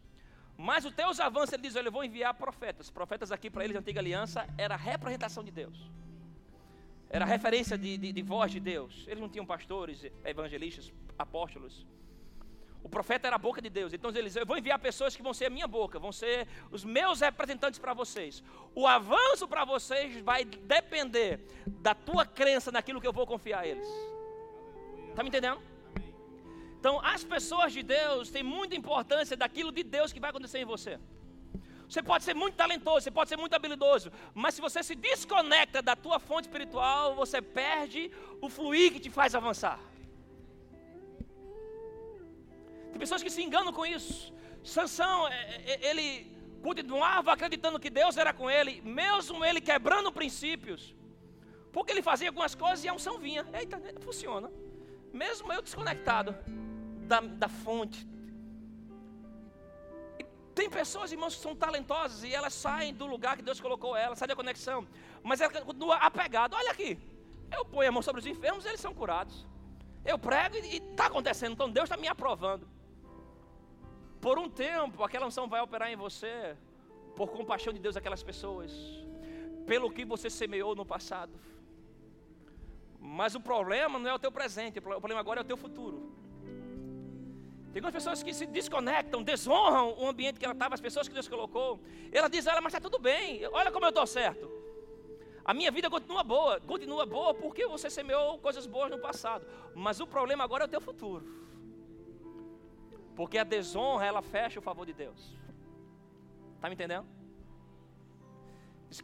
Mas 0.60 0.84
os 0.84 0.92
teus 0.92 1.20
avanços, 1.20 1.52
ele 1.52 1.62
diz: 1.62 1.76
Eu 1.76 1.92
vou 1.92 2.02
enviar 2.02 2.34
profetas. 2.34 2.90
Profetas 2.90 3.30
aqui 3.30 3.48
para 3.48 3.64
eles, 3.64 3.76
a 3.76 3.78
antiga 3.78 4.00
aliança, 4.00 4.44
era 4.58 4.74
a 4.74 4.76
representação 4.76 5.44
de 5.44 5.52
Deus. 5.52 5.88
Era 7.08 7.24
a 7.24 7.28
referência 7.28 7.78
de, 7.78 7.96
de, 7.96 8.12
de 8.12 8.22
voz 8.22 8.50
de 8.50 8.58
Deus. 8.58 9.04
Eles 9.06 9.20
não 9.20 9.28
tinham 9.28 9.46
pastores, 9.46 10.04
evangelistas, 10.24 10.92
apóstolos. 11.16 11.86
O 12.82 12.88
profeta 12.88 13.28
era 13.28 13.36
a 13.36 13.38
boca 13.38 13.62
de 13.62 13.70
Deus. 13.70 13.92
Então 13.92 14.10
eles, 14.10 14.34
eu 14.34 14.44
vou 14.44 14.58
enviar 14.58 14.80
pessoas 14.80 15.14
que 15.14 15.22
vão 15.22 15.32
ser 15.32 15.46
a 15.46 15.50
minha 15.50 15.68
boca, 15.68 15.98
vão 15.98 16.10
ser 16.10 16.48
os 16.72 16.84
meus 16.84 17.20
representantes 17.20 17.78
para 17.78 17.94
vocês. 17.94 18.42
O 18.74 18.84
avanço 18.86 19.46
para 19.46 19.64
vocês 19.64 20.20
vai 20.20 20.44
depender 20.44 21.40
da 21.66 21.94
tua 21.94 22.26
crença 22.26 22.72
naquilo 22.72 23.00
que 23.00 23.06
eu 23.06 23.12
vou 23.12 23.26
confiar 23.26 23.60
a 23.60 23.66
eles. 23.66 23.88
Está 25.10 25.22
me 25.22 25.28
entendendo? 25.28 25.60
Então, 26.78 27.00
as 27.14 27.24
pessoas 27.24 27.72
de 27.72 27.82
Deus 27.82 28.30
têm 28.30 28.42
muita 28.42 28.76
importância 28.76 29.36
daquilo 29.36 29.72
de 29.72 29.82
Deus 29.82 30.12
que 30.12 30.20
vai 30.20 30.30
acontecer 30.30 30.60
em 30.60 30.64
você. 30.64 30.98
Você 31.88 32.02
pode 32.02 32.22
ser 32.22 32.34
muito 32.34 32.54
talentoso, 32.54 33.00
você 33.04 33.10
pode 33.10 33.28
ser 33.30 33.38
muito 33.42 33.54
habilidoso, 33.54 34.12
mas 34.34 34.54
se 34.54 34.60
você 34.60 34.82
se 34.82 34.94
desconecta 34.94 35.80
da 35.80 35.96
tua 35.96 36.18
fonte 36.18 36.46
espiritual, 36.46 37.14
você 37.14 37.40
perde 37.40 38.10
o 38.42 38.48
fluir 38.48 38.92
que 38.92 39.00
te 39.00 39.10
faz 39.10 39.34
avançar. 39.34 39.80
Tem 42.90 42.98
pessoas 42.98 43.22
que 43.22 43.30
se 43.30 43.42
enganam 43.42 43.72
com 43.72 43.86
isso. 43.86 44.32
Sansão, 44.62 45.28
é, 45.28 45.62
é, 45.72 45.90
ele 45.90 46.30
continuava 46.62 47.32
acreditando 47.32 47.80
que 47.80 47.90
Deus 47.90 48.16
era 48.16 48.32
com 48.34 48.50
ele, 48.50 48.82
mesmo 48.82 49.44
ele 49.44 49.60
quebrando 49.60 50.12
princípios. 50.12 50.94
Porque 51.72 51.92
ele 51.92 52.02
fazia 52.02 52.28
algumas 52.28 52.54
coisas 52.54 52.84
e 52.84 52.88
a 52.88 52.94
unção 52.94 53.18
vinha. 53.18 53.46
Eita, 53.52 53.80
funciona. 54.00 54.50
Mesmo 55.12 55.52
eu 55.52 55.62
desconectado 55.62 56.34
da, 57.06 57.20
da 57.20 57.48
fonte. 57.48 58.06
E 60.18 60.24
tem 60.54 60.68
pessoas, 60.68 61.12
irmãos, 61.12 61.34
que 61.34 61.42
são 61.42 61.54
talentosas 61.54 62.22
e 62.24 62.34
elas 62.34 62.54
saem 62.54 62.92
do 62.94 63.06
lugar 63.06 63.36
que 63.36 63.42
Deus 63.42 63.60
colocou 63.60 63.96
elas, 63.96 64.18
saem 64.18 64.28
da 64.28 64.36
conexão. 64.36 64.86
Mas 65.22 65.40
ela 65.40 65.52
continua 65.62 65.96
apegada. 65.96 66.56
Olha 66.56 66.70
aqui, 66.70 66.98
eu 67.50 67.64
ponho 67.64 67.88
a 67.88 67.92
mão 67.92 68.02
sobre 68.02 68.20
os 68.20 68.26
enfermos 68.26 68.64
e 68.64 68.68
eles 68.68 68.80
são 68.80 68.94
curados. 68.94 69.46
Eu 70.04 70.18
prego 70.18 70.56
e 70.56 70.76
está 70.76 71.06
acontecendo, 71.06 71.52
então 71.52 71.70
Deus 71.70 71.84
está 71.84 71.96
me 71.96 72.08
aprovando. 72.08 72.68
Por 74.20 74.38
um 74.38 74.48
tempo, 74.48 75.02
aquela 75.04 75.26
unção 75.26 75.48
vai 75.48 75.60
operar 75.60 75.90
em 75.90 75.96
você, 75.96 76.56
por 77.14 77.30
compaixão 77.30 77.72
de 77.72 77.78
Deus, 77.78 77.96
aquelas 77.96 78.22
pessoas, 78.22 78.72
pelo 79.66 79.90
que 79.90 80.04
você 80.04 80.28
semeou 80.28 80.74
no 80.74 80.84
passado. 80.84 81.32
Mas 83.00 83.34
o 83.34 83.40
problema 83.40 83.98
não 83.98 84.10
é 84.10 84.14
o 84.14 84.18
teu 84.18 84.32
presente, 84.32 84.78
o 84.78 84.82
problema 84.82 85.20
agora 85.20 85.40
é 85.40 85.42
o 85.42 85.46
teu 85.46 85.56
futuro. 85.56 86.12
Tem 87.72 87.80
algumas 87.80 87.92
pessoas 87.92 88.22
que 88.22 88.32
se 88.32 88.46
desconectam, 88.46 89.22
desonram 89.22 89.94
o 89.98 90.08
ambiente 90.08 90.38
que 90.38 90.44
ela 90.44 90.54
estava, 90.54 90.74
as 90.74 90.80
pessoas 90.80 91.06
que 91.06 91.14
Deus 91.14 91.28
colocou. 91.28 91.80
Ela 92.10 92.28
diz, 92.28 92.46
ela, 92.46 92.60
mas 92.60 92.72
está 92.72 92.80
tudo 92.80 92.98
bem, 92.98 93.46
olha 93.48 93.70
como 93.70 93.84
eu 93.84 93.90
estou 93.90 94.06
certo. 94.06 94.50
A 95.44 95.54
minha 95.54 95.70
vida 95.70 95.88
continua 95.88 96.22
boa, 96.22 96.60
continua 96.60 97.06
boa 97.06 97.32
porque 97.32 97.66
você 97.66 97.88
semeou 97.88 98.38
coisas 98.38 98.66
boas 98.66 98.90
no 98.90 98.98
passado. 98.98 99.46
Mas 99.74 100.00
o 100.00 100.06
problema 100.06 100.44
agora 100.44 100.64
é 100.64 100.66
o 100.66 100.68
teu 100.68 100.80
futuro. 100.80 101.24
Porque 103.16 103.38
a 103.38 103.44
desonra, 103.44 104.04
ela 104.04 104.22
fecha 104.22 104.58
o 104.58 104.62
favor 104.62 104.84
de 104.84 104.92
Deus. 104.92 105.34
Está 106.56 106.68
me 106.68 106.74
entendendo? 106.74 107.06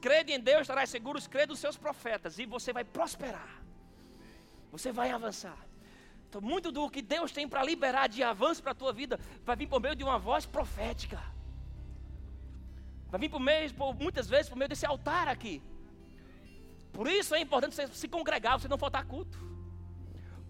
Crede 0.01 0.33
em 0.33 0.41
Deus, 0.41 0.63
estarás 0.63 0.91
seguro, 0.91 1.19
crede 1.31 1.49
nos 1.49 1.61
seus 1.61 1.77
profetas, 1.77 2.39
e 2.39 2.47
você 2.47 2.73
vai 2.73 2.85
prosperar. 2.85 3.64
Você 4.75 4.91
vai 4.91 5.13
avançar. 5.13 5.57
Então, 6.29 6.41
muito 6.41 6.73
do 6.73 6.91
que 6.91 7.01
Deus 7.01 7.31
tem 7.31 7.49
para 7.49 7.63
liberar 7.63 8.09
de 8.09 8.25
avanço 8.25 8.61
para 8.61 8.73
a 8.73 8.75
tua 8.75 8.93
vida 8.93 9.21
vai 9.45 9.55
vir 9.55 9.69
por 9.69 9.81
meio 9.81 9.95
de 9.95 10.03
uma 10.03 10.19
voz 10.19 10.45
profética. 10.45 11.23
Vai 13.09 13.21
vir 13.21 13.29
por 13.29 13.39
meio, 13.39 13.73
por, 13.73 13.95
muitas 13.95 14.29
vezes, 14.29 14.49
por 14.49 14.59
meio 14.59 14.69
desse 14.69 14.85
altar 14.85 15.29
aqui. 15.29 15.63
Por 16.93 17.07
isso 17.07 17.37
é 17.37 17.41
importante 17.41 17.77
você 17.77 17.87
se 17.87 18.09
congregar, 18.09 18.59
você 18.59 18.67
não 18.67 18.77
faltar 18.77 19.05
culto. 19.05 19.39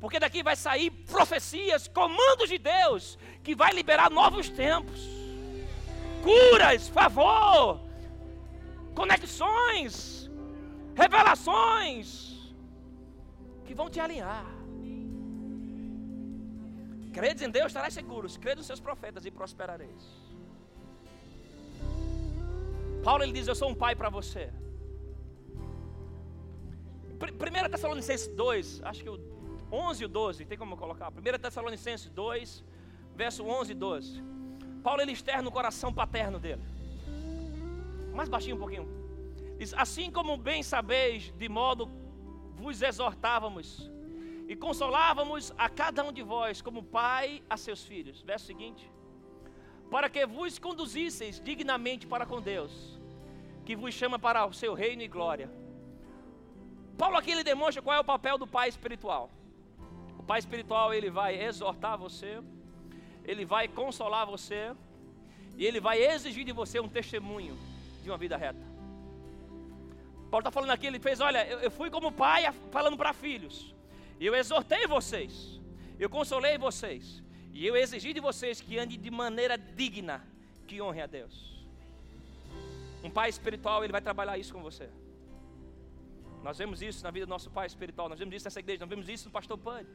Porque 0.01 0.19
daqui 0.19 0.43
vai 0.43 0.57
sair 0.57 0.91
profecias, 0.91 1.87
comandos 1.87 2.49
de 2.49 2.57
Deus, 2.57 3.19
que 3.43 3.55
vai 3.55 3.75
liberar 3.75 4.11
novos 4.11 4.49
tempos. 4.49 5.01
Curas, 6.23 6.89
favor, 6.89 7.79
conexões, 8.95 10.31
revelações 10.97 12.34
que 13.67 13.75
vão 13.75 13.89
te 13.89 14.01
alinhar. 14.01 14.45
Credes 17.13 17.43
em 17.43 17.51
Deus, 17.51 17.67
estarás 17.67 17.95
seguros. 17.95 18.37
Crede 18.37 18.59
nos 18.59 18.67
seus 18.67 18.81
profetas 18.81 19.25
e 19.25 19.31
prosperareis. 19.31 20.05
Paulo 23.05 23.23
ele 23.23 23.33
diz: 23.33 23.47
Eu 23.47 23.55
sou 23.55 23.69
um 23.71 23.75
pai 23.75 23.95
para 23.95 24.09
você. 24.09 24.53
1 27.15 27.71
Tessalonicenses 27.71 28.29
2, 28.29 28.83
acho 28.85 29.03
que 29.03 29.09
o 29.09 29.19
11 29.73 30.03
e 30.03 30.07
o 30.07 30.09
12, 30.09 30.45
tem 30.45 30.59
como 30.59 30.77
colocar? 30.77 31.11
1 31.11 31.39
Tessalonicenses 31.39 32.11
2, 32.11 32.65
verso 33.15 33.45
11 33.45 33.73
e 33.73 33.75
12. 33.75 34.23
Paulo 34.83 35.01
ele 35.01 35.13
externa 35.13 35.49
o 35.49 35.53
coração 35.53 35.93
paterno 35.93 36.39
dele. 36.39 36.63
Mais 38.13 38.29
baixinho 38.29 38.57
um 38.57 38.59
pouquinho. 38.59 38.89
Diz: 39.59 39.73
Assim 39.75 40.11
como 40.11 40.37
bem 40.37 40.63
sabeis, 40.63 41.33
de 41.39 41.49
modo 41.49 41.89
vos 42.65 42.81
exortávamos 42.81 43.69
e 44.49 44.57
consolávamos 44.57 45.53
a 45.65 45.69
cada 45.69 46.03
um 46.03 46.13
de 46.19 46.23
vós 46.23 46.63
como 46.67 46.83
pai 46.83 47.43
a 47.49 47.57
seus 47.57 47.85
filhos. 47.91 48.23
Verso 48.23 48.47
seguinte: 48.47 48.91
Para 49.91 50.09
que 50.09 50.25
vos 50.27 50.59
conduzisseis 50.59 51.41
dignamente 51.49 52.07
para 52.07 52.27
com 52.31 52.41
Deus, 52.41 52.73
que 53.67 53.77
vos 53.77 53.93
chama 54.01 54.19
para 54.19 54.47
o 54.47 54.53
seu 54.63 54.73
reino 54.73 55.03
e 55.03 55.09
glória. 55.09 55.49
Paulo 56.97 57.17
aqui 57.19 57.33
ele 57.33 57.45
demonstra 57.45 57.83
qual 57.83 57.97
é 57.97 58.01
o 58.01 58.11
papel 58.15 58.39
do 58.39 58.47
pai 58.47 58.69
espiritual. 58.75 59.31
O 60.19 60.23
pai 60.23 60.39
espiritual 60.39 60.95
ele 60.95 61.11
vai 61.11 61.33
exortar 61.49 61.99
você, 61.99 62.43
ele 63.25 63.45
vai 63.45 63.69
consolar 63.69 64.27
você 64.27 64.75
e 65.59 65.67
ele 65.67 65.81
vai 65.81 65.99
exigir 66.03 66.45
de 66.45 66.53
você 66.53 66.81
um 66.81 66.89
testemunho 66.89 67.59
de 68.03 68.11
uma 68.11 68.17
vida 68.17 68.37
reta. 68.37 68.74
Paulo 70.35 70.43
está 70.43 70.51
falando 70.51 70.71
aqui, 70.71 70.89
ele 70.89 70.99
fez, 70.99 71.21
olha, 71.21 71.47
eu, 71.47 71.71
fui 71.71 71.89
como 71.89 72.11
pai 72.11 72.43
falando 72.73 72.97
para 72.97 73.13
filhos. 73.13 73.73
Eu 74.19 74.35
exortei 74.35 74.85
vocês, 74.85 75.61
eu 75.97 76.11
consolei 76.11 76.59
vocês, 76.59 77.23
e 77.53 77.65
eu 77.65 77.77
exigi 77.77 78.13
de 78.13 78.19
vocês 78.19 78.61
que 78.61 78.77
andem 78.77 78.99
de 78.99 79.13
maneira 79.13 79.57
digna, 79.57 80.27
que 80.67 80.83
honre 80.83 81.03
a 81.03 81.07
Deus. 81.07 81.65
Um 83.05 83.11
pai 83.11 83.31
espiritual, 83.31 83.85
ele 83.85 83.93
vai 83.93 84.01
trabalhar 84.01 84.37
isso 84.37 84.53
com 84.53 84.61
você. 84.61 84.91
Nós 86.43 86.59
vemos 86.59 86.83
isso 86.83 87.05
na 87.05 87.13
vida 87.13 87.27
do 87.27 87.31
nosso 87.31 87.49
pai 87.49 87.69
espiritual, 87.69 88.09
nós 88.09 88.19
vemos 88.19 88.35
isso 88.35 88.45
nessa 88.45 88.59
igreja, 88.59 88.81
nós 88.81 88.91
vemos 88.91 89.09
isso 89.09 89.27
no 89.27 89.31
pastor 89.31 89.57
Bud. 89.57 89.87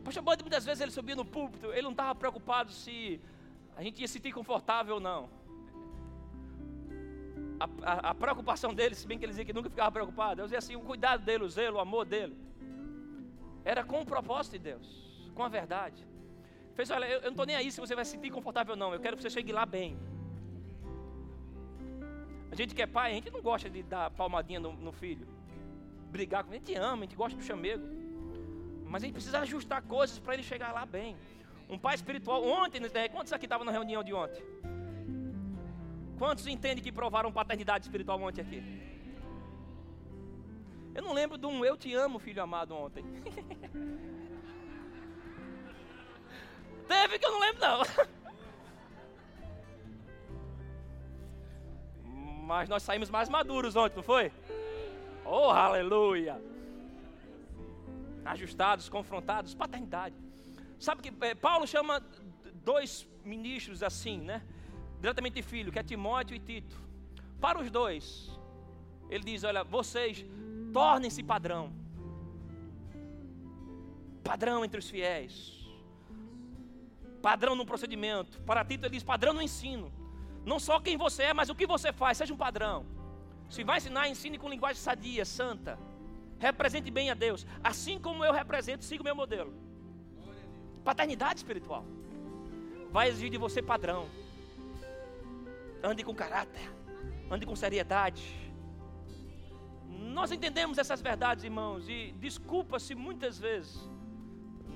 O 0.00 0.02
pastor 0.02 0.24
Bud, 0.24 0.42
muitas 0.42 0.64
vezes 0.64 0.80
ele 0.80 0.90
subia 0.90 1.14
no 1.14 1.24
púlpito, 1.24 1.72
ele 1.72 1.82
não 1.82 1.92
estava 1.92 2.12
preocupado 2.16 2.72
se 2.72 3.20
a 3.76 3.84
gente 3.84 4.00
ia 4.00 4.08
se 4.08 4.14
sentir 4.14 4.32
confortável 4.32 4.96
ou 4.96 5.00
não. 5.00 5.30
A, 7.64 7.92
a, 7.92 8.10
a, 8.10 8.14
preocupação 8.14 8.74
dele, 8.74 8.94
se 8.94 9.06
bem 9.06 9.18
que 9.18 9.24
ele 9.24 9.32
dizia 9.32 9.44
que 9.44 9.52
nunca 9.52 9.70
ficava 9.70 9.90
preocupado, 9.90 10.40
eu 10.40 10.44
dizia 10.44 10.58
assim, 10.58 10.76
o 10.76 10.80
cuidado 10.80 11.24
dele, 11.24 11.44
o 11.44 11.48
zelo, 11.48 11.76
o 11.76 11.80
amor 11.80 12.04
dele. 12.04 12.36
Era 13.64 13.82
com 13.82 14.00
o 14.02 14.06
propósito 14.06 14.52
de 14.52 14.58
Deus, 14.70 14.86
com 15.34 15.42
a 15.42 15.48
verdade. 15.48 16.06
Fez, 16.74 16.90
olha, 16.90 17.06
eu, 17.06 17.18
eu 17.18 17.22
não 17.22 17.30
estou 17.30 17.46
nem 17.46 17.56
aí 17.56 17.70
se 17.70 17.80
você 17.80 17.94
vai 17.94 18.04
se 18.04 18.12
sentir 18.12 18.30
confortável 18.30 18.72
ou 18.72 18.78
não, 18.78 18.92
eu 18.92 19.00
quero 19.00 19.16
que 19.16 19.22
você 19.22 19.30
chegue 19.30 19.52
lá 19.52 19.64
bem. 19.64 19.96
A 22.52 22.54
gente 22.54 22.74
que 22.74 22.82
é 22.82 22.86
pai, 22.86 23.10
a 23.10 23.14
gente 23.14 23.30
não 23.30 23.42
gosta 23.42 23.68
de 23.68 23.82
dar 23.82 24.10
palmadinha 24.10 24.60
no, 24.60 24.72
no 24.74 24.92
filho. 24.92 25.26
brigar 26.10 26.44
com 26.44 26.54
ele. 26.54 26.62
A 26.62 26.66
gente 26.66 26.78
ama, 26.78 27.02
a 27.02 27.06
gente 27.06 27.16
gosta 27.16 27.36
do 27.36 27.42
chamego. 27.42 27.84
Mas 28.84 29.02
a 29.02 29.06
gente 29.06 29.14
precisa 29.14 29.40
ajustar 29.40 29.82
coisas 29.82 30.20
para 30.20 30.34
ele 30.34 30.42
chegar 30.42 30.72
lá 30.72 30.86
bem. 30.86 31.16
Um 31.68 31.76
pai 31.76 31.96
espiritual, 31.96 32.44
ontem, 32.44 32.78
né, 32.80 33.08
quantos 33.08 33.32
aqui 33.32 33.46
estavam 33.46 33.64
na 33.64 33.72
reunião 33.72 34.04
de 34.04 34.14
ontem? 34.14 34.40
Quantos 36.18 36.46
entendem 36.46 36.82
que 36.82 36.92
provaram 36.92 37.32
paternidade 37.32 37.84
espiritual 37.84 38.20
ontem 38.22 38.40
aqui? 38.40 38.62
Eu 40.94 41.02
não 41.02 41.12
lembro 41.12 41.36
de 41.36 41.44
um 41.46 41.64
eu 41.64 41.76
te 41.76 41.92
amo, 41.92 42.20
filho 42.20 42.40
amado, 42.42 42.74
ontem. 42.74 43.04
Teve 46.86 47.18
que 47.18 47.26
eu 47.26 47.32
não 47.32 47.40
lembro, 47.40 47.60
não. 47.60 47.82
Mas 52.46 52.68
nós 52.68 52.82
saímos 52.82 53.10
mais 53.10 53.28
maduros 53.28 53.74
ontem, 53.74 53.96
não 53.96 54.02
foi? 54.02 54.30
Oh, 55.24 55.50
aleluia! 55.50 56.40
Ajustados, 58.24 58.88
confrontados, 58.88 59.54
paternidade. 59.54 60.14
Sabe 60.78 61.02
que 61.02 61.12
eh, 61.24 61.34
Paulo 61.34 61.66
chama 61.66 62.00
dois 62.62 63.08
ministros 63.24 63.82
assim, 63.82 64.20
né? 64.20 64.42
Diretamente 65.04 65.34
de 65.34 65.42
filho, 65.42 65.70
que 65.70 65.78
é 65.78 65.82
Timóteo 65.82 66.34
e 66.34 66.38
Tito. 66.38 66.76
Para 67.38 67.60
os 67.60 67.70
dois, 67.70 68.30
ele 69.10 69.22
diz: 69.22 69.44
Olha, 69.44 69.62
vocês 69.62 70.24
tornem-se 70.72 71.22
padrão. 71.22 71.70
Padrão 74.22 74.64
entre 74.64 74.78
os 74.78 74.88
fiéis. 74.88 75.34
Padrão 77.20 77.54
no 77.54 77.66
procedimento. 77.66 78.40
Para 78.46 78.64
Tito, 78.64 78.86
ele 78.86 78.94
diz: 78.94 79.04
padrão 79.04 79.34
no 79.34 79.42
ensino. 79.42 79.92
Não 80.42 80.58
só 80.58 80.80
quem 80.80 80.96
você 80.96 81.24
é, 81.24 81.34
mas 81.34 81.50
o 81.50 81.54
que 81.54 81.66
você 81.66 81.92
faz, 81.92 82.16
seja 82.16 82.32
um 82.32 82.38
padrão. 82.38 82.86
Se 83.50 83.62
vai 83.62 83.76
ensinar, 83.76 84.08
ensine 84.08 84.38
com 84.38 84.48
linguagem 84.48 84.80
sadia, 84.80 85.26
santa. 85.26 85.78
Represente 86.38 86.90
bem 86.90 87.10
a 87.10 87.14
Deus. 87.14 87.46
Assim 87.62 88.00
como 88.00 88.24
eu 88.24 88.32
represento, 88.32 88.82
siga 88.82 89.02
o 89.02 89.04
meu 89.04 89.14
modelo. 89.14 89.52
Paternidade 90.82 91.40
espiritual. 91.40 91.84
Vai 92.90 93.08
exigir 93.08 93.28
de 93.28 93.36
você 93.36 93.60
padrão. 93.60 94.23
Ande 95.90 96.02
com 96.02 96.14
caráter. 96.14 96.66
Ande 97.30 97.44
com 97.44 97.54
seriedade. 97.54 98.24
Nós 100.18 100.32
entendemos 100.32 100.78
essas 100.78 101.00
verdades, 101.02 101.44
irmãos, 101.44 101.88
e 101.88 102.12
desculpa 102.12 102.78
se 102.78 102.94
muitas 102.94 103.38
vezes 103.38 103.90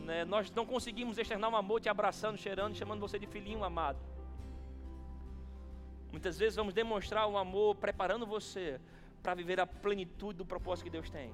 né, 0.05 0.25
nós 0.25 0.51
não 0.51 0.67
conseguimos 0.67 1.17
externar 1.17 1.49
um 1.49 1.57
amor 1.57 1.81
te 1.81 1.89
abraçando, 1.89 2.37
cheirando, 2.37 2.75
chamando 2.75 3.01
você 3.01 3.19
de 3.19 3.27
filhinho 3.27 3.65
amado. 3.65 3.99
Muitas 6.11 6.39
vezes 6.39 6.57
vamos 6.57 6.75
demonstrar 6.75 7.27
um 7.27 7.39
amor 7.39 7.77
preparando 7.77 8.27
você 8.27 8.81
para 9.23 9.35
viver 9.35 9.61
a 9.61 9.67
plenitude 9.67 10.39
do 10.39 10.45
propósito 10.45 10.85
que 10.85 10.91
Deus 10.91 11.09
tem. 11.09 11.33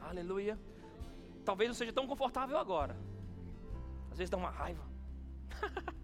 Aleluia. 0.00 0.58
Talvez 1.44 1.68
não 1.68 1.74
seja 1.74 1.92
tão 1.92 2.06
confortável 2.06 2.58
agora. 2.58 2.96
Às 4.10 4.18
vezes 4.18 4.30
dá 4.30 4.36
uma 4.36 4.50
raiva. 4.50 4.84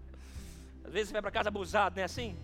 Às 0.87 0.93
vezes 0.93 1.09
você 1.09 1.15
vai 1.15 1.23
para 1.23 1.31
casa 1.33 1.49
abusado, 1.49 1.97
não 1.97 2.03
é 2.03 2.05
assim? 2.05 2.37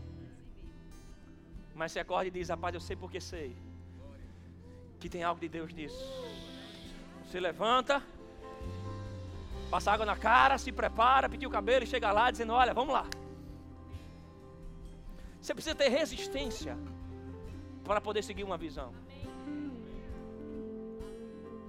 Mas 1.75 1.93
você 1.93 2.01
acorda 2.01 2.27
e 2.27 2.31
diz: 2.31 2.49
Rapaz, 2.49 2.75
eu 2.75 2.81
sei 2.81 2.97
porque 2.97 3.21
sei. 3.21 3.57
Que 4.99 5.09
tem 5.09 5.23
algo 5.23 5.41
de 5.41 5.49
Deus 5.49 5.73
nisso. 5.73 6.05
Você 7.25 7.39
levanta, 7.41 8.03
passa 9.71 9.93
água 9.93 10.05
na 10.05 10.17
cara, 10.17 10.59
se 10.59 10.71
prepara, 10.73 11.29
pinta 11.29 11.47
o 11.47 11.51
cabelo 11.51 11.85
e 11.85 11.87
chega 11.87 12.11
lá 12.11 12.31
dizendo: 12.31 12.53
Olha, 12.53 12.75
vamos 12.75 12.93
lá. 12.93 13.07
Você 15.41 15.55
precisa 15.55 15.75
ter 15.75 15.89
resistência 15.89 16.77
para 17.85 18.01
poder 18.01 18.23
seguir 18.23 18.45
uma 18.45 18.59
visão. 18.59 18.93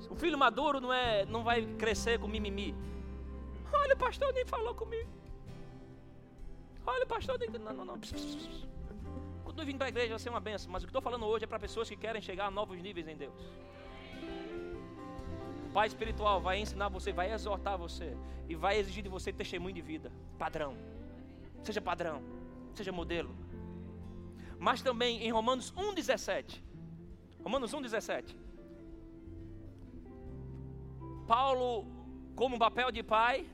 O 0.10 0.16
filho 0.16 0.38
maduro 0.38 0.80
não, 0.80 0.94
é, 0.94 1.26
não 1.26 1.44
vai 1.44 1.66
crescer 1.78 2.20
com 2.20 2.28
mimimi. 2.28 2.76
Olha, 3.72 3.96
o 3.96 3.98
pastor 3.98 4.32
nem 4.32 4.46
falou 4.46 4.76
comigo. 4.76 5.23
Olha, 6.86 7.06
pastor 7.06 7.38
nem. 7.40 7.50
Não, 7.50 7.74
não, 7.74 7.86
não. 7.86 8.00
Vindo 9.66 9.78
para 9.78 9.88
a 9.88 9.90
igreja 9.90 10.10
vai 10.10 10.20
ser 10.20 10.30
uma 10.30 10.40
benção. 10.40 10.72
Mas 10.72 10.84
o 10.84 10.88
que 10.88 10.90
estou 10.90 11.02
falando 11.02 11.26
hoje 11.26 11.46
é 11.46 11.48
para 11.48 11.60
pessoas 11.60 11.88
que 11.88 11.96
querem 11.96 12.22
chegar 12.22 12.48
a 12.48 12.52
novos 12.52 12.82
níveis 12.82 13.08
em 13.08 13.16
Deus. 13.16 13.42
O 15.68 15.70
pai 15.74 15.88
espiritual 15.88 16.42
vai 16.42 16.60
ensinar 16.60 16.90
você, 16.90 17.12
vai 17.12 17.32
exortar 17.32 17.78
você. 17.78 18.18
E 18.50 18.56
vai 18.56 18.78
exigir 18.78 19.04
de 19.04 19.10
você 19.10 19.32
testemunho 19.32 19.76
de 19.76 19.82
vida. 19.82 20.12
Padrão. 20.38 20.76
Seja 21.64 21.82
padrão. 21.82 22.22
Seja 22.74 22.92
modelo 22.92 23.34
mas 24.68 24.82
também 24.82 25.14
em 25.26 25.32
Romanos 25.38 25.74
1,17. 25.74 26.62
Romanos 27.44 27.74
1,17. 27.74 28.34
Paulo, 31.28 31.86
como 32.34 32.58
papel 32.58 32.90
de 32.90 33.04
pai, 33.04 33.46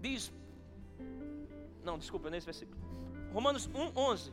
diz. 0.00 0.32
Não, 1.82 1.98
desculpa, 1.98 2.30
nesse 2.30 2.46
versículo. 2.46 2.78
Romanos 3.32 3.68
1,11. 3.68 4.32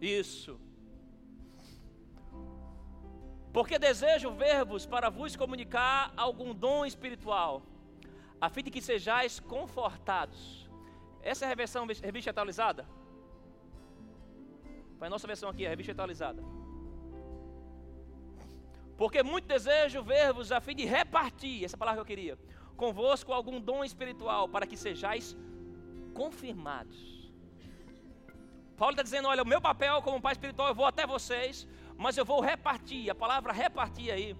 Isso. 0.00 0.58
Porque 3.52 3.78
desejo 3.78 4.32
ver-vos 4.32 4.84
para 4.84 5.08
vos 5.08 5.36
comunicar 5.36 6.12
algum 6.16 6.52
dom 6.52 6.84
espiritual, 6.84 7.62
a 8.40 8.48
fim 8.48 8.62
de 8.64 8.70
que 8.70 8.82
sejais 8.82 9.38
confortados 9.38 10.64
essa 11.24 11.46
é 11.46 11.48
a 11.48 12.06
revista 12.10 12.30
atualizada? 12.30 12.86
Foi 14.98 15.06
a 15.06 15.10
nossa 15.10 15.26
versão 15.26 15.48
aqui, 15.48 15.66
a 15.66 15.70
revista 15.70 15.92
atualizada. 15.92 16.42
Porque 18.98 19.22
muito 19.22 19.48
desejo 19.48 20.02
ver-vos 20.02 20.52
a 20.52 20.60
fim 20.60 20.76
de 20.76 20.84
repartir, 20.84 21.64
essa 21.64 21.78
palavra 21.78 21.98
que 21.98 22.02
eu 22.02 22.16
queria, 22.16 22.38
convosco 22.76 23.32
algum 23.32 23.60
dom 23.60 23.84
espiritual, 23.84 24.48
para 24.48 24.66
que 24.66 24.76
sejais 24.76 25.36
confirmados. 26.12 27.14
Paulo 28.76 28.92
está 28.92 29.02
dizendo: 29.02 29.28
olha, 29.28 29.42
o 29.42 29.46
meu 29.46 29.60
papel 29.60 30.02
como 30.02 30.20
pai 30.20 30.32
espiritual, 30.32 30.68
eu 30.68 30.74
vou 30.74 30.86
até 30.86 31.06
vocês, 31.06 31.66
mas 31.96 32.16
eu 32.16 32.24
vou 32.24 32.40
repartir. 32.40 33.10
A 33.10 33.14
palavra 33.14 33.52
repartir 33.52 34.10
aí, 34.10 34.36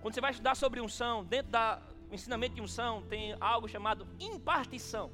quando 0.00 0.14
você 0.14 0.20
vai 0.20 0.30
estudar 0.30 0.54
sobre 0.54 0.80
unção, 0.80 1.24
dentro 1.24 1.52
do 1.52 2.14
ensinamento 2.14 2.54
de 2.54 2.60
unção, 2.60 3.02
tem 3.02 3.36
algo 3.40 3.68
chamado 3.68 4.06
impartição. 4.18 5.10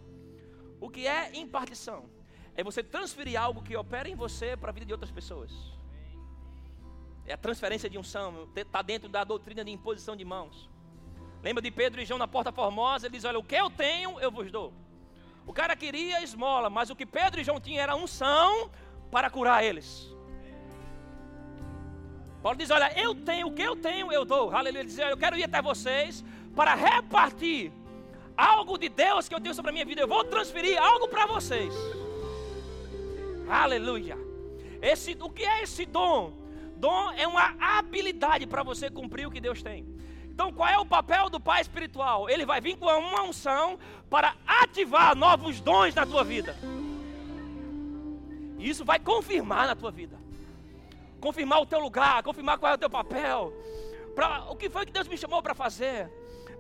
O 0.81 0.89
que 0.89 1.07
é 1.07 1.37
impartição? 1.37 2.11
É 2.55 2.63
você 2.63 2.83
transferir 2.83 3.41
algo 3.41 3.63
que 3.63 3.77
opera 3.77 4.09
em 4.09 4.15
você 4.15 4.57
para 4.57 4.71
a 4.71 4.73
vida 4.73 4.87
de 4.87 4.93
outras 4.93 5.11
pessoas. 5.11 5.53
É 7.25 7.35
a 7.35 7.39
transferência 7.39 7.89
de 7.89 7.99
unção, 7.99 8.49
está 8.55 8.83
dentro 8.83 9.09
da 9.09 9.25
doutrina 9.25 9.65
de 9.65 9.71
imposição 9.71 10.15
de 10.17 10.25
mãos. 10.25 10.69
Lembra 11.43 11.63
de 11.63 11.71
Pedro 11.71 12.01
e 12.01 12.05
João 12.05 12.19
na 12.19 12.29
porta 12.29 12.53
formosa? 12.53 13.07
Ele 13.07 13.17
diz: 13.17 13.25
Olha, 13.25 13.39
o 13.39 13.45
que 13.45 13.55
eu 13.55 13.69
tenho, 13.71 14.21
eu 14.21 14.31
vos 14.31 14.51
dou. 14.51 14.73
O 15.47 15.53
cara 15.53 15.75
queria 15.75 16.23
esmola, 16.23 16.71
mas 16.71 16.89
o 16.89 16.97
que 16.97 17.05
Pedro 17.05 17.41
e 17.41 17.45
João 17.45 17.61
tinham 17.61 17.83
era 17.83 17.97
unção 17.97 18.71
para 19.11 19.29
curar 19.29 19.65
eles. 19.65 20.09
Paulo 22.43 22.57
diz: 22.57 22.71
Olha, 22.71 22.93
eu 22.99 23.15
tenho, 23.15 23.49
o 23.49 23.53
que 23.53 23.63
eu 23.63 23.75
tenho, 23.77 24.13
eu 24.13 24.25
dou. 24.25 24.55
Aleluia. 24.55 24.83
Ele 24.83 24.89
diz: 24.89 24.99
Olha, 24.99 25.11
eu 25.11 25.17
quero 25.17 25.37
ir 25.37 25.45
até 25.45 25.61
vocês 25.61 26.25
para 26.55 26.75
repartir 26.75 27.73
algo 28.37 28.79
de 28.79 28.89
Deus 28.89 29.29
que 29.29 29.35
eu 29.35 29.41
tenho 29.41 29.55
sobre 29.55 29.71
a 29.71 29.73
minha 29.73 29.85
vida, 29.85 30.01
eu 30.01 30.09
vou 30.09 30.25
transferir 30.25 30.81
algo 30.81 31.09
para 31.09 31.27
vocês. 31.27 31.75
Aleluia. 33.49 34.17
Esse, 34.81 35.17
o 35.21 35.31
que 35.31 35.45
é 35.45 35.63
esse 35.63 35.85
dom? 35.87 36.33
Dom 36.77 37.13
é 37.13 37.27
uma 37.27 37.55
habilidade 37.61 38.47
para 38.47 38.63
você 38.63 38.91
cumprir 38.91 39.27
o 39.27 39.31
que 39.31 39.41
Deus 39.41 39.63
tem. 39.63 39.87
Então, 40.33 40.53
qual 40.53 40.69
é 40.69 40.79
o 40.79 40.87
papel 40.87 41.29
do 41.29 41.39
pai 41.39 41.61
espiritual? 41.61 42.29
Ele 42.29 42.47
vai 42.47 42.61
vir 42.61 42.77
com 42.77 42.87
uma 42.87 43.23
unção 43.23 43.79
para 44.09 44.35
ativar 44.47 45.15
novos 45.15 45.61
dons 45.61 45.95
na 45.95 46.07
tua 46.07 46.25
vida. 46.25 46.57
E 48.59 48.69
isso 48.69 48.85
vai 48.85 48.99
confirmar 48.99 49.67
na 49.67 49.77
tua 49.77 49.91
vida. 49.91 50.19
Confirmar 51.21 51.61
o 51.61 51.67
teu 51.67 51.81
lugar, 51.81 52.23
confirmar 52.23 52.59
qual 52.59 52.73
é 52.73 52.75
o 52.75 52.79
teu 52.79 52.91
papel. 52.91 53.53
Pra, 54.15 54.45
o 54.51 54.57
que 54.57 54.71
foi 54.71 54.87
que 54.87 54.93
Deus 54.93 55.07
me 55.07 55.19
chamou 55.19 55.43
para 55.43 55.55
fazer? 55.55 56.11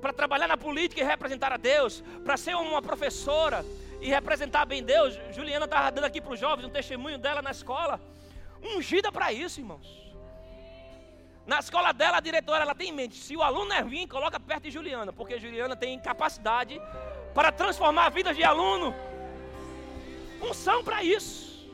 para 0.03 0.13
trabalhar 0.13 0.49
na 0.49 0.57
política 0.57 1.01
e 1.01 1.05
representar 1.05 1.53
a 1.53 1.57
Deus, 1.57 2.03
para 2.25 2.37
ser 2.37 2.57
uma 2.57 2.83
professora 2.83 3.65
e 4.01 4.09
representar 4.09 4.65
bem 4.67 4.83
Deus. 4.83 5.17
Juliana 5.31 5.65
estava 5.65 5.93
dando 5.93 6.07
aqui 6.07 6.21
para 6.21 6.33
os 6.33 6.41
jovens 6.41 6.67
um 6.67 6.71
testemunho 6.71 7.19
dela 7.19 7.41
na 7.41 7.53
escola. 7.53 8.01
Ungida 8.61 9.13
para 9.13 9.33
isso, 9.33 9.61
irmãos. 9.61 10.12
Na 11.47 11.59
escola 11.59 11.93
dela, 11.93 12.19
a 12.19 12.21
diretora 12.21 12.63
ela 12.63 12.75
tem 12.75 12.91
em 12.91 12.93
mente: 12.93 13.17
se 13.17 13.37
o 13.37 13.43
aluno 13.43 13.73
é 13.73 13.81
ruim, 13.81 14.07
coloca 14.07 14.39
perto 14.39 14.65
de 14.65 14.71
Juliana, 14.71 15.13
porque 15.13 15.39
Juliana 15.39 15.75
tem 15.75 15.99
capacidade 15.99 16.81
para 17.35 17.51
transformar 17.51 18.07
a 18.07 18.11
vida 18.11 18.33
de 18.33 18.45
aluno. 18.45 18.95
Unção 20.41 20.83
para 20.85 21.03
isso. 21.03 21.71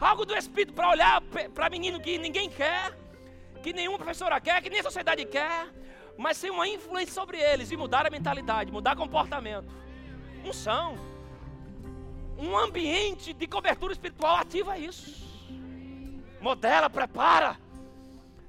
Algo 0.00 0.24
do 0.24 0.34
Espírito 0.34 0.72
para 0.72 0.88
olhar 0.88 1.20
para 1.54 1.68
menino 1.68 2.00
que 2.00 2.16
ninguém 2.16 2.48
quer, 2.48 2.96
que 3.62 3.72
nenhuma 3.72 3.98
professora 3.98 4.40
quer, 4.40 4.62
que 4.62 4.70
nem 4.70 4.80
a 4.80 4.82
sociedade 4.82 5.24
quer, 5.26 5.68
mas 6.16 6.38
sem 6.38 6.50
uma 6.50 6.66
influência 6.66 7.12
sobre 7.12 7.38
eles 7.38 7.70
e 7.70 7.76
mudar 7.76 8.06
a 8.06 8.10
mentalidade, 8.10 8.72
mudar 8.72 8.96
comportamento. 8.96 9.68
Unção. 10.44 10.98
Um 12.38 12.56
ambiente 12.56 13.34
de 13.34 13.46
cobertura 13.46 13.92
espiritual 13.92 14.36
ativa 14.36 14.78
isso. 14.78 15.28
modela, 16.40 16.88
prepara. 16.88 17.58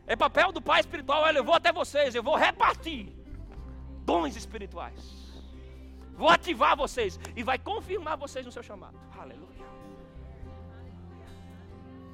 É 0.08 0.16
papel 0.16 0.52
do 0.52 0.62
Pai 0.62 0.80
espiritual, 0.80 1.24
olha, 1.24 1.39
eu 1.39 1.43
vou 1.43 1.56
até 1.56 1.72
vocês, 1.72 2.16
eu 2.16 2.24
vou 2.24 2.36
repartir 2.36 3.14
dons 4.06 4.36
espirituais. 4.36 5.22
Vou 6.14 6.30
ativar 6.30 6.76
vocês 6.76 7.20
e 7.36 7.43
vai 7.43 7.58
confirmar 7.58 8.18
vocês 8.18 8.45
no 8.45 8.52
seu 8.52 8.64
chamado. 8.64 8.97
Aleluia. 9.18 9.66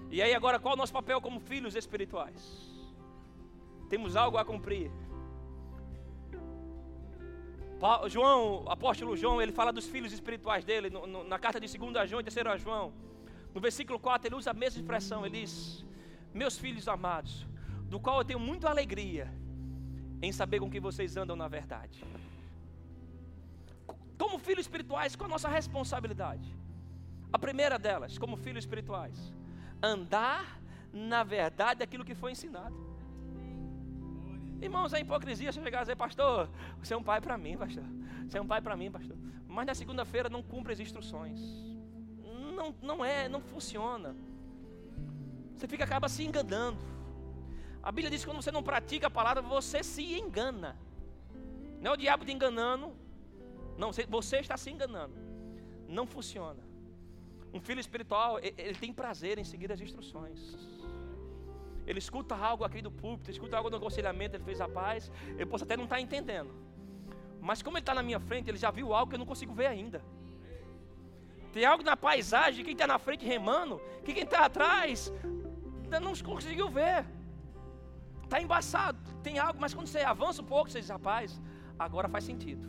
E 0.10 0.22
aí 0.22 0.34
agora 0.34 0.60
qual 0.60 0.74
é 0.74 0.76
o 0.76 0.78
nosso 0.78 0.94
papel 0.94 1.20
como 1.20 1.40
filhos 1.40 1.76
espirituais? 1.76 2.42
Temos 3.90 4.16
algo 4.16 4.38
a 4.38 4.46
cumprir. 4.46 4.92
João, 8.08 8.64
apóstolo 8.68 9.16
João, 9.16 9.42
ele 9.42 9.52
fala 9.52 9.72
dos 9.72 9.88
filhos 9.88 10.12
espirituais 10.12 10.66
dele, 10.66 10.90
no, 10.90 11.06
no, 11.06 11.24
na 11.24 11.38
carta 11.38 11.60
de 11.60 11.68
2 11.78 12.10
João 12.10 12.22
e 12.22 12.24
3 12.24 12.62
João. 12.62 12.92
No 13.54 13.62
versículo 13.62 14.00
4, 14.00 14.28
ele 14.28 14.36
usa 14.36 14.52
a 14.52 14.54
mesma 14.54 14.80
expressão, 14.82 15.26
ele 15.26 15.42
diz: 15.42 15.86
Meus 16.34 16.58
filhos 16.58 16.88
amados, 16.88 17.46
do 17.90 18.00
qual 18.00 18.20
eu 18.20 18.26
tenho 18.26 18.40
muita 18.40 18.70
alegria 18.70 19.32
em 20.22 20.32
saber 20.32 20.60
com 20.60 20.70
que 20.70 20.80
vocês 20.80 21.16
andam 21.16 21.36
na 21.36 21.48
verdade. 21.48 22.04
Como 24.18 24.40
filhos 24.40 24.66
espirituais, 24.66 25.16
qual 25.16 25.28
a 25.28 25.32
nossa 25.32 25.48
responsabilidade? 25.48 26.56
A 27.32 27.38
primeira 27.38 27.78
delas, 27.78 28.18
como 28.18 28.36
filhos 28.36 28.64
espirituais, 28.64 29.34
andar 29.82 30.60
na 30.92 31.24
verdade 31.24 31.80
daquilo 31.80 32.04
que 32.04 32.16
foi 32.16 32.32
ensinado. 32.32 32.76
Irmãos, 34.62 34.92
é 34.94 35.00
hipocrisia 35.00 35.52
você 35.52 35.62
chegar 35.62 35.80
e 35.80 35.82
dizer, 35.82 35.96
pastor, 35.96 36.50
você 36.82 36.94
é 36.94 36.98
um 36.98 37.04
pai 37.04 37.22
para 37.22 37.38
mim, 37.38 37.56
pastor. 37.58 37.84
Você 38.28 38.38
é 38.38 38.42
um 38.42 38.48
pai 38.48 38.60
para 38.60 38.76
mim, 38.76 38.90
pastor. 38.90 39.16
Mas 39.48 39.68
na 39.68 39.76
segunda-feira 39.76 40.30
não 40.30 40.42
cumpre 40.42 40.74
as 40.74 40.80
instruções. 40.80 41.40
Não, 42.56 42.74
não 42.82 43.06
é, 43.06 43.30
não 43.30 43.40
funciona. 43.40 44.16
Você 45.56 45.68
fica 45.68 45.84
acaba 45.84 46.10
se 46.10 46.24
enganando. 46.24 46.78
A 47.82 47.92
Bíblia 47.92 48.10
diz 48.10 48.22
que 48.22 48.30
quando 48.30 48.42
você 48.42 48.52
não 48.52 48.64
pratica 48.64 49.08
a 49.08 49.10
palavra, 49.10 49.42
você 49.42 49.84
se 49.84 50.04
engana. 50.20 50.78
Não 51.82 51.92
é 51.92 51.94
o 51.94 51.98
diabo 51.98 52.26
te 52.26 52.32
enganando. 52.32 52.94
Não, 53.78 53.92
você 53.92 54.38
está 54.38 54.58
se 54.58 54.70
enganando. 54.70 55.16
Não 55.88 56.06
funciona. 56.06 56.62
Um 57.54 57.60
filho 57.60 57.80
espiritual, 57.80 58.40
ele 58.40 58.76
tem 58.76 58.92
prazer 58.92 59.38
em 59.38 59.44
seguir 59.44 59.72
as 59.72 59.80
instruções. 59.80 60.40
Ele 61.86 62.00
escuta 62.00 62.36
algo 62.36 62.66
aqui 62.66 62.82
do 62.82 62.92
púlpito, 62.92 63.32
escuta 63.32 63.56
algo 63.56 63.70
no 63.70 63.78
aconselhamento, 63.78 64.36
ele 64.36 64.44
fez 64.44 64.60
a 64.60 64.68
paz. 64.68 65.10
Eu 65.38 65.48
posso 65.48 65.64
até 65.64 65.78
não 65.78 65.86
estar 65.86 66.02
entendendo. 66.02 66.54
Mas 67.40 67.62
como 67.62 67.78
ele 67.78 67.84
está 67.84 67.94
na 67.94 68.04
minha 68.04 68.20
frente, 68.20 68.50
ele 68.50 68.58
já 68.58 68.70
viu 68.70 68.94
algo 68.94 69.10
que 69.10 69.16
eu 69.16 69.20
não 69.20 69.26
consigo 69.26 69.54
ver 69.54 69.68
ainda. 69.68 70.04
Tem 71.54 71.64
algo 71.64 71.84
na 71.84 71.96
paisagem, 71.96 72.66
quem 72.66 72.74
está 72.74 72.86
na 72.86 73.00
frente 73.00 73.26
remando, 73.26 73.82
que 74.04 74.14
quem 74.14 74.24
está 74.24 74.46
atrás 74.46 75.14
ainda 75.84 76.00
não 76.00 76.14
conseguiu 76.18 76.70
ver. 76.70 77.06
Está 78.28 78.42
embaçado, 78.42 79.00
tem 79.24 79.40
algo, 79.40 79.58
mas 79.60 79.74
quando 79.74 79.88
você 79.88 80.02
avança 80.02 80.42
um 80.42 80.46
pouco, 80.46 80.70
você 80.70 80.82
diz, 80.82 80.90
rapaz, 80.90 81.42
agora 81.80 82.10
faz 82.10 82.24
sentido. 82.26 82.68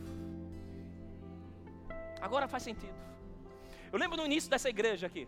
Agora 2.21 2.47
faz 2.47 2.63
sentido. 2.63 2.97
Eu 3.91 3.99
lembro 3.99 4.15
no 4.15 4.25
início 4.25 4.49
dessa 4.49 4.69
igreja 4.69 5.07
aqui. 5.07 5.27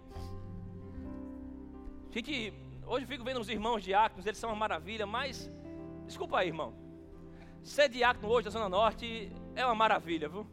Gente 2.12 2.54
Hoje 2.92 3.06
eu 3.06 3.08
fico 3.08 3.24
vendo 3.24 3.40
os 3.40 3.48
irmãos 3.48 3.82
diáconos, 3.82 4.26
eles 4.26 4.38
são 4.38 4.50
uma 4.50 4.56
maravilha, 4.56 5.06
mas, 5.06 5.50
desculpa 6.06 6.40
aí, 6.40 6.48
irmão. 6.48 6.74
Ser 7.64 7.88
diácono 7.88 8.28
hoje 8.28 8.46
da 8.46 8.52
Zona 8.52 8.68
Norte 8.68 9.32
é 9.56 9.66
uma 9.66 9.74
maravilha, 9.74 10.28
viu? 10.28 10.46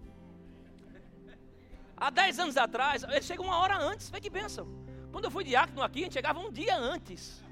Há 1.97 2.11
10 2.11 2.39
anos 2.39 2.57
atrás, 2.57 3.03
ele 3.03 3.23
chega 3.23 3.43
uma 3.43 3.59
hora 3.59 3.77
antes, 3.77 4.09
vê 4.09 4.21
que 4.21 4.31
bênção. 4.31 4.69
Quando 5.11 5.25
eu 5.25 5.33
fui 5.33 5.43
diácono 5.43 5.83
aqui, 5.83 6.01
a 6.01 6.05
gente 6.05 6.13
chegava 6.13 6.39
um 6.39 6.53
dia 6.53 6.77
antes. 6.77 7.43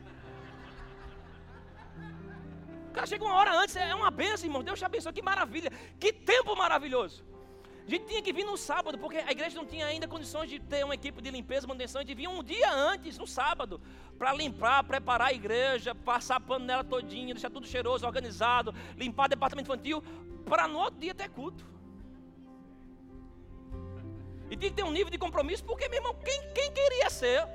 Cara 2.97 3.07
chega 3.07 3.25
uma 3.25 3.35
hora 3.35 3.53
antes, 3.61 3.77
é 3.77 3.95
uma 3.95 4.11
bênção, 4.11 4.47
irmão. 4.49 4.63
Deus 4.69 4.79
te 4.79 4.85
abençoe, 4.85 5.13
que 5.13 5.23
maravilha. 5.23 5.71
Que 6.01 6.13
tempo 6.13 6.57
maravilhoso. 6.57 7.25
A 7.87 7.91
gente 7.91 8.07
tinha 8.07 8.21
que 8.21 8.33
vir 8.33 8.45
no 8.45 8.57
sábado, 8.57 8.99
porque 8.99 9.19
a 9.19 9.31
igreja 9.31 9.55
não 9.55 9.65
tinha 9.65 9.87
ainda 9.87 10.09
condições 10.09 10.49
de 10.51 10.59
ter 10.59 10.85
uma 10.85 10.95
equipe 10.95 11.23
de 11.23 11.31
limpeza, 11.31 11.69
manutenção. 11.69 12.01
A 12.01 12.05
gente 12.05 12.17
vinha 12.17 12.29
um 12.29 12.43
dia 12.43 12.69
antes, 12.73 13.17
no 13.17 13.27
sábado, 13.27 13.81
para 14.19 14.33
limpar, 14.33 14.83
preparar 14.83 15.29
a 15.29 15.33
igreja, 15.33 15.95
passar 15.95 16.41
pano 16.41 16.65
nela 16.65 16.83
todinha, 16.83 17.35
deixar 17.35 17.51
tudo 17.51 17.67
cheiroso, 17.67 18.05
organizado, 18.05 18.75
limpar 18.97 19.27
o 19.27 19.29
departamento 19.29 19.71
infantil, 19.71 20.03
para 20.45 20.67
no 20.67 20.79
outro 20.79 20.99
dia 20.99 21.15
ter 21.15 21.29
culto. 21.29 21.65
E 24.51 24.57
tinha 24.57 24.71
que 24.71 24.77
ter 24.77 24.85
um 24.85 24.91
nível 24.91 25.11
de 25.11 25.19
compromisso, 25.19 25.65
porque, 25.65 25.89
meu 25.89 25.99
irmão, 25.99 26.15
quem, 26.25 26.41
quem 26.55 26.73
queria 26.73 27.11
ser 27.11 27.47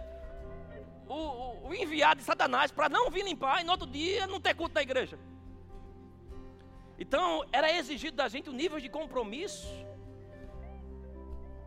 o, 1.10 1.16
o, 1.16 1.68
o 1.70 1.74
enviado 1.74 2.20
de 2.20 2.26
Satanás 2.26 2.72
para 2.72 2.88
não 2.88 3.10
vir 3.10 3.26
limpar 3.26 3.62
e 3.62 3.66
no 3.66 3.72
outro 3.72 3.88
dia 3.88 4.28
não 4.28 4.39
ter 4.39 4.54
culto 4.54 4.76
na 4.76 4.82
igreja? 4.82 5.20
Então, 7.04 7.43
era 7.52 7.68
exigido 7.80 8.16
da 8.22 8.28
gente 8.34 8.47
um 8.52 8.58
nível 8.62 8.80
de 8.84 8.89
compromisso 8.97 9.68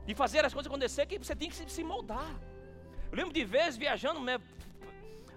de 0.09 0.14
fazer 0.14 0.45
as 0.45 0.53
coisas 0.55 0.70
acontecer, 0.70 1.07
que 1.07 1.18
você 1.18 1.35
tem 1.41 1.49
que 1.51 1.57
se 1.78 1.85
moldar. 1.93 2.30
Eu 3.11 3.16
lembro 3.18 3.32
de 3.39 3.45
vezes 3.45 3.76
viajando, 3.85 4.20
né, 4.28 4.37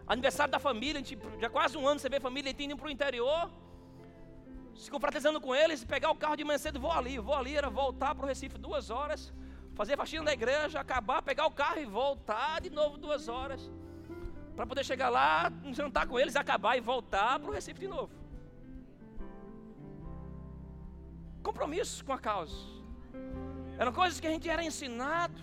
aniversário 0.05 0.51
da 0.51 0.59
família, 0.59 0.99
gente, 0.99 1.17
já 1.43 1.49
quase 1.49 1.75
um 1.79 1.87
ano 1.87 1.99
você 1.99 2.09
vê 2.09 2.17
a 2.17 2.21
família 2.21 2.53
indo 2.65 2.77
para 2.77 2.87
o 2.89 2.91
interior, 2.97 3.49
se 4.75 4.91
confraternizando 4.91 5.41
com 5.41 5.55
eles, 5.55 5.83
pegar 5.83 6.11
o 6.11 6.15
carro 6.23 6.35
de 6.35 6.43
manhã 6.43 6.59
cedo 6.59 6.79
vou 6.79 6.91
ali. 6.91 7.17
Vou 7.17 7.33
ali 7.33 7.55
era 7.61 7.69
voltar 7.69 8.13
para 8.13 8.25
o 8.25 8.27
Recife 8.27 8.57
duas 8.67 8.91
horas, 8.91 9.33
fazer 9.73 9.95
a 9.95 9.97
faxina 9.97 10.25
da 10.25 10.33
igreja, 10.33 10.79
acabar, 10.79 11.23
pegar 11.23 11.47
o 11.47 11.51
carro 11.51 11.79
e 11.79 11.85
voltar 11.85 12.61
de 12.61 12.69
novo 12.69 12.99
duas 12.99 13.27
horas. 13.27 13.71
Para 14.55 14.67
poder 14.67 14.83
chegar 14.83 15.09
lá, 15.09 15.51
jantar 15.71 16.05
com 16.05 16.19
eles, 16.19 16.35
acabar 16.35 16.77
e 16.77 16.81
voltar 16.81 17.39
para 17.39 17.49
o 17.49 17.53
Recife 17.53 17.79
de 17.79 17.87
novo. 17.87 18.26
Compromisso 21.47 22.03
com 22.03 22.11
a 22.11 22.19
causa. 22.19 22.57
Eram 23.79 23.93
coisas 23.93 24.19
que 24.19 24.27
a 24.27 24.29
gente 24.29 24.49
era 24.49 24.61
ensinado, 24.69 25.41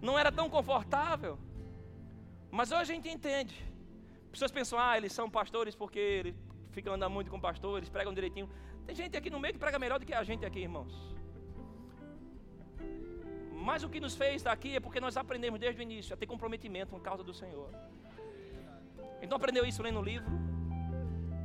não 0.00 0.18
era 0.18 0.32
tão 0.32 0.48
confortável. 0.48 1.38
Mas 2.50 2.72
hoje 2.72 2.80
a 2.80 2.94
gente 2.94 3.08
entende. 3.16 3.54
Pessoas 4.32 4.50
pensam, 4.50 4.78
ah, 4.78 4.96
eles 4.96 5.12
são 5.12 5.28
pastores 5.28 5.74
porque 5.74 5.98
eles 5.98 6.34
ficam 6.70 6.94
andando 6.94 7.12
muito 7.12 7.30
com 7.30 7.38
pastores, 7.38 7.90
pregam 7.90 8.14
direitinho. 8.14 8.48
Tem 8.86 8.94
gente 8.94 9.14
aqui 9.14 9.28
no 9.28 9.38
meio 9.38 9.52
que 9.52 9.60
prega 9.60 9.78
melhor 9.78 9.98
do 9.98 10.06
que 10.06 10.14
a 10.14 10.24
gente 10.24 10.46
aqui, 10.46 10.60
irmãos. 10.60 10.94
Mas 13.68 13.84
o 13.84 13.90
que 13.90 14.00
nos 14.00 14.14
fez 14.14 14.36
estar 14.36 14.52
aqui 14.52 14.76
é 14.76 14.80
porque 14.80 15.00
nós 15.00 15.18
aprendemos 15.18 15.60
desde 15.60 15.82
o 15.82 15.82
início 15.82 16.14
a 16.14 16.16
ter 16.16 16.26
comprometimento 16.26 16.92
com 16.92 16.96
a 16.96 17.00
causa 17.00 17.22
do 17.22 17.34
Senhor. 17.34 17.70
Então 19.20 19.36
aprendeu 19.36 19.66
isso 19.66 19.82
lendo 19.82 20.00
o 20.00 20.02
livro. 20.02 20.32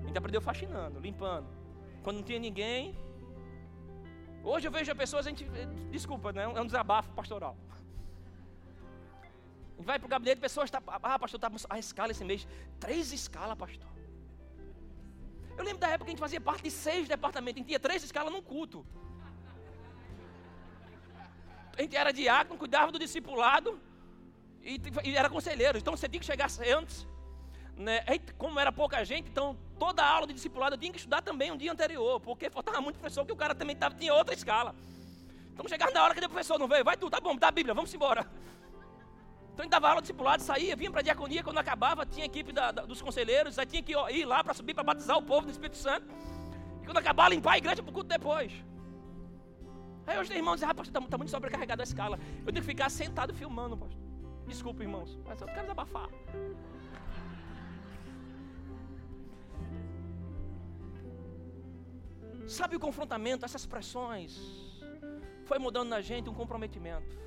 A 0.01 0.07
gente 0.07 0.17
aprendeu 0.17 0.39
faxinando, 0.39 0.97
limpando. 0.97 1.49
Quando 2.03 2.17
não 2.17 2.23
tinha 2.23 2.39
ninguém, 2.39 2.95
Hoje 4.51 4.67
eu 4.67 4.71
vejo 4.71 4.95
pessoas, 4.95 5.25
a 5.25 5.29
gente, 5.31 5.43
desculpa, 5.89 6.31
né? 6.31 6.43
é 6.43 6.61
um 6.61 6.67
desabafo 6.67 7.09
pastoral. 7.13 7.57
A 9.73 9.77
gente 9.77 9.87
vai 9.87 9.97
para 9.97 10.05
o 10.05 10.09
gabinete, 10.09 10.39
pessoas 10.39 10.67
estão, 10.67 10.81
tá, 10.81 10.99
ah, 11.01 11.17
pastor, 11.17 11.39
está 11.39 11.49
a 11.67 11.79
escala 11.79 12.11
esse 12.11 12.23
mês. 12.23 12.47
Três 12.79 13.11
escalas, 13.11 13.57
pastor. 13.57 13.89
Eu 15.57 15.63
lembro 15.63 15.79
da 15.79 15.87
época 15.87 16.05
que 16.05 16.11
a 16.11 16.13
gente 16.13 16.19
fazia 16.19 16.39
parte 16.39 16.63
de 16.63 16.71
seis 16.71 17.07
departamentos, 17.07 17.57
a 17.57 17.59
gente 17.59 17.67
tinha 17.67 17.79
três 17.79 18.03
escalas 18.03 18.31
num 18.31 18.41
culto. 18.41 18.85
A 21.75 21.81
gente 21.81 21.95
era 21.95 22.11
diácono, 22.13 22.59
cuidava 22.59 22.91
do 22.91 22.99
discipulado 22.99 23.79
e, 24.61 24.79
e 25.05 25.17
era 25.17 25.27
conselheiro. 25.27 25.79
Então 25.79 25.97
você 25.97 26.07
tinha 26.07 26.19
que 26.19 26.25
chegar 26.25 26.49
antes. 26.77 27.07
Né? 27.75 28.05
Como 28.37 28.59
era 28.59 28.71
pouca 28.71 29.03
gente, 29.03 29.27
então 29.27 29.57
toda 29.79 30.03
a 30.03 30.09
aula 30.09 30.27
de 30.27 30.33
discipulado 30.33 30.75
eu 30.75 30.79
tinha 30.79 30.91
que 30.91 30.97
estudar 30.97 31.21
também 31.21 31.51
um 31.51 31.57
dia 31.57 31.71
anterior, 31.71 32.19
porque 32.19 32.49
faltava 32.49 32.81
muito 32.81 32.97
professor, 32.97 33.25
que 33.25 33.31
o 33.31 33.35
cara 33.35 33.53
também 33.53 33.75
tava, 33.75 33.95
tinha 33.95 34.13
outra 34.13 34.33
escala. 34.33 34.75
Então 35.53 35.67
chegava 35.67 35.91
na 35.91 36.03
hora 36.03 36.13
que 36.13 36.25
o 36.25 36.29
professor 36.29 36.59
não 36.59 36.67
veio, 36.67 36.83
vai 36.83 36.97
tu, 36.97 37.09
tá 37.09 37.19
bom, 37.19 37.35
dá 37.35 37.47
a 37.47 37.51
Bíblia, 37.51 37.73
vamos 37.73 37.93
embora. 37.93 38.25
Então 39.55 39.63
a 39.63 39.67
gente 39.67 39.71
dava 39.71 39.87
aula 39.87 40.01
de 40.01 40.07
discipulado, 40.07 40.43
saía, 40.43 40.75
vinha 40.75 40.91
para 40.91 40.99
a 40.99 41.03
diaconia, 41.03 41.41
quando 41.41 41.57
acabava, 41.57 42.05
tinha 42.05 42.25
a 42.25 42.27
equipe 42.27 42.51
da, 42.51 42.71
da, 42.71 42.81
dos 42.81 43.01
conselheiros, 43.01 43.57
aí 43.57 43.65
tinha 43.65 43.81
que 43.81 43.93
ir 43.93 44.25
lá 44.25 44.43
para 44.43 44.53
subir 44.53 44.73
para 44.73 44.83
batizar 44.83 45.17
o 45.17 45.21
povo 45.21 45.45
no 45.45 45.51
Espírito 45.53 45.77
Santo. 45.77 46.05
E 46.81 46.85
quando 46.85 46.97
acabar, 46.97 47.29
limpar 47.29 47.53
a 47.53 47.57
igreja 47.57 47.81
para 47.81 47.89
o 47.89 47.93
culto 47.93 48.09
depois. 48.09 48.51
Aí 50.05 50.19
hoje 50.19 50.29
tem 50.29 50.39
irmãos 50.39 50.55
dizem, 50.55 50.69
ah, 50.69 50.75
pastor, 50.75 50.93
está 50.93 51.09
tá 51.09 51.17
muito 51.17 51.29
sobrecarregado 51.29 51.81
a 51.81 51.85
escala. 51.85 52.19
Eu 52.45 52.51
tenho 52.51 52.65
que 52.65 52.69
ficar 52.69 52.89
sentado 52.89 53.33
filmando, 53.33 53.77
pastor. 53.77 53.97
Desculpa, 54.45 54.83
irmãos, 54.83 55.17
mas 55.25 55.41
eu 55.41 55.47
quero 55.47 55.61
desabafar. 55.61 56.09
Sabe 62.47 62.75
o 62.75 62.79
confrontamento, 62.79 63.43
essas 63.43 63.65
pressões, 63.65 64.37
foi 65.45 65.57
mudando 65.57 65.89
na 65.89 66.01
gente 66.01 66.29
um 66.29 66.33
comprometimento. 66.33 67.17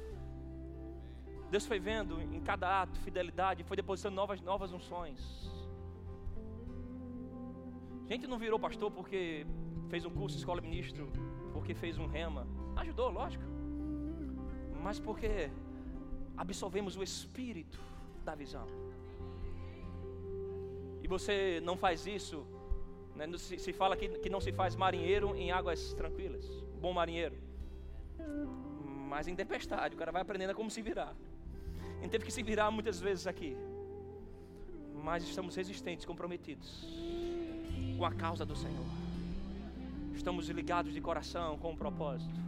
Deus 1.51 1.67
foi 1.67 1.79
vendo 1.79 2.21
em 2.21 2.41
cada 2.41 2.83
ato 2.83 3.01
fidelidade, 3.01 3.65
foi 3.65 3.77
depositando 3.77 4.15
novas, 4.15 4.41
novas 4.41 4.73
unções. 4.73 5.19
A 8.09 8.13
gente 8.13 8.27
não 8.27 8.39
virou 8.39 8.59
pastor 8.59 8.91
porque 8.91 9.47
fez 9.89 10.05
um 10.05 10.11
curso 10.11 10.37
de 10.37 10.43
escola 10.43 10.61
ministro, 10.61 11.11
porque 11.53 11.75
fez 11.75 11.99
um 11.99 12.07
rema. 12.07 12.47
Ajudou, 12.77 13.11
lógico. 13.11 13.45
Mas 14.83 14.99
porque 14.99 15.51
absolvemos 16.37 16.97
o 16.97 17.03
espírito 17.03 17.81
da 18.25 18.35
visão. 18.35 18.67
e 21.03 21.09
você 21.09 21.61
não 21.65 21.77
faz 21.77 22.07
isso, 22.07 22.47
né? 23.19 23.37
se, 23.37 23.59
se, 23.59 23.73
fala 23.73 23.97
que, 23.97 24.09
que 24.21 24.31
não 24.31 24.41
se 24.41 24.53
faz 24.53 24.77
marinheiro 24.77 25.35
em 25.35 25.51
águas 25.51 25.93
tranquilas, 25.95 26.47
bom 26.81 26.93
marinheiro. 26.93 27.37
Mas 29.09 29.27
em 29.27 29.35
tempestade, 29.35 29.95
o 29.95 29.99
cara 29.99 30.13
vai 30.13 30.23
aprendendo 30.23 30.51
a 30.51 30.55
como 30.55 30.71
se 30.71 30.81
virar. 30.81 31.15
Gente 32.01 32.11
teve 32.11 32.25
que 32.25 32.31
se 32.31 32.43
virar 32.43 32.71
muitas 32.71 33.01
vezes 33.01 33.27
aqui. 33.27 33.57
Mas 35.03 35.25
estamos 35.25 35.55
resistentes, 35.57 36.05
comprometidos 36.05 36.87
com 37.97 38.05
a 38.05 38.13
causa 38.13 38.45
do 38.47 38.55
Senhor. 38.55 38.87
Estamos 40.15 40.49
ligados 40.49 40.93
de 40.93 41.01
coração 41.01 41.59
com 41.59 41.73
o 41.73 41.77
propósito. 41.77 42.39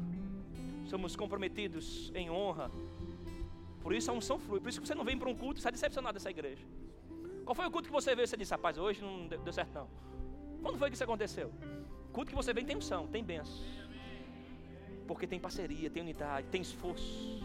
Somos 0.87 1.16
comprometidos 1.16 2.12
em 2.14 2.31
honra. 2.31 2.71
Por 3.83 3.93
isso 3.93 4.11
a 4.11 4.14
unção 4.14 4.39
flui. 4.39 4.61
Por 4.61 4.68
isso 4.68 4.81
que 4.81 4.87
você 4.87 4.95
não 4.95 5.05
vem 5.05 5.18
para 5.18 5.29
um 5.29 5.35
culto 5.35 5.59
e 5.59 5.61
está 5.61 5.71
decepcionado 5.71 6.14
dessa 6.14 6.31
igreja. 6.31 6.64
Qual 7.45 7.55
foi 7.55 7.66
o 7.66 7.71
culto 7.71 7.89
que 7.89 7.93
você 7.93 8.14
veio 8.14 8.25
e 8.25 8.29
você 8.29 8.37
disse, 8.37 8.53
rapaz, 8.53 8.79
hoje 8.79 9.01
não 9.03 9.27
deu 9.27 9.53
certo 9.53 9.75
não? 9.75 10.09
Quando 10.62 10.78
foi 10.78 10.90
que 10.90 10.94
isso 10.94 11.04
aconteceu? 11.04 11.52
Culto 12.12 12.30
que 12.30 12.36
você 12.36 12.52
vem 12.52 12.64
tem 12.64 12.76
unção, 12.76 13.06
tem 13.06 13.22
bênção. 13.22 13.64
Porque 15.06 15.26
tem 15.26 15.40
parceria, 15.40 15.90
tem 15.90 16.02
unidade, 16.02 16.46
tem 16.48 16.61
esforço. 16.61 17.42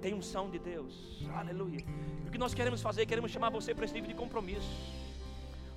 Tem 0.00 0.14
unção 0.14 0.50
de 0.50 0.58
Deus. 0.58 1.22
Aleluia. 1.34 1.84
E 2.24 2.28
o 2.28 2.30
que 2.30 2.38
nós 2.38 2.54
queremos 2.54 2.80
fazer, 2.80 3.04
queremos 3.06 3.30
chamar 3.30 3.50
você 3.50 3.74
para 3.74 3.84
esse 3.84 3.94
nível 3.94 4.08
de 4.08 4.14
compromisso. 4.14 4.70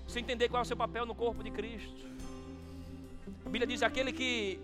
Você 0.08 0.20
entender 0.20 0.48
qual 0.50 0.62
é 0.62 0.64
o 0.64 0.66
seu 0.66 0.78
papel 0.78 1.06
no 1.06 1.16
corpo 1.16 1.44
de 1.44 1.52
Cristo. 1.52 2.08
A 3.46 3.50
Bíblia 3.50 3.68
diz: 3.68 3.84
aquele 3.84 4.14
que 4.14 4.60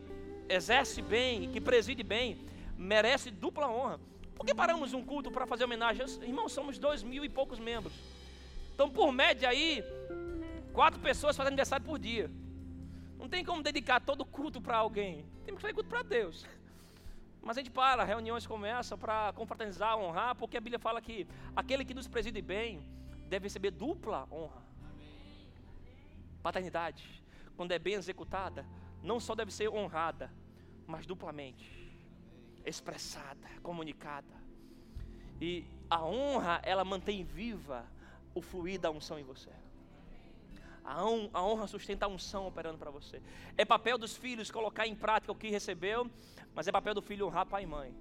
exerce 0.48 1.02
bem, 1.02 1.50
que 1.50 1.60
preside 1.60 2.04
bem, 2.04 2.38
merece 2.78 3.30
dupla 3.30 3.68
honra. 3.70 4.00
Por 4.36 4.46
que 4.46 4.56
paramos 4.56 4.94
um 4.94 5.04
culto 5.04 5.30
para 5.30 5.46
fazer 5.46 5.66
homenagem? 5.66 6.06
Irmãos, 6.22 6.54
somos 6.54 6.78
dois 6.78 7.04
mil 7.04 7.26
e 7.26 7.30
poucos 7.30 7.60
membros. 7.60 7.94
Então, 8.74 8.90
por 8.90 9.12
média 9.12 9.50
aí, 9.50 9.84
quatro 10.80 11.02
pessoas 11.02 11.36
fazem 11.36 11.50
aniversário 11.50 11.86
por 11.86 12.00
dia. 12.00 12.32
Não 13.18 13.28
tem 13.28 13.44
como 13.44 13.62
dedicar 13.62 14.00
todo 14.00 14.22
o 14.22 14.26
culto 14.26 14.62
para 14.62 14.78
alguém. 14.78 15.26
Temos 15.44 15.58
que 15.58 15.62
fazer 15.64 15.74
culto 15.74 15.90
para 15.90 16.04
Deus. 16.04 16.48
Mas 17.44 17.58
a 17.58 17.60
gente 17.60 17.70
para, 17.70 18.06
reuniões 18.06 18.48
começam 18.48 18.98
para 18.98 19.34
confraternizar, 19.34 19.98
honrar, 19.98 20.36
porque 20.36 20.56
a 20.56 20.62
Bíblia 20.62 20.80
fala 20.80 21.02
que 21.02 21.28
aquele 21.54 21.84
que 21.84 21.94
nos 21.94 22.08
preside 22.08 22.42
bem 22.42 22.80
deve 23.28 23.48
receber 23.48 23.72
dupla 23.72 24.26
honra. 24.32 24.64
Paternidade, 26.42 27.04
quando 27.58 27.74
é 27.74 27.80
bem 27.80 27.96
executada, 27.96 28.66
não 29.04 29.20
só 29.20 29.36
deve 29.36 29.52
ser 29.52 29.68
honrada, 29.68 30.32
mas 30.88 31.06
duplamente 31.06 31.94
expressada, 32.66 33.50
comunicada. 33.62 34.34
E 35.42 35.66
a 35.90 36.06
honra, 36.06 36.62
ela 36.64 36.86
mantém 36.86 37.26
viva 37.26 37.86
o 38.34 38.42
fluir 38.42 38.80
da 38.80 38.90
unção 38.90 39.20
em 39.20 39.24
você. 39.24 39.52
A, 40.84 41.04
honra 41.06 41.68
sustenta 41.68 42.06
a 42.06 42.10
unção 42.10 42.48
operando 42.48 42.78
para 42.78 42.92
você. 42.92 43.22
É 43.58 43.66
papel 43.66 43.98
dos 43.98 44.16
filhos 44.16 44.50
colocar 44.50 44.88
em 44.88 44.96
prática 44.96 45.32
o 45.32 45.36
que 45.36 45.50
recebeu, 45.50 46.10
mas 46.54 46.68
é 46.68 46.72
papel 46.72 46.94
do 46.94 47.02
filho 47.02 47.28
honrar 47.28 47.46
pai 47.46 47.64
e 47.64 47.68
mãe. 47.68 47.96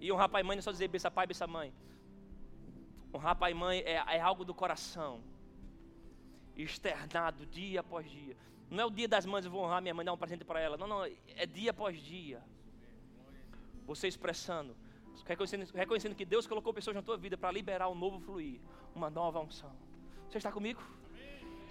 E 0.00 0.12
honrar 0.12 0.28
pai 0.28 0.42
e 0.42 0.44
mãe 0.44 0.56
não 0.56 0.60
é 0.60 0.62
só 0.62 0.72
dizer 0.72 0.88
bença 0.88 1.10
pai, 1.10 1.26
bença 1.26 1.46
mãe. 1.46 1.72
Honrar 3.14 3.36
pai 3.36 3.52
e 3.52 3.54
mãe 3.54 3.80
é, 3.80 3.94
é 4.16 4.20
algo 4.20 4.44
do 4.44 4.54
coração, 4.54 5.22
externado 6.56 7.46
dia 7.46 7.80
após 7.80 8.08
dia. 8.08 8.36
Não 8.70 8.84
é 8.84 8.86
o 8.86 8.90
dia 8.90 9.08
das 9.08 9.26
mães 9.26 9.44
eu 9.44 9.50
vou 9.50 9.64
honrar 9.64 9.82
minha 9.82 9.92
mãe, 9.92 10.04
dar 10.04 10.12
um 10.12 10.16
presente 10.16 10.44
para 10.44 10.60
ela. 10.60 10.76
Não, 10.76 10.86
não, 10.86 11.04
é 11.04 11.46
dia 11.46 11.72
após 11.72 12.00
dia. 12.00 12.42
Você 13.86 14.06
expressando, 14.06 14.76
reconhecendo, 15.26 15.68
reconhecendo 15.74 16.14
que 16.14 16.24
Deus 16.24 16.46
colocou 16.46 16.72
pessoas 16.72 16.94
na 16.94 17.02
tua 17.02 17.16
vida 17.16 17.36
para 17.36 17.50
liberar 17.50 17.88
um 17.88 17.94
novo 17.94 18.20
fluir, 18.20 18.60
uma 18.94 19.10
nova 19.10 19.40
unção. 19.40 19.74
Você 20.28 20.38
está 20.38 20.52
comigo? 20.52 20.80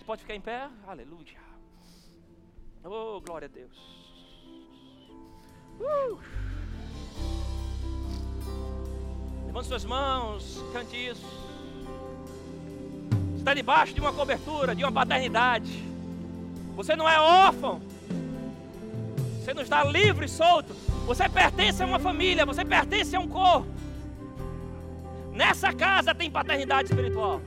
Pode 0.10 0.24
ficar 0.24 0.34
em 0.34 0.42
pé? 0.42 0.68
Aleluia. 0.88 1.38
Oh, 2.84 3.22
glória 3.22 3.46
a 3.46 3.48
Deus. 3.48 3.78
Uh. 5.80 6.18
Levante 9.46 9.68
suas 9.68 9.86
mãos, 9.86 10.64
cante 10.74 10.96
isso. 10.96 11.24
Você 13.34 13.38
está 13.38 13.54
debaixo 13.54 13.94
de 13.94 14.02
uma 14.02 14.12
cobertura, 14.12 14.74
de 14.74 14.84
uma 14.84 14.92
paternidade. 14.92 15.72
Você 16.76 16.96
não 16.96 17.08
é 17.08 17.22
órfão. 17.22 17.80
Você 19.40 19.54
não 19.54 19.62
está 19.62 19.84
livre 19.84 20.26
e 20.26 20.30
solto. 20.30 20.74
Você 21.06 21.30
pertence 21.30 21.84
a 21.84 21.86
uma 21.86 22.00
família, 22.00 22.48
você 22.48 22.66
pertence 22.66 23.16
a 23.16 23.20
um 23.20 23.28
corpo. 23.28 23.70
Nessa 25.34 25.72
casa 25.72 26.16
tem 26.16 26.32
paternidade 26.32 26.90
espiritual. 26.90 27.40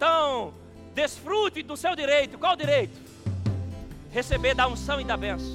Então, 0.00 0.54
desfrute 0.94 1.62
do 1.62 1.76
seu 1.76 1.94
direito. 1.94 2.38
Qual 2.38 2.56
direito? 2.56 2.98
Receber 4.10 4.54
da 4.54 4.66
unção 4.66 4.98
e 4.98 5.04
da 5.04 5.14
bênção. 5.14 5.54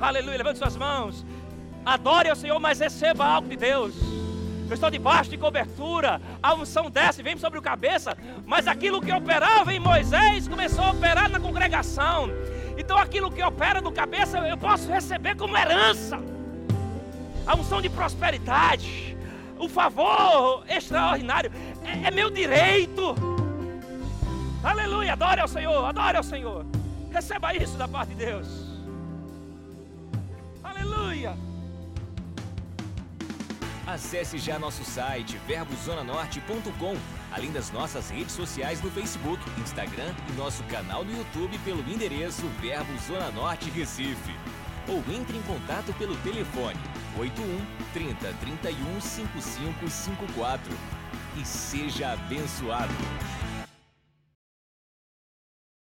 Aleluia. 0.00 0.38
Levante 0.38 0.60
suas 0.60 0.76
mãos. 0.76 1.26
Adore 1.84 2.28
ao 2.28 2.36
Senhor, 2.36 2.60
mas 2.60 2.78
receba 2.78 3.26
algo 3.26 3.48
de 3.48 3.56
Deus. 3.56 3.92
Eu 4.68 4.74
estou 4.74 4.88
debaixo 4.88 5.30
de 5.30 5.36
cobertura, 5.36 6.20
a 6.40 6.54
unção 6.54 6.88
desce, 6.88 7.24
vem 7.24 7.36
sobre 7.36 7.58
o 7.58 7.62
cabeça, 7.62 8.16
mas 8.44 8.68
aquilo 8.68 9.00
que 9.00 9.12
operava 9.12 9.74
em 9.74 9.80
Moisés 9.80 10.46
começou 10.46 10.84
a 10.84 10.90
operar 10.92 11.28
na 11.28 11.40
congregação. 11.40 12.30
Então 12.78 12.96
aquilo 12.96 13.32
que 13.32 13.42
opera 13.42 13.80
no 13.80 13.90
cabeça 13.90 14.38
eu 14.38 14.56
posso 14.56 14.88
receber 14.88 15.34
como 15.34 15.56
herança. 15.56 16.20
A 17.44 17.56
unção 17.56 17.82
de 17.82 17.88
prosperidade, 17.88 19.16
o 19.58 19.68
favor 19.68 20.64
extraordinário. 20.68 21.50
É, 21.86 22.08
é 22.08 22.10
meu 22.10 22.30
direito. 22.30 23.14
Aleluia. 24.62 25.12
Adore 25.12 25.40
ao 25.40 25.48
Senhor. 25.48 25.84
Adore 25.84 26.16
ao 26.16 26.24
Senhor. 26.24 26.66
Receba 27.12 27.54
isso 27.54 27.78
da 27.78 27.86
parte 27.86 28.10
de 28.10 28.26
Deus. 28.26 28.48
Aleluia. 30.62 31.36
Acesse 33.86 34.36
já 34.36 34.58
nosso 34.58 34.84
site 34.84 35.38
verbozonanorte.com, 35.46 36.96
além 37.30 37.52
das 37.52 37.70
nossas 37.70 38.10
redes 38.10 38.34
sociais 38.34 38.82
no 38.82 38.90
Facebook, 38.90 39.40
Instagram 39.60 40.12
e 40.28 40.32
nosso 40.32 40.64
canal 40.64 41.04
no 41.04 41.16
YouTube 41.16 41.56
pelo 41.60 41.88
endereço 41.88 42.48
Verbo 42.60 42.98
Zona 43.06 43.30
Norte 43.30 43.70
Recife. 43.70 44.34
Ou 44.88 44.98
entre 45.14 45.36
em 45.38 45.42
contato 45.42 45.92
pelo 45.94 46.16
telefone 46.16 46.80
81 47.16 47.64
30 47.92 48.32
31 48.40 49.00
5554 49.00 50.76
e 51.36 51.44
seja 51.44 52.12
abençoado. 52.12 52.92